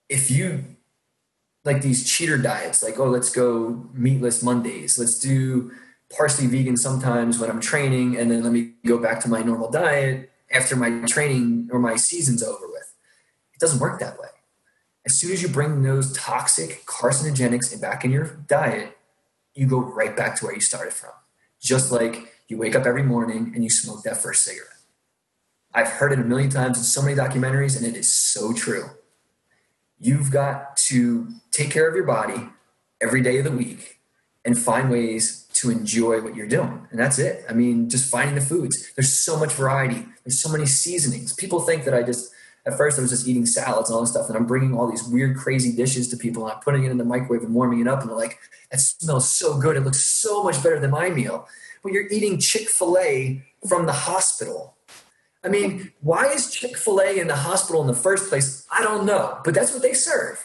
if 0.08 0.30
you 0.30 0.64
like 1.64 1.82
these 1.82 2.08
cheater 2.08 2.38
diets, 2.38 2.82
like, 2.82 2.98
oh, 2.98 3.08
let's 3.08 3.30
go 3.30 3.88
meatless 3.92 4.42
Mondays, 4.42 4.98
let's 4.98 5.18
do 5.18 5.72
partially 6.14 6.46
vegan 6.46 6.76
sometimes 6.76 7.38
when 7.38 7.50
I'm 7.50 7.60
training, 7.60 8.16
and 8.16 8.30
then 8.30 8.42
let 8.42 8.52
me 8.52 8.72
go 8.86 8.98
back 8.98 9.20
to 9.20 9.28
my 9.28 9.42
normal 9.42 9.70
diet 9.70 10.30
after 10.52 10.76
my 10.76 11.00
training 11.06 11.68
or 11.72 11.78
my 11.78 11.96
season's 11.96 12.42
over 12.42 12.68
with. 12.68 12.92
It 13.54 13.60
doesn't 13.60 13.80
work 13.80 13.98
that 14.00 14.18
way. 14.18 14.28
As 15.06 15.18
soon 15.18 15.32
as 15.32 15.42
you 15.42 15.48
bring 15.48 15.82
those 15.82 16.12
toxic 16.12 16.84
carcinogenics 16.86 17.78
back 17.80 18.04
in 18.04 18.10
your 18.10 18.26
diet, 18.46 18.96
you 19.54 19.66
go 19.66 19.80
right 19.80 20.16
back 20.16 20.36
to 20.36 20.46
where 20.46 20.54
you 20.54 20.60
started 20.60 20.92
from. 20.92 21.10
Just 21.60 21.90
like 21.90 22.34
you 22.48 22.58
wake 22.58 22.74
up 22.74 22.86
every 22.86 23.02
morning 23.02 23.52
and 23.54 23.64
you 23.64 23.70
smoke 23.70 24.02
that 24.02 24.18
first 24.18 24.44
cigarette. 24.44 24.70
I've 25.74 25.88
heard 25.88 26.12
it 26.12 26.20
a 26.20 26.24
million 26.24 26.50
times 26.50 26.78
in 26.78 26.84
so 26.84 27.02
many 27.02 27.16
documentaries, 27.16 27.76
and 27.76 27.84
it 27.84 27.96
is 27.96 28.12
so 28.12 28.52
true. 28.52 28.90
You've 29.98 30.30
got 30.30 30.76
to 30.88 31.28
take 31.50 31.70
care 31.70 31.88
of 31.88 31.96
your 31.96 32.04
body 32.04 32.48
every 33.00 33.22
day 33.22 33.38
of 33.38 33.44
the 33.44 33.50
week 33.50 34.00
and 34.44 34.56
find 34.56 34.90
ways 34.90 35.48
to 35.54 35.70
enjoy 35.70 36.20
what 36.20 36.36
you're 36.36 36.46
doing. 36.46 36.86
And 36.90 37.00
that's 37.00 37.18
it. 37.18 37.44
I 37.48 37.54
mean, 37.54 37.88
just 37.88 38.10
finding 38.10 38.34
the 38.34 38.40
foods. 38.40 38.92
There's 38.94 39.12
so 39.12 39.38
much 39.38 39.52
variety, 39.52 40.06
there's 40.24 40.40
so 40.40 40.50
many 40.50 40.66
seasonings. 40.66 41.32
People 41.32 41.60
think 41.60 41.84
that 41.84 41.94
I 41.94 42.02
just, 42.02 42.32
at 42.66 42.76
first, 42.76 42.98
I 42.98 43.02
was 43.02 43.10
just 43.10 43.26
eating 43.26 43.46
salads 43.46 43.90
and 43.90 43.96
all 43.96 44.02
this 44.02 44.10
stuff, 44.10 44.28
and 44.28 44.36
I'm 44.36 44.46
bringing 44.46 44.76
all 44.76 44.88
these 44.88 45.04
weird, 45.04 45.36
crazy 45.36 45.74
dishes 45.74 46.08
to 46.08 46.16
people, 46.16 46.44
and 46.44 46.52
I'm 46.52 46.60
putting 46.60 46.84
it 46.84 46.90
in 46.90 46.98
the 46.98 47.04
microwave 47.04 47.42
and 47.42 47.54
warming 47.54 47.80
it 47.80 47.88
up, 47.88 48.00
and 48.00 48.10
they're 48.10 48.16
like, 48.16 48.38
that 48.70 48.78
smells 48.78 49.28
so 49.28 49.58
good. 49.58 49.76
It 49.76 49.80
looks 49.80 50.04
so 50.04 50.44
much 50.44 50.62
better 50.62 50.78
than 50.78 50.90
my 50.90 51.10
meal. 51.10 51.48
But 51.82 51.92
you're 51.92 52.10
eating 52.10 52.38
Chick 52.38 52.68
fil 52.68 52.96
A 52.98 53.42
from 53.68 53.86
the 53.86 53.92
hospital 53.92 54.73
I 55.44 55.48
mean, 55.48 55.92
why 56.00 56.26
is 56.28 56.50
Chick 56.50 56.76
fil 56.76 57.00
A 57.00 57.18
in 57.18 57.28
the 57.28 57.36
hospital 57.36 57.80
in 57.82 57.86
the 57.86 57.94
first 57.94 58.28
place? 58.28 58.66
I 58.72 58.82
don't 58.82 59.04
know, 59.04 59.38
but 59.44 59.54
that's 59.54 59.72
what 59.72 59.82
they 59.82 59.92
serve. 59.92 60.44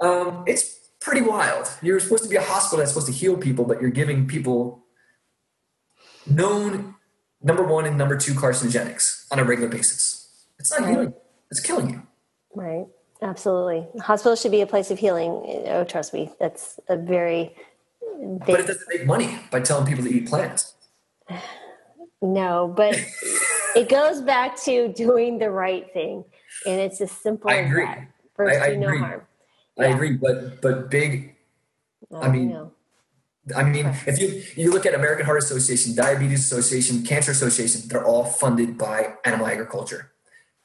Um, 0.00 0.44
it's 0.46 0.90
pretty 1.00 1.22
wild. 1.22 1.68
You're 1.80 2.00
supposed 2.00 2.24
to 2.24 2.28
be 2.28 2.36
a 2.36 2.42
hospital 2.42 2.78
that's 2.78 2.90
supposed 2.90 3.06
to 3.06 3.12
heal 3.12 3.36
people, 3.36 3.64
but 3.64 3.80
you're 3.80 3.90
giving 3.90 4.26
people 4.26 4.84
known 6.26 6.96
number 7.42 7.62
one 7.62 7.86
and 7.86 7.96
number 7.96 8.16
two 8.16 8.34
carcinogenics 8.34 9.26
on 9.30 9.38
a 9.38 9.44
regular 9.44 9.68
basis. 9.68 10.28
It's 10.58 10.72
not 10.72 10.80
right. 10.80 10.90
healing, 10.90 11.14
it's 11.50 11.60
killing 11.60 11.90
you. 11.90 12.02
Right. 12.54 12.86
Absolutely. 13.22 13.86
Hospitals 14.00 14.40
should 14.40 14.50
be 14.50 14.60
a 14.60 14.66
place 14.66 14.90
of 14.90 14.98
healing. 14.98 15.42
Oh, 15.66 15.84
trust 15.84 16.12
me. 16.12 16.30
That's 16.38 16.78
a 16.88 16.96
very. 16.96 17.54
Big... 18.20 18.40
But 18.46 18.60
it 18.60 18.66
doesn't 18.66 18.88
make 18.88 19.06
money 19.06 19.38
by 19.50 19.60
telling 19.60 19.86
people 19.86 20.04
to 20.04 20.10
eat 20.10 20.28
plants. 20.28 20.74
No, 22.22 22.72
but 22.74 22.98
it 23.76 23.88
goes 23.88 24.22
back 24.22 24.60
to 24.64 24.92
doing 24.92 25.38
the 25.38 25.50
right 25.50 25.92
thing. 25.92 26.24
And 26.64 26.80
it's 26.80 27.00
as 27.00 27.10
simple 27.10 27.50
I 27.50 27.54
agree. 27.56 27.84
as 27.84 27.96
that. 27.96 28.08
First, 28.34 28.60
I, 28.60 28.66
I 28.66 28.70
do 28.70 28.76
no 28.78 28.98
harm. 28.98 29.22
I 29.78 29.86
agree, 29.86 30.12
but 30.12 30.60
but 30.62 30.90
big. 30.90 31.36
I, 32.14 32.26
I 32.26 32.28
mean. 32.30 32.70
I 33.54 33.62
mean, 33.62 33.86
if 34.08 34.18
you 34.18 34.42
you 34.56 34.72
look 34.72 34.86
at 34.86 34.94
American 34.94 35.24
Heart 35.24 35.38
Association, 35.38 35.94
Diabetes 35.94 36.40
Association, 36.40 37.04
Cancer 37.04 37.30
Association, 37.30 37.82
they're 37.86 38.04
all 38.04 38.24
funded 38.24 38.76
by 38.76 39.14
animal 39.24 39.46
agriculture, 39.46 40.10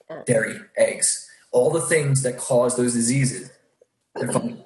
uh. 0.09 0.23
dairy, 0.25 0.59
eggs, 0.77 1.29
all 1.51 1.69
the 1.69 1.81
things 1.81 2.23
that 2.23 2.39
cause 2.39 2.75
those 2.77 2.93
diseases. 2.93 3.51
They're 4.15 4.31
funded. 4.31 4.65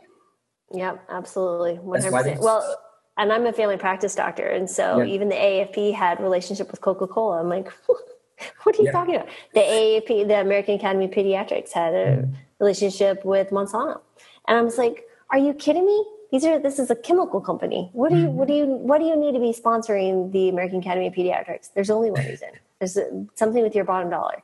Yep, 0.74 1.04
absolutely, 1.10 1.74
one 1.76 2.02
hundred 2.02 2.14
percent. 2.14 2.42
Well, 2.42 2.78
and 3.18 3.34
I'm 3.34 3.46
a 3.46 3.52
family 3.52 3.78
practice 3.78 4.16
doctor, 4.16 4.48
and 4.48 4.70
so 4.70 5.02
yeah. 5.02 5.14
even 5.14 5.28
the 5.28 5.36
AFP 5.36 5.94
had 5.94 6.22
relationship 6.22 6.72
with 6.72 6.80
Coca 6.80 7.08
Cola. 7.08 7.42
I'm 7.42 7.50
like, 7.50 7.68
what 8.64 8.76
are 8.76 8.82
you 8.82 8.86
yeah. 8.86 8.92
talking 8.92 9.16
about? 9.16 9.30
The 9.54 9.62
AAP, 9.62 10.28
the 10.28 10.40
American 10.40 10.76
Academy 10.76 11.06
of 11.06 11.12
Pediatrics, 11.12 11.72
had 11.72 11.94
a 11.94 12.06
mm. 12.18 12.36
relationship 12.60 13.24
with 13.26 13.50
Monsanto, 13.50 14.02
and 14.48 14.58
I 14.58 14.62
was 14.62 14.78
like, 14.78 15.06
are 15.30 15.38
you 15.38 15.54
kidding 15.54 15.86
me? 15.86 16.06
these 16.32 16.46
are 16.46 16.60
this 16.60 16.80
is 16.80 16.90
a 16.92 16.96
chemical 16.96 17.40
company. 17.40 17.90
What 17.94 18.12
do 18.12 18.18
you 18.18 18.26
what 18.26 18.48
do 18.48 18.54
you 18.54 18.66
what 18.66 19.00
do 19.00 19.06
you 19.06 19.16
need 19.16 19.34
to 19.34 19.40
be 19.40 19.54
sponsoring 19.54 20.32
the 20.32 20.50
American 20.50 20.80
Academy 20.80 21.08
of 21.08 21.14
Pediatrics? 21.14 21.70
There's 21.74 21.90
only 21.90 22.12
one 22.12 22.26
reason. 22.26 22.50
There's 22.80 22.98
something 23.36 23.64
with 23.64 23.74
your 23.74 23.86
bottom 23.86 24.10
dollar. 24.10 24.44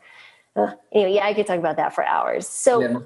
Uh, 0.56 0.72
anyway, 0.94 1.16
yeah, 1.16 1.26
I 1.26 1.34
could 1.34 1.48
talk 1.48 1.60
about 1.60 1.76
that 1.78 1.94
for 1.94 2.06
hours. 2.06 2.48
So 2.48 2.82
yeah, 2.82 3.00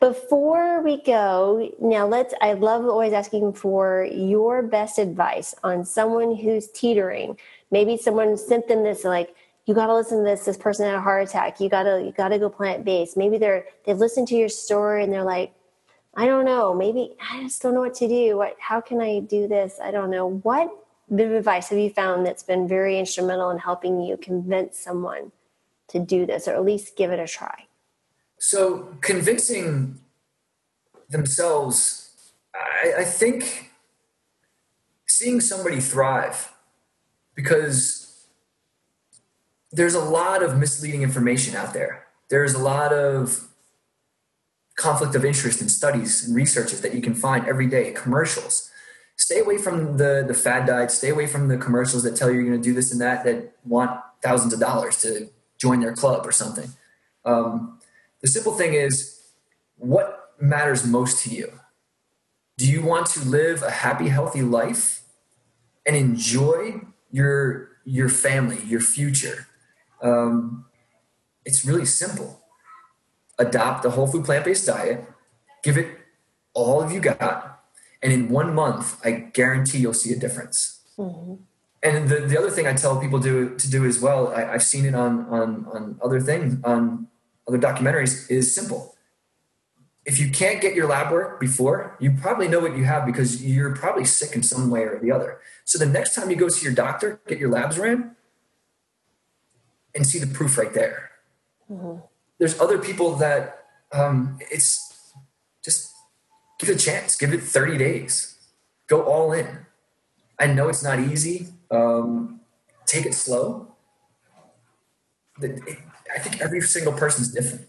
before 0.00 0.82
we 0.82 1.02
go, 1.02 1.70
now 1.78 2.06
let's 2.06 2.32
I 2.40 2.54
love 2.54 2.86
always 2.86 3.12
asking 3.12 3.52
for 3.52 4.08
your 4.10 4.62
best 4.62 4.98
advice 4.98 5.54
on 5.62 5.84
someone 5.84 6.34
who's 6.36 6.68
teetering. 6.68 7.38
Maybe 7.70 7.98
someone 7.98 8.36
sent 8.38 8.66
them 8.66 8.82
this 8.82 9.04
like 9.04 9.34
you 9.70 9.74
got 9.74 9.86
to 9.86 9.94
listen 9.94 10.18
to 10.18 10.24
this 10.24 10.44
this 10.44 10.56
person 10.56 10.84
had 10.84 10.96
a 10.96 11.00
heart 11.00 11.28
attack 11.28 11.60
you 11.60 11.68
got 11.68 11.84
to 11.84 12.02
you 12.04 12.10
got 12.10 12.30
to 12.30 12.38
go 12.40 12.48
plant 12.48 12.84
based 12.84 13.16
maybe 13.16 13.38
they're 13.38 13.64
they've 13.84 13.98
listened 13.98 14.26
to 14.26 14.34
your 14.34 14.48
story 14.48 15.04
and 15.04 15.12
they're 15.12 15.22
like 15.22 15.52
I 16.14 16.26
don't 16.26 16.44
know. 16.44 16.74
Maybe 16.74 17.14
I 17.20 17.42
just 17.42 17.62
don't 17.62 17.74
know 17.74 17.80
what 17.80 17.94
to 17.94 18.08
do. 18.08 18.36
What, 18.36 18.56
how 18.58 18.80
can 18.80 19.00
I 19.00 19.20
do 19.20 19.46
this? 19.46 19.78
I 19.82 19.90
don't 19.90 20.10
know. 20.10 20.26
What 20.26 20.68
bit 21.14 21.26
of 21.26 21.32
advice 21.32 21.68
have 21.68 21.78
you 21.78 21.90
found 21.90 22.26
that's 22.26 22.42
been 22.42 22.66
very 22.66 22.98
instrumental 22.98 23.50
in 23.50 23.58
helping 23.58 24.00
you 24.00 24.16
convince 24.16 24.78
someone 24.78 25.32
to 25.88 25.98
do 25.98 26.26
this 26.26 26.48
or 26.48 26.54
at 26.54 26.64
least 26.64 26.96
give 26.96 27.10
it 27.10 27.20
a 27.20 27.26
try? 27.26 27.66
So, 28.38 28.96
convincing 29.02 30.00
themselves, 31.08 32.32
I, 32.54 32.94
I 32.98 33.04
think 33.04 33.70
seeing 35.06 35.40
somebody 35.40 35.80
thrive 35.80 36.52
because 37.34 37.99
there's 39.72 39.94
a 39.94 40.04
lot 40.04 40.42
of 40.42 40.58
misleading 40.58 41.02
information 41.02 41.54
out 41.54 41.72
there. 41.72 42.06
There's 42.28 42.54
a 42.54 42.58
lot 42.58 42.92
of 42.92 43.48
conflict 44.76 45.14
of 45.14 45.24
interest 45.24 45.60
in 45.60 45.68
studies 45.68 46.26
and 46.26 46.34
researches 46.34 46.80
that 46.80 46.94
you 46.94 47.02
can 47.02 47.14
find 47.14 47.46
every 47.46 47.66
day, 47.66 47.92
commercials. 47.92 48.70
Stay 49.16 49.38
away 49.38 49.58
from 49.58 49.98
the, 49.98 50.24
the 50.26 50.34
fad 50.34 50.66
diets, 50.66 50.94
stay 50.94 51.10
away 51.10 51.26
from 51.26 51.48
the 51.48 51.58
commercials 51.58 52.02
that 52.02 52.16
tell 52.16 52.30
you 52.30 52.36
you're 52.36 52.48
going 52.48 52.60
to 52.60 52.68
do 52.68 52.74
this 52.74 52.90
and 52.90 53.00
that, 53.00 53.24
that 53.24 53.52
want 53.64 54.00
thousands 54.22 54.52
of 54.52 54.60
dollars 54.60 54.96
to 55.02 55.28
join 55.58 55.80
their 55.80 55.92
club 55.92 56.26
or 56.26 56.32
something. 56.32 56.70
Um, 57.24 57.78
the 58.22 58.28
simple 58.28 58.52
thing 58.52 58.74
is 58.74 59.20
what 59.76 60.32
matters 60.40 60.86
most 60.86 61.22
to 61.24 61.34
you? 61.34 61.52
Do 62.56 62.70
you 62.70 62.82
want 62.82 63.06
to 63.08 63.20
live 63.20 63.62
a 63.62 63.70
happy, 63.70 64.08
healthy 64.08 64.42
life 64.42 65.02
and 65.86 65.96
enjoy 65.96 66.82
your 67.10 67.68
your 67.84 68.08
family, 68.08 68.60
your 68.66 68.80
future? 68.80 69.46
Um, 70.02 70.66
it's 71.44 71.64
really 71.64 71.86
simple 71.86 72.40
adopt 73.40 73.84
a 73.84 73.90
whole 73.90 74.06
food 74.06 74.24
plant 74.24 74.44
based 74.44 74.66
diet, 74.66 75.04
give 75.64 75.76
it 75.76 75.88
all 76.54 76.82
of 76.82 76.92
you 76.92 77.00
got, 77.00 77.64
and 78.02 78.12
in 78.12 78.28
one 78.28 78.54
month, 78.54 79.00
I 79.04 79.10
guarantee 79.12 79.78
you'll 79.78 79.94
see 79.94 80.12
a 80.12 80.18
difference. 80.18 80.80
Mm-hmm. 80.98 81.34
And 81.82 82.08
the, 82.08 82.20
the 82.20 82.38
other 82.38 82.50
thing 82.50 82.66
I 82.66 82.74
tell 82.74 83.00
people 83.00 83.18
do, 83.18 83.56
to 83.56 83.70
do 83.70 83.86
as 83.86 84.00
well, 84.00 84.28
I, 84.28 84.42
have 84.52 84.62
seen 84.62 84.84
it 84.84 84.94
on, 84.94 85.24
on, 85.26 85.66
on 85.72 85.98
other 86.04 86.20
things, 86.20 86.62
on 86.62 87.08
other 87.48 87.58
documentaries, 87.58 88.30
is 88.30 88.54
simple. 88.54 88.94
If 90.04 90.18
you 90.18 90.30
can't 90.30 90.60
get 90.60 90.74
your 90.74 90.88
lab 90.88 91.10
work 91.10 91.40
before, 91.40 91.96
you 92.00 92.12
probably 92.12 92.48
know 92.48 92.60
what 92.60 92.76
you 92.76 92.84
have 92.84 93.06
because 93.06 93.42
you're 93.42 93.74
probably 93.74 94.04
sick 94.04 94.34
in 94.34 94.42
some 94.42 94.70
way 94.70 94.82
or 94.82 94.98
the 94.98 95.10
other. 95.10 95.40
So 95.64 95.78
the 95.78 95.86
next 95.86 96.14
time 96.14 96.30
you 96.30 96.36
go 96.36 96.48
see 96.48 96.64
your 96.64 96.74
doctor, 96.74 97.20
get 97.26 97.38
your 97.38 97.50
labs 97.50 97.78
ran 97.78 98.16
and 99.94 100.06
see 100.06 100.18
the 100.18 100.26
proof 100.26 100.58
right 100.58 100.72
there. 100.72 101.10
Mm-hmm 101.70 102.00
there's 102.40 102.58
other 102.58 102.78
people 102.78 103.14
that 103.16 103.66
um, 103.92 104.38
it's 104.50 105.12
just 105.62 105.92
give 106.58 106.70
it 106.70 106.76
a 106.76 106.78
chance, 106.78 107.16
give 107.16 107.32
it 107.32 107.42
30 107.42 107.78
days, 107.78 108.38
go 108.88 109.02
all 109.02 109.32
in. 109.32 109.66
I 110.38 110.46
know 110.46 110.68
it's 110.68 110.82
not 110.82 110.98
easy. 110.98 111.48
Um, 111.70 112.40
take 112.86 113.04
it 113.04 113.14
slow. 113.14 113.74
I 115.42 116.18
think 116.18 116.40
every 116.40 116.62
single 116.62 116.94
person 116.94 117.22
is 117.22 117.30
different. 117.30 117.66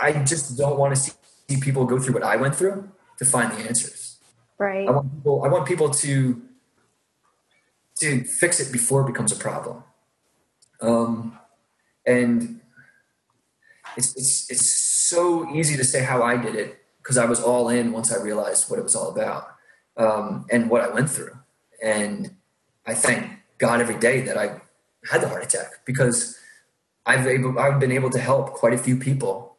I 0.00 0.12
just 0.24 0.56
don't 0.56 0.78
want 0.78 0.96
to 0.96 1.00
see 1.00 1.12
people 1.60 1.84
go 1.84 1.98
through 1.98 2.14
what 2.14 2.22
I 2.22 2.36
went 2.36 2.56
through 2.56 2.90
to 3.18 3.24
find 3.24 3.52
the 3.52 3.56
answers. 3.56 4.18
Right. 4.56 4.88
I 4.88 4.90
want 4.90 5.14
people. 5.14 5.44
I 5.44 5.48
want 5.48 5.66
people 5.66 5.90
to 5.90 6.42
to 7.96 8.24
fix 8.24 8.58
it 8.60 8.72
before 8.72 9.02
it 9.02 9.06
becomes 9.06 9.32
a 9.32 9.36
problem. 9.36 9.84
Um, 10.80 11.38
and 12.06 12.60
it's, 13.96 14.16
it's, 14.16 14.50
it's 14.50 14.70
so 14.70 15.48
easy 15.54 15.76
to 15.76 15.84
say 15.84 16.02
how 16.02 16.22
I 16.22 16.36
did 16.36 16.54
it 16.54 16.78
because 16.98 17.18
I 17.18 17.24
was 17.24 17.40
all 17.40 17.68
in 17.68 17.92
once 17.92 18.12
I 18.12 18.22
realized 18.22 18.70
what 18.70 18.78
it 18.78 18.82
was 18.82 18.94
all 18.94 19.10
about 19.10 19.48
um, 19.96 20.46
and 20.50 20.70
what 20.70 20.82
I 20.82 20.88
went 20.88 21.10
through. 21.10 21.36
And 21.82 22.36
I 22.86 22.94
thank 22.94 23.30
God 23.58 23.80
every 23.80 23.98
day 23.98 24.20
that 24.22 24.36
I 24.36 24.60
had 25.10 25.20
the 25.20 25.28
heart 25.28 25.42
attack 25.42 25.84
because 25.84 26.38
I've, 27.06 27.26
able, 27.26 27.58
I've 27.58 27.80
been 27.80 27.92
able 27.92 28.10
to 28.10 28.18
help 28.18 28.52
quite 28.52 28.74
a 28.74 28.78
few 28.78 28.96
people 28.96 29.56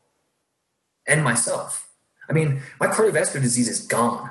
and 1.07 1.23
myself. 1.23 1.89
I 2.29 2.33
mean, 2.33 2.61
my 2.79 2.87
cardiovascular 2.87 3.41
disease 3.41 3.67
is 3.67 3.79
gone. 3.85 4.29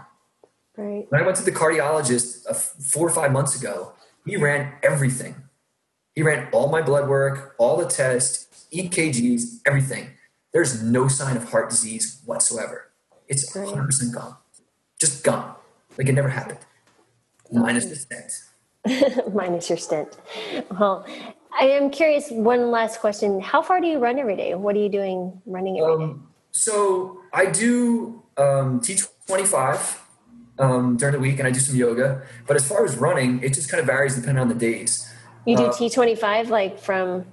Right. 0.76 1.07
When 1.11 1.20
I 1.20 1.24
went 1.24 1.36
to 1.39 1.45
the 1.45 1.51
cardiologist 1.51 2.47
uh, 2.49 2.55
four 2.55 3.07
or 3.09 3.11
five 3.11 3.32
months 3.32 3.61
ago, 3.61 3.95
he 4.24 4.36
ran 4.36 4.74
everything. 4.82 5.34
He 6.18 6.24
ran 6.24 6.48
all 6.50 6.68
my 6.68 6.82
blood 6.82 7.08
work, 7.08 7.54
all 7.58 7.76
the 7.76 7.86
tests, 7.86 8.66
EKGs, 8.72 9.60
everything. 9.64 10.10
There's 10.52 10.82
no 10.82 11.06
sign 11.06 11.36
of 11.36 11.48
heart 11.50 11.70
disease 11.70 12.20
whatsoever. 12.24 12.90
It's 13.28 13.56
100% 13.56 14.12
gone. 14.12 14.34
Just 14.98 15.22
gone. 15.22 15.54
Like 15.96 16.08
it 16.08 16.14
never 16.14 16.28
happened. 16.28 16.58
Minus 17.52 17.84
the 17.84 17.94
stent. 17.94 18.32
Minus 19.32 19.68
your 19.70 19.78
stent. 19.78 20.18
Well, 20.76 21.06
I 21.56 21.66
am 21.66 21.88
curious. 21.88 22.32
One 22.32 22.72
last 22.72 22.98
question: 22.98 23.40
How 23.40 23.62
far 23.62 23.80
do 23.80 23.86
you 23.86 24.00
run 24.00 24.18
every 24.18 24.34
day? 24.34 24.56
What 24.56 24.74
are 24.74 24.80
you 24.80 24.88
doing 24.88 25.40
running 25.46 25.78
every 25.78 25.92
um, 25.92 26.00
day? 26.00 26.20
So 26.50 27.20
I 27.32 27.46
do 27.46 28.24
um, 28.36 28.80
T25 28.80 29.98
um, 30.58 30.96
during 30.96 31.12
the 31.12 31.20
week, 31.20 31.38
and 31.38 31.46
I 31.46 31.52
do 31.52 31.60
some 31.60 31.76
yoga. 31.76 32.22
But 32.48 32.56
as 32.56 32.66
far 32.66 32.84
as 32.84 32.96
running, 32.96 33.40
it 33.44 33.54
just 33.54 33.70
kind 33.70 33.80
of 33.80 33.86
varies 33.86 34.16
depending 34.16 34.42
on 34.42 34.48
the 34.48 34.56
days. 34.56 35.07
You 35.49 35.57
do 35.57 35.64
uh, 35.64 35.72
T25 35.72 36.49
like 36.49 36.78
from 36.78 37.24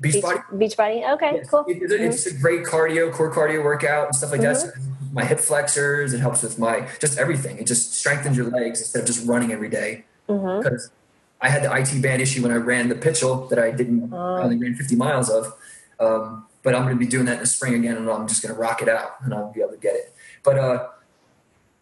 Beachbody. 0.00 0.58
Beach 0.58 0.76
body. 0.76 1.04
Okay, 1.04 1.32
yes. 1.36 1.50
cool. 1.50 1.64
It, 1.66 1.78
it's 1.90 2.26
mm-hmm. 2.26 2.36
a 2.36 2.40
great 2.40 2.64
cardio, 2.64 3.12
core 3.12 3.32
cardio 3.32 3.64
workout 3.64 4.06
and 4.06 4.14
stuff 4.14 4.30
like 4.30 4.40
mm-hmm. 4.40 4.52
that. 4.52 4.74
So 4.74 4.92
my 5.12 5.24
hip 5.24 5.40
flexors. 5.40 6.12
It 6.12 6.20
helps 6.20 6.42
with 6.42 6.58
my 6.58 6.88
just 7.00 7.18
everything. 7.18 7.58
It 7.58 7.66
just 7.66 7.94
strengthens 7.94 8.36
your 8.36 8.50
legs 8.50 8.80
instead 8.80 9.00
of 9.00 9.06
just 9.06 9.26
running 9.26 9.50
every 9.50 9.68
day. 9.68 10.04
Mm-hmm. 10.28 10.62
Because 10.62 10.90
I 11.40 11.48
had 11.48 11.64
the 11.64 11.74
IT 11.74 12.00
band 12.00 12.22
issue 12.22 12.42
when 12.42 12.52
I 12.52 12.56
ran 12.56 12.88
the 12.88 12.94
Pitchell 12.94 13.48
that 13.48 13.58
I 13.58 13.72
didn't. 13.72 14.12
I 14.12 14.16
oh. 14.16 14.42
only 14.42 14.58
ran 14.58 14.74
50 14.76 14.94
miles 14.94 15.28
of. 15.28 15.52
Um, 15.98 16.46
but 16.62 16.74
I'm 16.74 16.82
going 16.82 16.94
to 16.94 17.00
be 17.00 17.06
doing 17.06 17.26
that 17.26 17.34
in 17.34 17.40
the 17.40 17.46
spring 17.46 17.74
again, 17.74 17.96
and 17.96 18.10
I'm 18.10 18.28
just 18.28 18.42
going 18.42 18.54
to 18.54 18.60
rock 18.60 18.82
it 18.82 18.88
out, 18.88 19.16
and 19.22 19.32
I'll 19.32 19.52
be 19.52 19.60
able 19.60 19.72
to 19.72 19.78
get 19.78 19.94
it. 19.94 20.14
But 20.42 20.58
uh, 20.58 20.88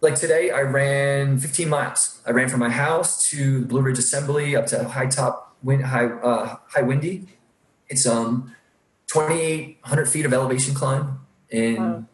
like 0.01 0.14
today, 0.14 0.51
I 0.51 0.61
ran 0.61 1.39
15 1.39 1.68
miles. 1.68 2.20
I 2.26 2.30
ran 2.30 2.49
from 2.49 2.61
my 2.61 2.68
house 2.68 3.28
to 3.30 3.64
Blue 3.64 3.80
Ridge 3.80 3.99
Assembly 3.99 4.55
up 4.55 4.66
to 4.66 4.85
High 4.85 5.07
Top, 5.07 5.43
wind, 5.64 5.84
High 5.86 6.06
uh, 6.06 6.56
High 6.68 6.82
Windy, 6.82 7.26
it's 7.88 8.06
um 8.06 8.54
2,800 9.08 10.06
feet 10.06 10.26
of 10.26 10.32
elevation 10.32 10.74
climb 10.74 11.20
in 11.50 11.76
wow. 11.76 12.04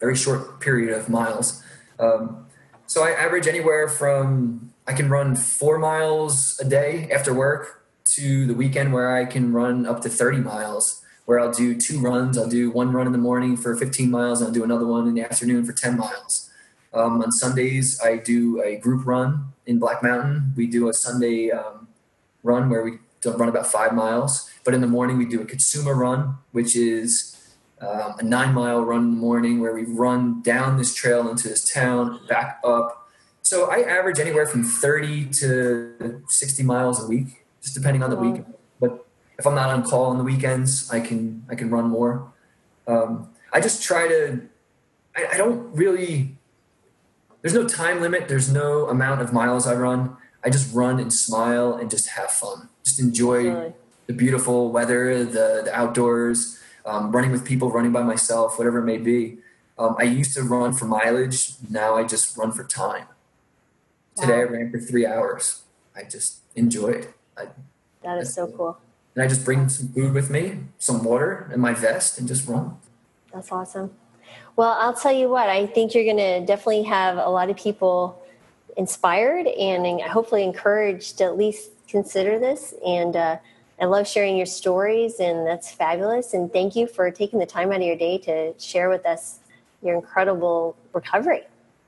very 0.00 0.16
short 0.16 0.60
period 0.60 0.92
of 0.96 1.08
miles. 1.08 1.62
Um, 1.98 2.46
so 2.86 3.02
I 3.02 3.10
average 3.10 3.46
anywhere 3.46 3.88
from 3.88 4.72
I 4.86 4.92
can 4.92 5.08
run 5.08 5.34
four 5.34 5.78
miles 5.78 6.58
a 6.60 6.64
day 6.64 7.10
after 7.10 7.34
work 7.34 7.84
to 8.16 8.46
the 8.46 8.54
weekend 8.54 8.92
where 8.92 9.14
I 9.14 9.24
can 9.24 9.52
run 9.52 9.84
up 9.84 10.00
to 10.02 10.08
30 10.08 10.38
miles, 10.38 11.02
where 11.24 11.40
I'll 11.40 11.52
do 11.52 11.74
two 11.74 11.98
runs. 12.00 12.38
I'll 12.38 12.48
do 12.48 12.70
one 12.70 12.92
run 12.92 13.06
in 13.06 13.12
the 13.12 13.18
morning 13.18 13.56
for 13.56 13.74
15 13.76 14.10
miles, 14.10 14.40
and 14.40 14.48
I'll 14.48 14.54
do 14.54 14.62
another 14.62 14.86
one 14.86 15.08
in 15.08 15.14
the 15.14 15.22
afternoon 15.22 15.64
for 15.64 15.72
10 15.72 15.96
miles. 15.96 16.50
Um, 16.94 17.20
on 17.20 17.32
Sundays, 17.32 18.00
I 18.00 18.16
do 18.16 18.62
a 18.62 18.76
group 18.76 19.04
run 19.04 19.52
in 19.66 19.80
Black 19.80 20.02
Mountain. 20.02 20.54
We 20.56 20.68
do 20.68 20.88
a 20.88 20.94
Sunday 20.94 21.50
um, 21.50 21.85
run 22.46 22.70
where 22.70 22.82
we 22.82 22.98
run 23.24 23.48
about 23.48 23.66
five 23.66 23.92
miles. 23.92 24.50
But 24.64 24.74
in 24.74 24.80
the 24.80 24.86
morning, 24.86 25.18
we 25.18 25.26
do 25.26 25.40
a 25.40 25.44
consumer 25.44 25.94
run, 25.94 26.38
which 26.52 26.76
is 26.76 27.36
um, 27.80 28.14
a 28.18 28.22
nine 28.22 28.54
mile 28.54 28.82
run 28.84 29.02
in 29.04 29.10
the 29.10 29.16
morning 29.16 29.60
where 29.60 29.74
we 29.74 29.84
run 29.84 30.42
down 30.42 30.78
this 30.78 30.94
trail 30.94 31.28
into 31.28 31.48
this 31.48 31.70
town, 31.70 32.20
back 32.28 32.60
up. 32.64 33.08
So 33.42 33.70
I 33.70 33.80
average 33.80 34.18
anywhere 34.18 34.46
from 34.46 34.64
30 34.64 35.26
to 35.40 36.22
60 36.26 36.62
miles 36.62 37.04
a 37.04 37.06
week, 37.06 37.44
just 37.62 37.74
depending 37.74 38.02
on 38.02 38.10
the 38.10 38.16
wow. 38.16 38.30
week. 38.30 38.44
But 38.80 39.06
if 39.38 39.46
I'm 39.46 39.54
not 39.54 39.70
on 39.70 39.84
call 39.84 40.06
on 40.06 40.18
the 40.18 40.24
weekends, 40.24 40.90
I 40.90 41.00
can 41.00 41.44
I 41.48 41.54
can 41.54 41.70
run 41.70 41.88
more. 41.88 42.32
Um, 42.86 43.30
I 43.52 43.60
just 43.60 43.82
try 43.82 44.08
to. 44.08 44.42
I, 45.14 45.26
I 45.34 45.36
don't 45.36 45.74
really. 45.74 46.36
There's 47.42 47.54
no 47.54 47.68
time 47.68 48.00
limit. 48.00 48.26
There's 48.26 48.52
no 48.52 48.88
amount 48.88 49.20
of 49.20 49.32
miles 49.32 49.66
I 49.66 49.74
run. 49.74 50.16
I 50.46 50.48
just 50.48 50.72
run 50.72 51.00
and 51.00 51.12
smile 51.12 51.74
and 51.74 51.90
just 51.90 52.10
have 52.10 52.30
fun. 52.30 52.68
Just 52.84 53.00
enjoy 53.00 53.72
the 54.06 54.12
beautiful 54.12 54.70
weather, 54.70 55.24
the, 55.24 55.62
the 55.64 55.72
outdoors 55.74 56.60
um, 56.84 57.10
running 57.10 57.32
with 57.32 57.44
people, 57.44 57.72
running 57.72 57.90
by 57.90 58.04
myself, 58.04 58.56
whatever 58.56 58.78
it 58.78 58.84
may 58.84 58.98
be. 58.98 59.38
Um, 59.76 59.96
I 59.98 60.04
used 60.04 60.34
to 60.34 60.42
run 60.42 60.72
for 60.72 60.84
mileage. 60.84 61.54
Now 61.68 61.96
I 61.96 62.04
just 62.04 62.38
run 62.38 62.52
for 62.52 62.62
time. 62.62 63.08
Today. 64.16 64.34
I 64.34 64.42
ran 64.44 64.70
for 64.70 64.78
three 64.78 65.04
hours. 65.04 65.64
I 65.96 66.04
just 66.04 66.38
enjoy 66.54 66.90
it. 66.90 67.12
I, 67.36 67.48
that 68.04 68.18
is 68.18 68.32
so 68.32 68.46
cool. 68.46 68.78
And 69.16 69.24
I 69.24 69.26
just 69.26 69.44
bring 69.44 69.68
some 69.68 69.88
food 69.88 70.14
with 70.14 70.30
me, 70.30 70.60
some 70.78 71.02
water, 71.02 71.50
and 71.52 71.60
my 71.60 71.74
vest, 71.74 72.20
and 72.20 72.28
just 72.28 72.46
run. 72.46 72.76
That's 73.34 73.50
awesome. 73.50 73.90
Well, 74.54 74.76
I'll 74.80 74.94
tell 74.94 75.12
you 75.12 75.28
what. 75.28 75.48
I 75.48 75.66
think 75.66 75.92
you're 75.92 76.04
going 76.04 76.16
to 76.16 76.46
definitely 76.46 76.84
have 76.84 77.18
a 77.18 77.28
lot 77.28 77.50
of 77.50 77.56
people 77.56 78.22
inspired 78.76 79.46
and 79.46 80.00
hopefully 80.02 80.44
encouraged 80.44 81.18
to 81.18 81.24
at 81.24 81.36
least 81.36 81.70
consider 81.88 82.38
this 82.38 82.74
and. 82.84 83.16
Uh, 83.16 83.36
I 83.78 83.84
love 83.84 84.08
sharing 84.08 84.36
your 84.36 84.46
stories, 84.46 85.20
and 85.20 85.46
that's 85.46 85.70
fabulous. 85.70 86.32
And 86.32 86.50
thank 86.50 86.76
you 86.76 86.86
for 86.86 87.10
taking 87.10 87.38
the 87.38 87.46
time 87.46 87.70
out 87.72 87.76
of 87.76 87.82
your 87.82 87.96
day 87.96 88.16
to 88.18 88.58
share 88.58 88.88
with 88.88 89.04
us 89.04 89.40
your 89.82 89.94
incredible 89.94 90.76
recovery. 90.94 91.42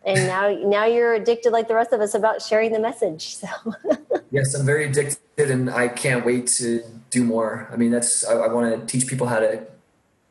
And 0.05 0.26
now, 0.26 0.49
now 0.51 0.84
you're 0.84 1.14
addicted, 1.14 1.51
like 1.51 1.68
the 1.68 1.74
rest 1.74 1.93
of 1.93 2.01
us, 2.01 2.14
about 2.14 2.43
sharing 2.43 2.72
the 2.72 2.78
message. 2.78 3.36
So. 3.36 3.49
yes, 4.30 4.55
I'm 4.55 4.66
very 4.66 4.84
addicted, 4.86 5.51
and 5.51 5.70
I 5.70 5.89
can't 5.89 6.24
wait 6.24 6.47
to 6.59 6.82
do 7.11 7.24
more. 7.24 7.68
I 7.72 7.76
mean, 7.76 7.91
that's 7.91 8.24
I, 8.26 8.34
I 8.34 8.49
want 8.49 8.80
to 8.80 8.86
teach 8.86 9.09
people 9.09 9.26
how 9.26 9.41
to 9.41 9.66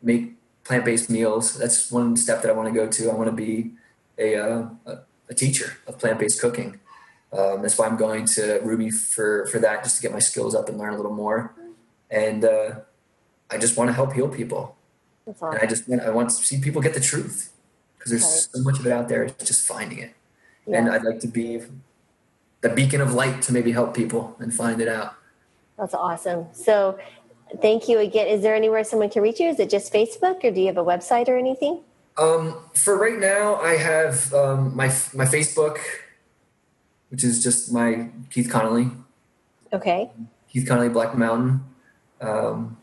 make 0.01 0.33
plant-based 0.63 1.09
meals. 1.09 1.57
That's 1.57 1.91
one 1.91 2.15
step 2.17 2.41
that 2.43 2.49
I 2.49 2.53
want 2.53 2.69
to 2.69 2.73
go 2.73 2.87
to. 2.87 3.09
I 3.09 3.13
want 3.15 3.29
to 3.29 3.35
be 3.35 3.71
a, 4.17 4.35
uh, 4.35 4.69
a 4.85 4.99
teacher 5.33 5.77
of 5.87 5.99
plant-based 5.99 6.39
cooking. 6.41 6.79
Um, 7.33 7.61
that's 7.61 7.77
why 7.77 7.87
I'm 7.87 7.97
going 7.97 8.25
to 8.27 8.59
Rouxbe 8.63 8.93
for 8.93 9.47
for 9.47 9.59
that, 9.59 9.83
just 9.83 9.97
to 9.97 10.01
get 10.01 10.11
my 10.11 10.19
skills 10.19 10.55
up 10.55 10.69
and 10.69 10.77
learn 10.77 10.93
a 10.93 10.97
little 10.97 11.13
more. 11.13 11.53
And 12.09 12.45
uh, 12.45 12.79
I 13.51 13.57
just 13.57 13.77
want 13.77 13.89
to 13.89 13.93
help 13.93 14.13
heal 14.13 14.29
people. 14.29 14.77
Awesome. 15.27 15.49
And 15.53 15.59
I 15.59 15.65
just 15.65 15.87
want, 15.89 16.01
I 16.01 16.09
want 16.09 16.29
to 16.29 16.35
see 16.35 16.59
people 16.59 16.81
get 16.81 16.93
the 16.93 17.01
truth 17.01 17.51
because 17.97 18.11
there's 18.11 18.23
right. 18.23 18.47
so 18.53 18.63
much 18.63 18.79
of 18.79 18.87
it 18.87 18.93
out 18.93 19.09
there. 19.09 19.23
It's 19.23 19.45
just 19.45 19.67
finding 19.67 19.99
it. 19.99 20.13
Yeah. 20.65 20.77
And 20.77 20.89
I'd 20.89 21.03
like 21.03 21.19
to 21.21 21.27
be 21.27 21.61
the 22.61 22.69
beacon 22.69 23.01
of 23.01 23.13
light 23.13 23.41
to 23.43 23.53
maybe 23.53 23.71
help 23.71 23.93
people 23.93 24.35
and 24.39 24.53
find 24.53 24.81
it 24.81 24.87
out. 24.87 25.15
That's 25.77 25.93
awesome. 25.93 26.47
So 26.53 26.97
thank 27.61 27.87
you 27.87 27.99
again. 27.99 28.27
Is 28.27 28.41
there 28.41 28.55
anywhere 28.55 28.83
someone 28.83 29.09
can 29.09 29.21
reach 29.21 29.39
you? 29.39 29.49
Is 29.49 29.59
it 29.59 29.69
just 29.69 29.93
Facebook 29.93 30.43
or 30.43 30.51
do 30.51 30.61
you 30.61 30.67
have 30.67 30.77
a 30.77 30.83
website 30.83 31.27
or 31.27 31.37
anything? 31.37 31.81
Um, 32.17 32.57
for 32.73 32.97
right 32.97 33.19
now, 33.19 33.55
I 33.57 33.77
have 33.77 34.33
um, 34.33 34.75
my 34.75 34.87
my 35.13 35.25
Facebook 35.25 35.79
which 37.09 37.23
is 37.23 37.43
just 37.43 37.71
my 37.71 38.09
Keith 38.29 38.49
Connolly. 38.49 38.91
Okay. 39.71 40.09
Keith 40.51 40.67
Connolly 40.67 40.89
Black 40.89 41.17
Mountain. 41.17 41.63
Um, 42.21 42.77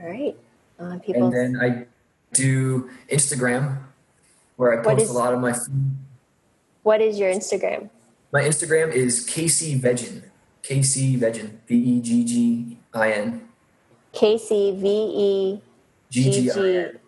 All 0.00 0.08
right. 0.08 0.36
Uh, 0.78 0.98
people. 0.98 1.24
And 1.24 1.32
then 1.32 1.60
I 1.60 1.86
do 2.32 2.90
Instagram, 3.10 3.78
where 4.56 4.78
I 4.78 4.84
post 4.84 5.02
is, 5.02 5.10
a 5.10 5.12
lot 5.12 5.34
of 5.34 5.40
my 5.40 5.52
food. 5.52 5.96
What 6.82 7.00
is 7.00 7.18
your 7.18 7.32
Instagram? 7.32 7.90
My 8.32 8.42
Instagram 8.42 8.92
is 8.92 9.24
Casey 9.24 9.78
Veggin. 9.78 10.22
Casey 10.62 11.16
Veggin. 11.16 11.58
V 11.66 11.74
E 11.74 12.00
G 12.00 12.24
G 12.24 12.78
I 12.94 13.12
N. 13.12 13.48
Casey 14.12 14.76
V 14.76 14.88
E 14.88 15.60
G 16.10 16.48
G. 16.48 16.99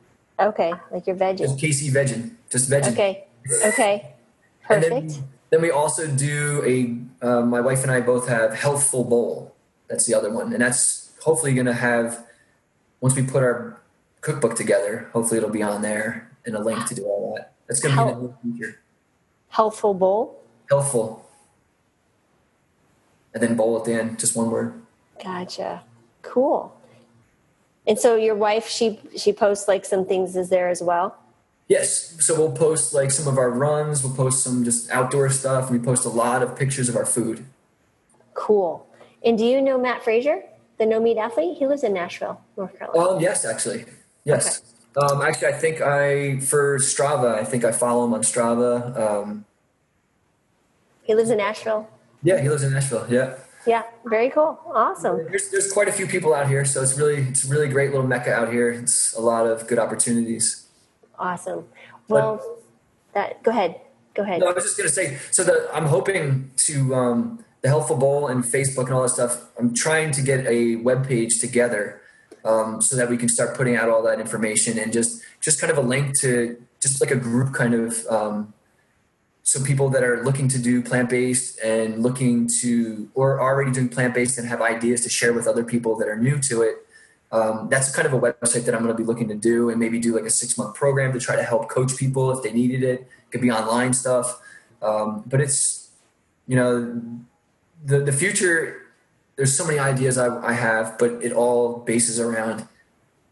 Okay, 0.42 0.72
like 0.90 1.06
your 1.06 1.16
veggin. 1.16 1.38
Just 1.38 1.58
Casey 1.58 1.90
Veggin. 1.90 2.34
Just 2.50 2.70
veggin. 2.70 2.92
Okay. 2.92 3.26
Okay. 3.64 4.14
Perfect. 4.62 5.20
Then 5.50 5.60
we 5.60 5.70
also 5.70 6.06
do 6.06 6.62
a, 6.64 7.26
uh, 7.26 7.42
my 7.42 7.60
wife 7.60 7.82
and 7.82 7.90
I 7.90 8.00
both 8.00 8.26
have 8.28 8.54
Healthful 8.54 9.04
Bowl. 9.04 9.54
That's 9.88 10.06
the 10.06 10.14
other 10.14 10.32
one. 10.32 10.52
And 10.52 10.62
that's 10.62 11.12
hopefully 11.22 11.52
going 11.52 11.66
to 11.66 11.74
have, 11.74 12.24
once 13.00 13.14
we 13.14 13.22
put 13.22 13.42
our 13.42 13.78
cookbook 14.22 14.54
together, 14.54 15.10
hopefully 15.12 15.38
it'll 15.38 15.50
be 15.50 15.62
on 15.62 15.82
there 15.82 16.30
and 16.46 16.56
a 16.56 16.60
link 16.60 16.86
to 16.86 16.94
do 16.94 17.04
all 17.04 17.34
that. 17.36 17.52
That's 17.66 17.80
going 17.80 17.94
to 17.96 18.04
be 18.04 18.12
the 18.12 18.20
new 18.20 18.58
feature. 18.58 18.80
Healthful 19.48 19.94
Bowl? 19.94 20.42
Healthful. 20.70 21.28
And 23.34 23.42
then 23.42 23.54
bowl 23.54 23.78
at 23.78 23.84
the 23.84 23.92
end, 23.92 24.18
just 24.18 24.34
one 24.34 24.50
word. 24.50 24.80
Gotcha. 25.22 25.82
Cool. 26.22 26.74
And 27.86 27.98
so 27.98 28.16
your 28.16 28.34
wife, 28.34 28.68
she 28.68 29.00
she 29.16 29.32
posts 29.32 29.66
like 29.68 29.84
some 29.84 30.06
things 30.06 30.36
is 30.36 30.50
there 30.50 30.68
as 30.68 30.82
well? 30.82 31.18
Yes. 31.68 32.16
So 32.24 32.34
we'll 32.38 32.52
post 32.52 32.92
like 32.92 33.10
some 33.10 33.26
of 33.26 33.38
our 33.38 33.50
runs. 33.50 34.04
We'll 34.04 34.14
post 34.14 34.42
some 34.42 34.64
just 34.64 34.90
outdoor 34.90 35.30
stuff. 35.30 35.70
We 35.70 35.78
post 35.78 36.04
a 36.04 36.10
lot 36.10 36.42
of 36.42 36.56
pictures 36.56 36.88
of 36.88 36.96
our 36.96 37.06
food. 37.06 37.44
Cool. 38.34 38.86
And 39.24 39.38
do 39.38 39.44
you 39.44 39.60
know 39.60 39.78
Matt 39.78 40.02
Frazier, 40.04 40.42
the 40.78 40.86
no 40.86 41.00
meat 41.00 41.18
athlete? 41.18 41.58
He 41.58 41.66
lives 41.66 41.82
in 41.82 41.96
Asheville, 41.96 42.40
North 42.56 42.78
Carolina. 42.78 43.16
Um, 43.16 43.20
yes, 43.20 43.44
actually. 43.44 43.84
Yes. 44.24 44.74
Okay. 44.96 45.06
Um, 45.06 45.22
actually, 45.22 45.48
I 45.48 45.52
think 45.52 45.80
I, 45.80 46.40
for 46.40 46.78
Strava, 46.78 47.34
I 47.34 47.44
think 47.44 47.64
I 47.64 47.72
follow 47.72 48.04
him 48.04 48.12
on 48.14 48.22
Strava. 48.22 48.96
Um, 48.98 49.44
he 51.02 51.14
lives 51.14 51.30
in 51.30 51.40
Asheville. 51.40 51.88
Yeah, 52.22 52.40
he 52.40 52.48
lives 52.48 52.62
in 52.62 52.74
Asheville. 52.74 53.06
Yeah. 53.08 53.36
Yeah, 53.66 53.82
very 54.04 54.30
cool. 54.30 54.58
Awesome. 54.66 55.24
There's, 55.28 55.50
there's 55.50 55.72
quite 55.72 55.88
a 55.88 55.92
few 55.92 56.06
people 56.06 56.34
out 56.34 56.48
here, 56.48 56.64
so 56.64 56.82
it's 56.82 56.98
really 56.98 57.22
it's 57.22 57.44
really 57.44 57.68
great 57.68 57.90
little 57.90 58.06
mecca 58.06 58.32
out 58.32 58.52
here. 58.52 58.70
It's 58.70 59.14
a 59.14 59.20
lot 59.20 59.46
of 59.46 59.66
good 59.66 59.78
opportunities. 59.78 60.66
Awesome. 61.18 61.64
Well, 62.08 62.36
but, 62.36 63.14
that 63.14 63.42
go 63.42 63.50
ahead. 63.50 63.80
Go 64.14 64.22
ahead. 64.22 64.40
No, 64.40 64.48
I 64.48 64.52
was 64.52 64.64
just 64.64 64.76
going 64.76 64.88
to 64.88 64.94
say. 64.94 65.18
So 65.30 65.44
the, 65.44 65.68
I'm 65.72 65.86
hoping 65.86 66.50
to 66.66 66.94
um, 66.94 67.44
the 67.62 67.68
Healthful 67.68 67.96
Bowl 67.96 68.28
and 68.28 68.44
Facebook 68.44 68.86
and 68.86 68.94
all 68.94 69.02
that 69.02 69.10
stuff. 69.10 69.46
I'm 69.58 69.74
trying 69.74 70.10
to 70.12 70.22
get 70.22 70.46
a 70.46 70.76
web 70.76 71.06
page 71.06 71.40
together 71.40 72.02
um, 72.44 72.82
so 72.82 72.96
that 72.96 73.08
we 73.08 73.16
can 73.16 73.28
start 73.28 73.56
putting 73.56 73.76
out 73.76 73.88
all 73.88 74.02
that 74.02 74.20
information 74.20 74.78
and 74.78 74.92
just 74.92 75.22
just 75.40 75.60
kind 75.60 75.70
of 75.70 75.78
a 75.78 75.86
link 75.86 76.18
to 76.20 76.60
just 76.80 77.00
like 77.00 77.10
a 77.10 77.16
group 77.16 77.54
kind 77.54 77.74
of 77.74 78.04
um, 78.08 78.52
so 79.52 79.62
people 79.62 79.90
that 79.90 80.02
are 80.02 80.24
looking 80.24 80.48
to 80.48 80.58
do 80.58 80.82
plant-based 80.82 81.60
and 81.60 82.02
looking 82.02 82.46
to 82.46 83.10
or 83.14 83.38
already 83.38 83.70
doing 83.70 83.88
plant-based 83.88 84.38
and 84.38 84.48
have 84.48 84.62
ideas 84.62 85.02
to 85.02 85.10
share 85.10 85.34
with 85.34 85.46
other 85.46 85.62
people 85.62 85.94
that 85.96 86.08
are 86.08 86.16
new 86.16 86.38
to 86.38 86.62
it 86.62 86.86
um, 87.32 87.68
that's 87.70 87.90
kind 87.94 88.06
of 88.06 88.12
a 88.12 88.20
website 88.20 88.66
that 88.66 88.74
I'm 88.74 88.82
going 88.82 88.94
to 88.94 89.02
be 89.02 89.04
looking 89.04 89.28
to 89.28 89.34
do 89.34 89.70
and 89.70 89.80
maybe 89.80 89.98
do 89.98 90.14
like 90.14 90.24
a 90.24 90.30
six 90.30 90.58
month 90.58 90.74
program 90.74 91.14
to 91.14 91.18
try 91.18 91.34
to 91.34 91.42
help 91.42 91.68
coach 91.68 91.96
people 91.96 92.30
if 92.30 92.42
they 92.42 92.52
needed 92.52 92.82
it. 92.82 93.00
It 93.00 93.30
could 93.30 93.40
be 93.40 93.50
online 93.50 93.94
stuff. 93.94 94.38
Um, 94.82 95.24
but 95.26 95.40
it's, 95.40 95.88
you 96.46 96.56
know, 96.56 97.02
the, 97.84 98.00
the 98.00 98.12
future, 98.12 98.82
there's 99.36 99.56
so 99.56 99.66
many 99.66 99.78
ideas 99.78 100.18
I, 100.18 100.28
I 100.46 100.52
have, 100.52 100.98
but 100.98 101.24
it 101.24 101.32
all 101.32 101.78
bases 101.78 102.20
around 102.20 102.68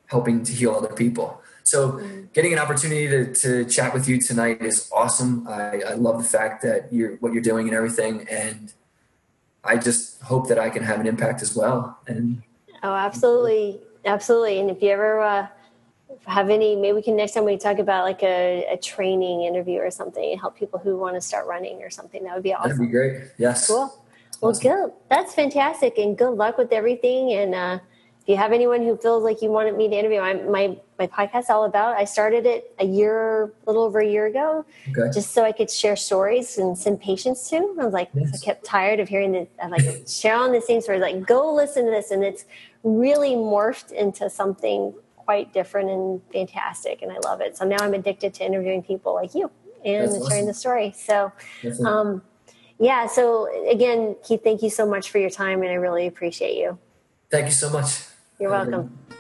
helping 0.06 0.42
to 0.44 0.52
heal 0.52 0.74
other 0.74 0.94
people. 0.94 1.39
So 1.70 1.92
mm-hmm. 1.92 2.24
getting 2.32 2.52
an 2.52 2.58
opportunity 2.58 3.06
to, 3.06 3.32
to 3.32 3.64
chat 3.64 3.94
with 3.94 4.08
you 4.08 4.20
tonight 4.20 4.60
is 4.60 4.90
awesome. 4.92 5.46
I, 5.46 5.82
I 5.86 5.94
love 5.94 6.18
the 6.18 6.28
fact 6.28 6.62
that 6.62 6.92
you're 6.92 7.14
what 7.18 7.32
you're 7.32 7.42
doing 7.42 7.68
and 7.68 7.76
everything. 7.76 8.26
And 8.28 8.72
I 9.62 9.76
just 9.76 10.20
hope 10.22 10.48
that 10.48 10.58
I 10.58 10.68
can 10.68 10.82
have 10.82 10.98
an 10.98 11.06
impact 11.06 11.42
as 11.42 11.54
well. 11.54 11.96
And 12.08 12.42
Oh, 12.82 12.92
absolutely. 12.92 13.78
Absolutely. 14.04 14.58
And 14.58 14.68
if 14.68 14.82
you 14.82 14.90
ever 14.90 15.20
uh, 15.20 15.46
have 16.26 16.50
any, 16.50 16.74
maybe 16.74 16.94
we 16.94 17.02
can 17.02 17.14
next 17.14 17.34
time 17.34 17.44
we 17.44 17.56
talk 17.56 17.78
about 17.78 18.04
like 18.04 18.24
a, 18.24 18.66
a 18.72 18.76
training 18.76 19.42
interview 19.42 19.78
or 19.78 19.92
something 19.92 20.32
and 20.32 20.40
help 20.40 20.58
people 20.58 20.80
who 20.80 20.96
want 20.96 21.14
to 21.14 21.20
start 21.20 21.46
running 21.46 21.82
or 21.82 21.90
something. 21.90 22.24
That 22.24 22.34
would 22.34 22.42
be 22.42 22.52
awesome. 22.52 22.70
That'd 22.70 22.86
be 22.88 22.90
great. 22.90 23.30
Yes. 23.38 23.68
Cool. 23.68 23.94
Well, 24.40 24.50
awesome. 24.50 24.62
good. 24.62 24.92
That's 25.08 25.34
fantastic. 25.34 25.98
And 25.98 26.18
good 26.18 26.30
luck 26.32 26.58
with 26.58 26.72
everything. 26.72 27.32
And 27.32 27.54
uh, 27.54 27.78
you 28.30 28.36
have 28.36 28.52
anyone 28.52 28.82
who 28.82 28.96
feels 28.96 29.24
like 29.24 29.42
you 29.42 29.50
wanted 29.50 29.76
me 29.76 29.88
to 29.88 29.96
interview, 29.96 30.20
my 30.20 30.34
my, 30.34 30.76
my 31.00 31.06
podcast 31.08 31.50
all 31.50 31.64
about. 31.64 31.96
I 31.96 32.04
started 32.04 32.46
it 32.46 32.72
a 32.78 32.86
year, 32.86 33.44
a 33.44 33.50
little 33.66 33.82
over 33.82 33.98
a 33.98 34.06
year 34.06 34.26
ago, 34.26 34.64
okay. 34.88 35.10
just 35.12 35.32
so 35.32 35.44
I 35.44 35.50
could 35.50 35.68
share 35.68 35.96
stories 35.96 36.56
and 36.56 36.78
send 36.78 37.00
patients 37.00 37.50
to. 37.50 37.56
I 37.56 37.84
was 37.84 37.92
like, 37.92 38.10
yes. 38.14 38.40
I 38.40 38.44
kept 38.44 38.64
tired 38.64 39.00
of 39.00 39.08
hearing 39.08 39.32
the 39.32 39.48
I'm 39.62 39.70
like 39.70 40.04
sharing 40.06 40.52
the 40.52 40.60
same 40.60 40.80
stories. 40.80 41.00
Like, 41.00 41.26
go 41.26 41.52
listen 41.52 41.84
to 41.86 41.90
this, 41.90 42.12
and 42.12 42.22
it's 42.22 42.44
really 42.84 43.30
morphed 43.30 43.90
into 43.90 44.30
something 44.30 44.94
quite 45.16 45.52
different 45.52 45.90
and 45.90 46.20
fantastic, 46.32 47.02
and 47.02 47.10
I 47.10 47.18
love 47.24 47.40
it. 47.40 47.56
So 47.56 47.64
now 47.64 47.78
I'm 47.80 47.94
addicted 47.94 48.32
to 48.34 48.44
interviewing 48.44 48.82
people 48.82 49.14
like 49.14 49.34
you 49.34 49.50
and 49.84 50.04
That's 50.04 50.28
sharing 50.28 50.44
awesome. 50.44 50.46
the 50.46 50.54
story. 50.54 50.94
So, 50.96 51.32
um, 51.84 52.22
yeah. 52.78 53.06
So 53.06 53.48
again, 53.68 54.14
Keith, 54.22 54.44
thank 54.44 54.62
you 54.62 54.70
so 54.70 54.86
much 54.86 55.10
for 55.10 55.18
your 55.18 55.30
time, 55.30 55.62
and 55.62 55.70
I 55.70 55.74
really 55.74 56.06
appreciate 56.06 56.56
you. 56.56 56.78
Thank 57.28 57.46
you 57.46 57.52
so 57.52 57.70
much. 57.70 58.09
You're 58.40 58.50
welcome. 58.50 59.19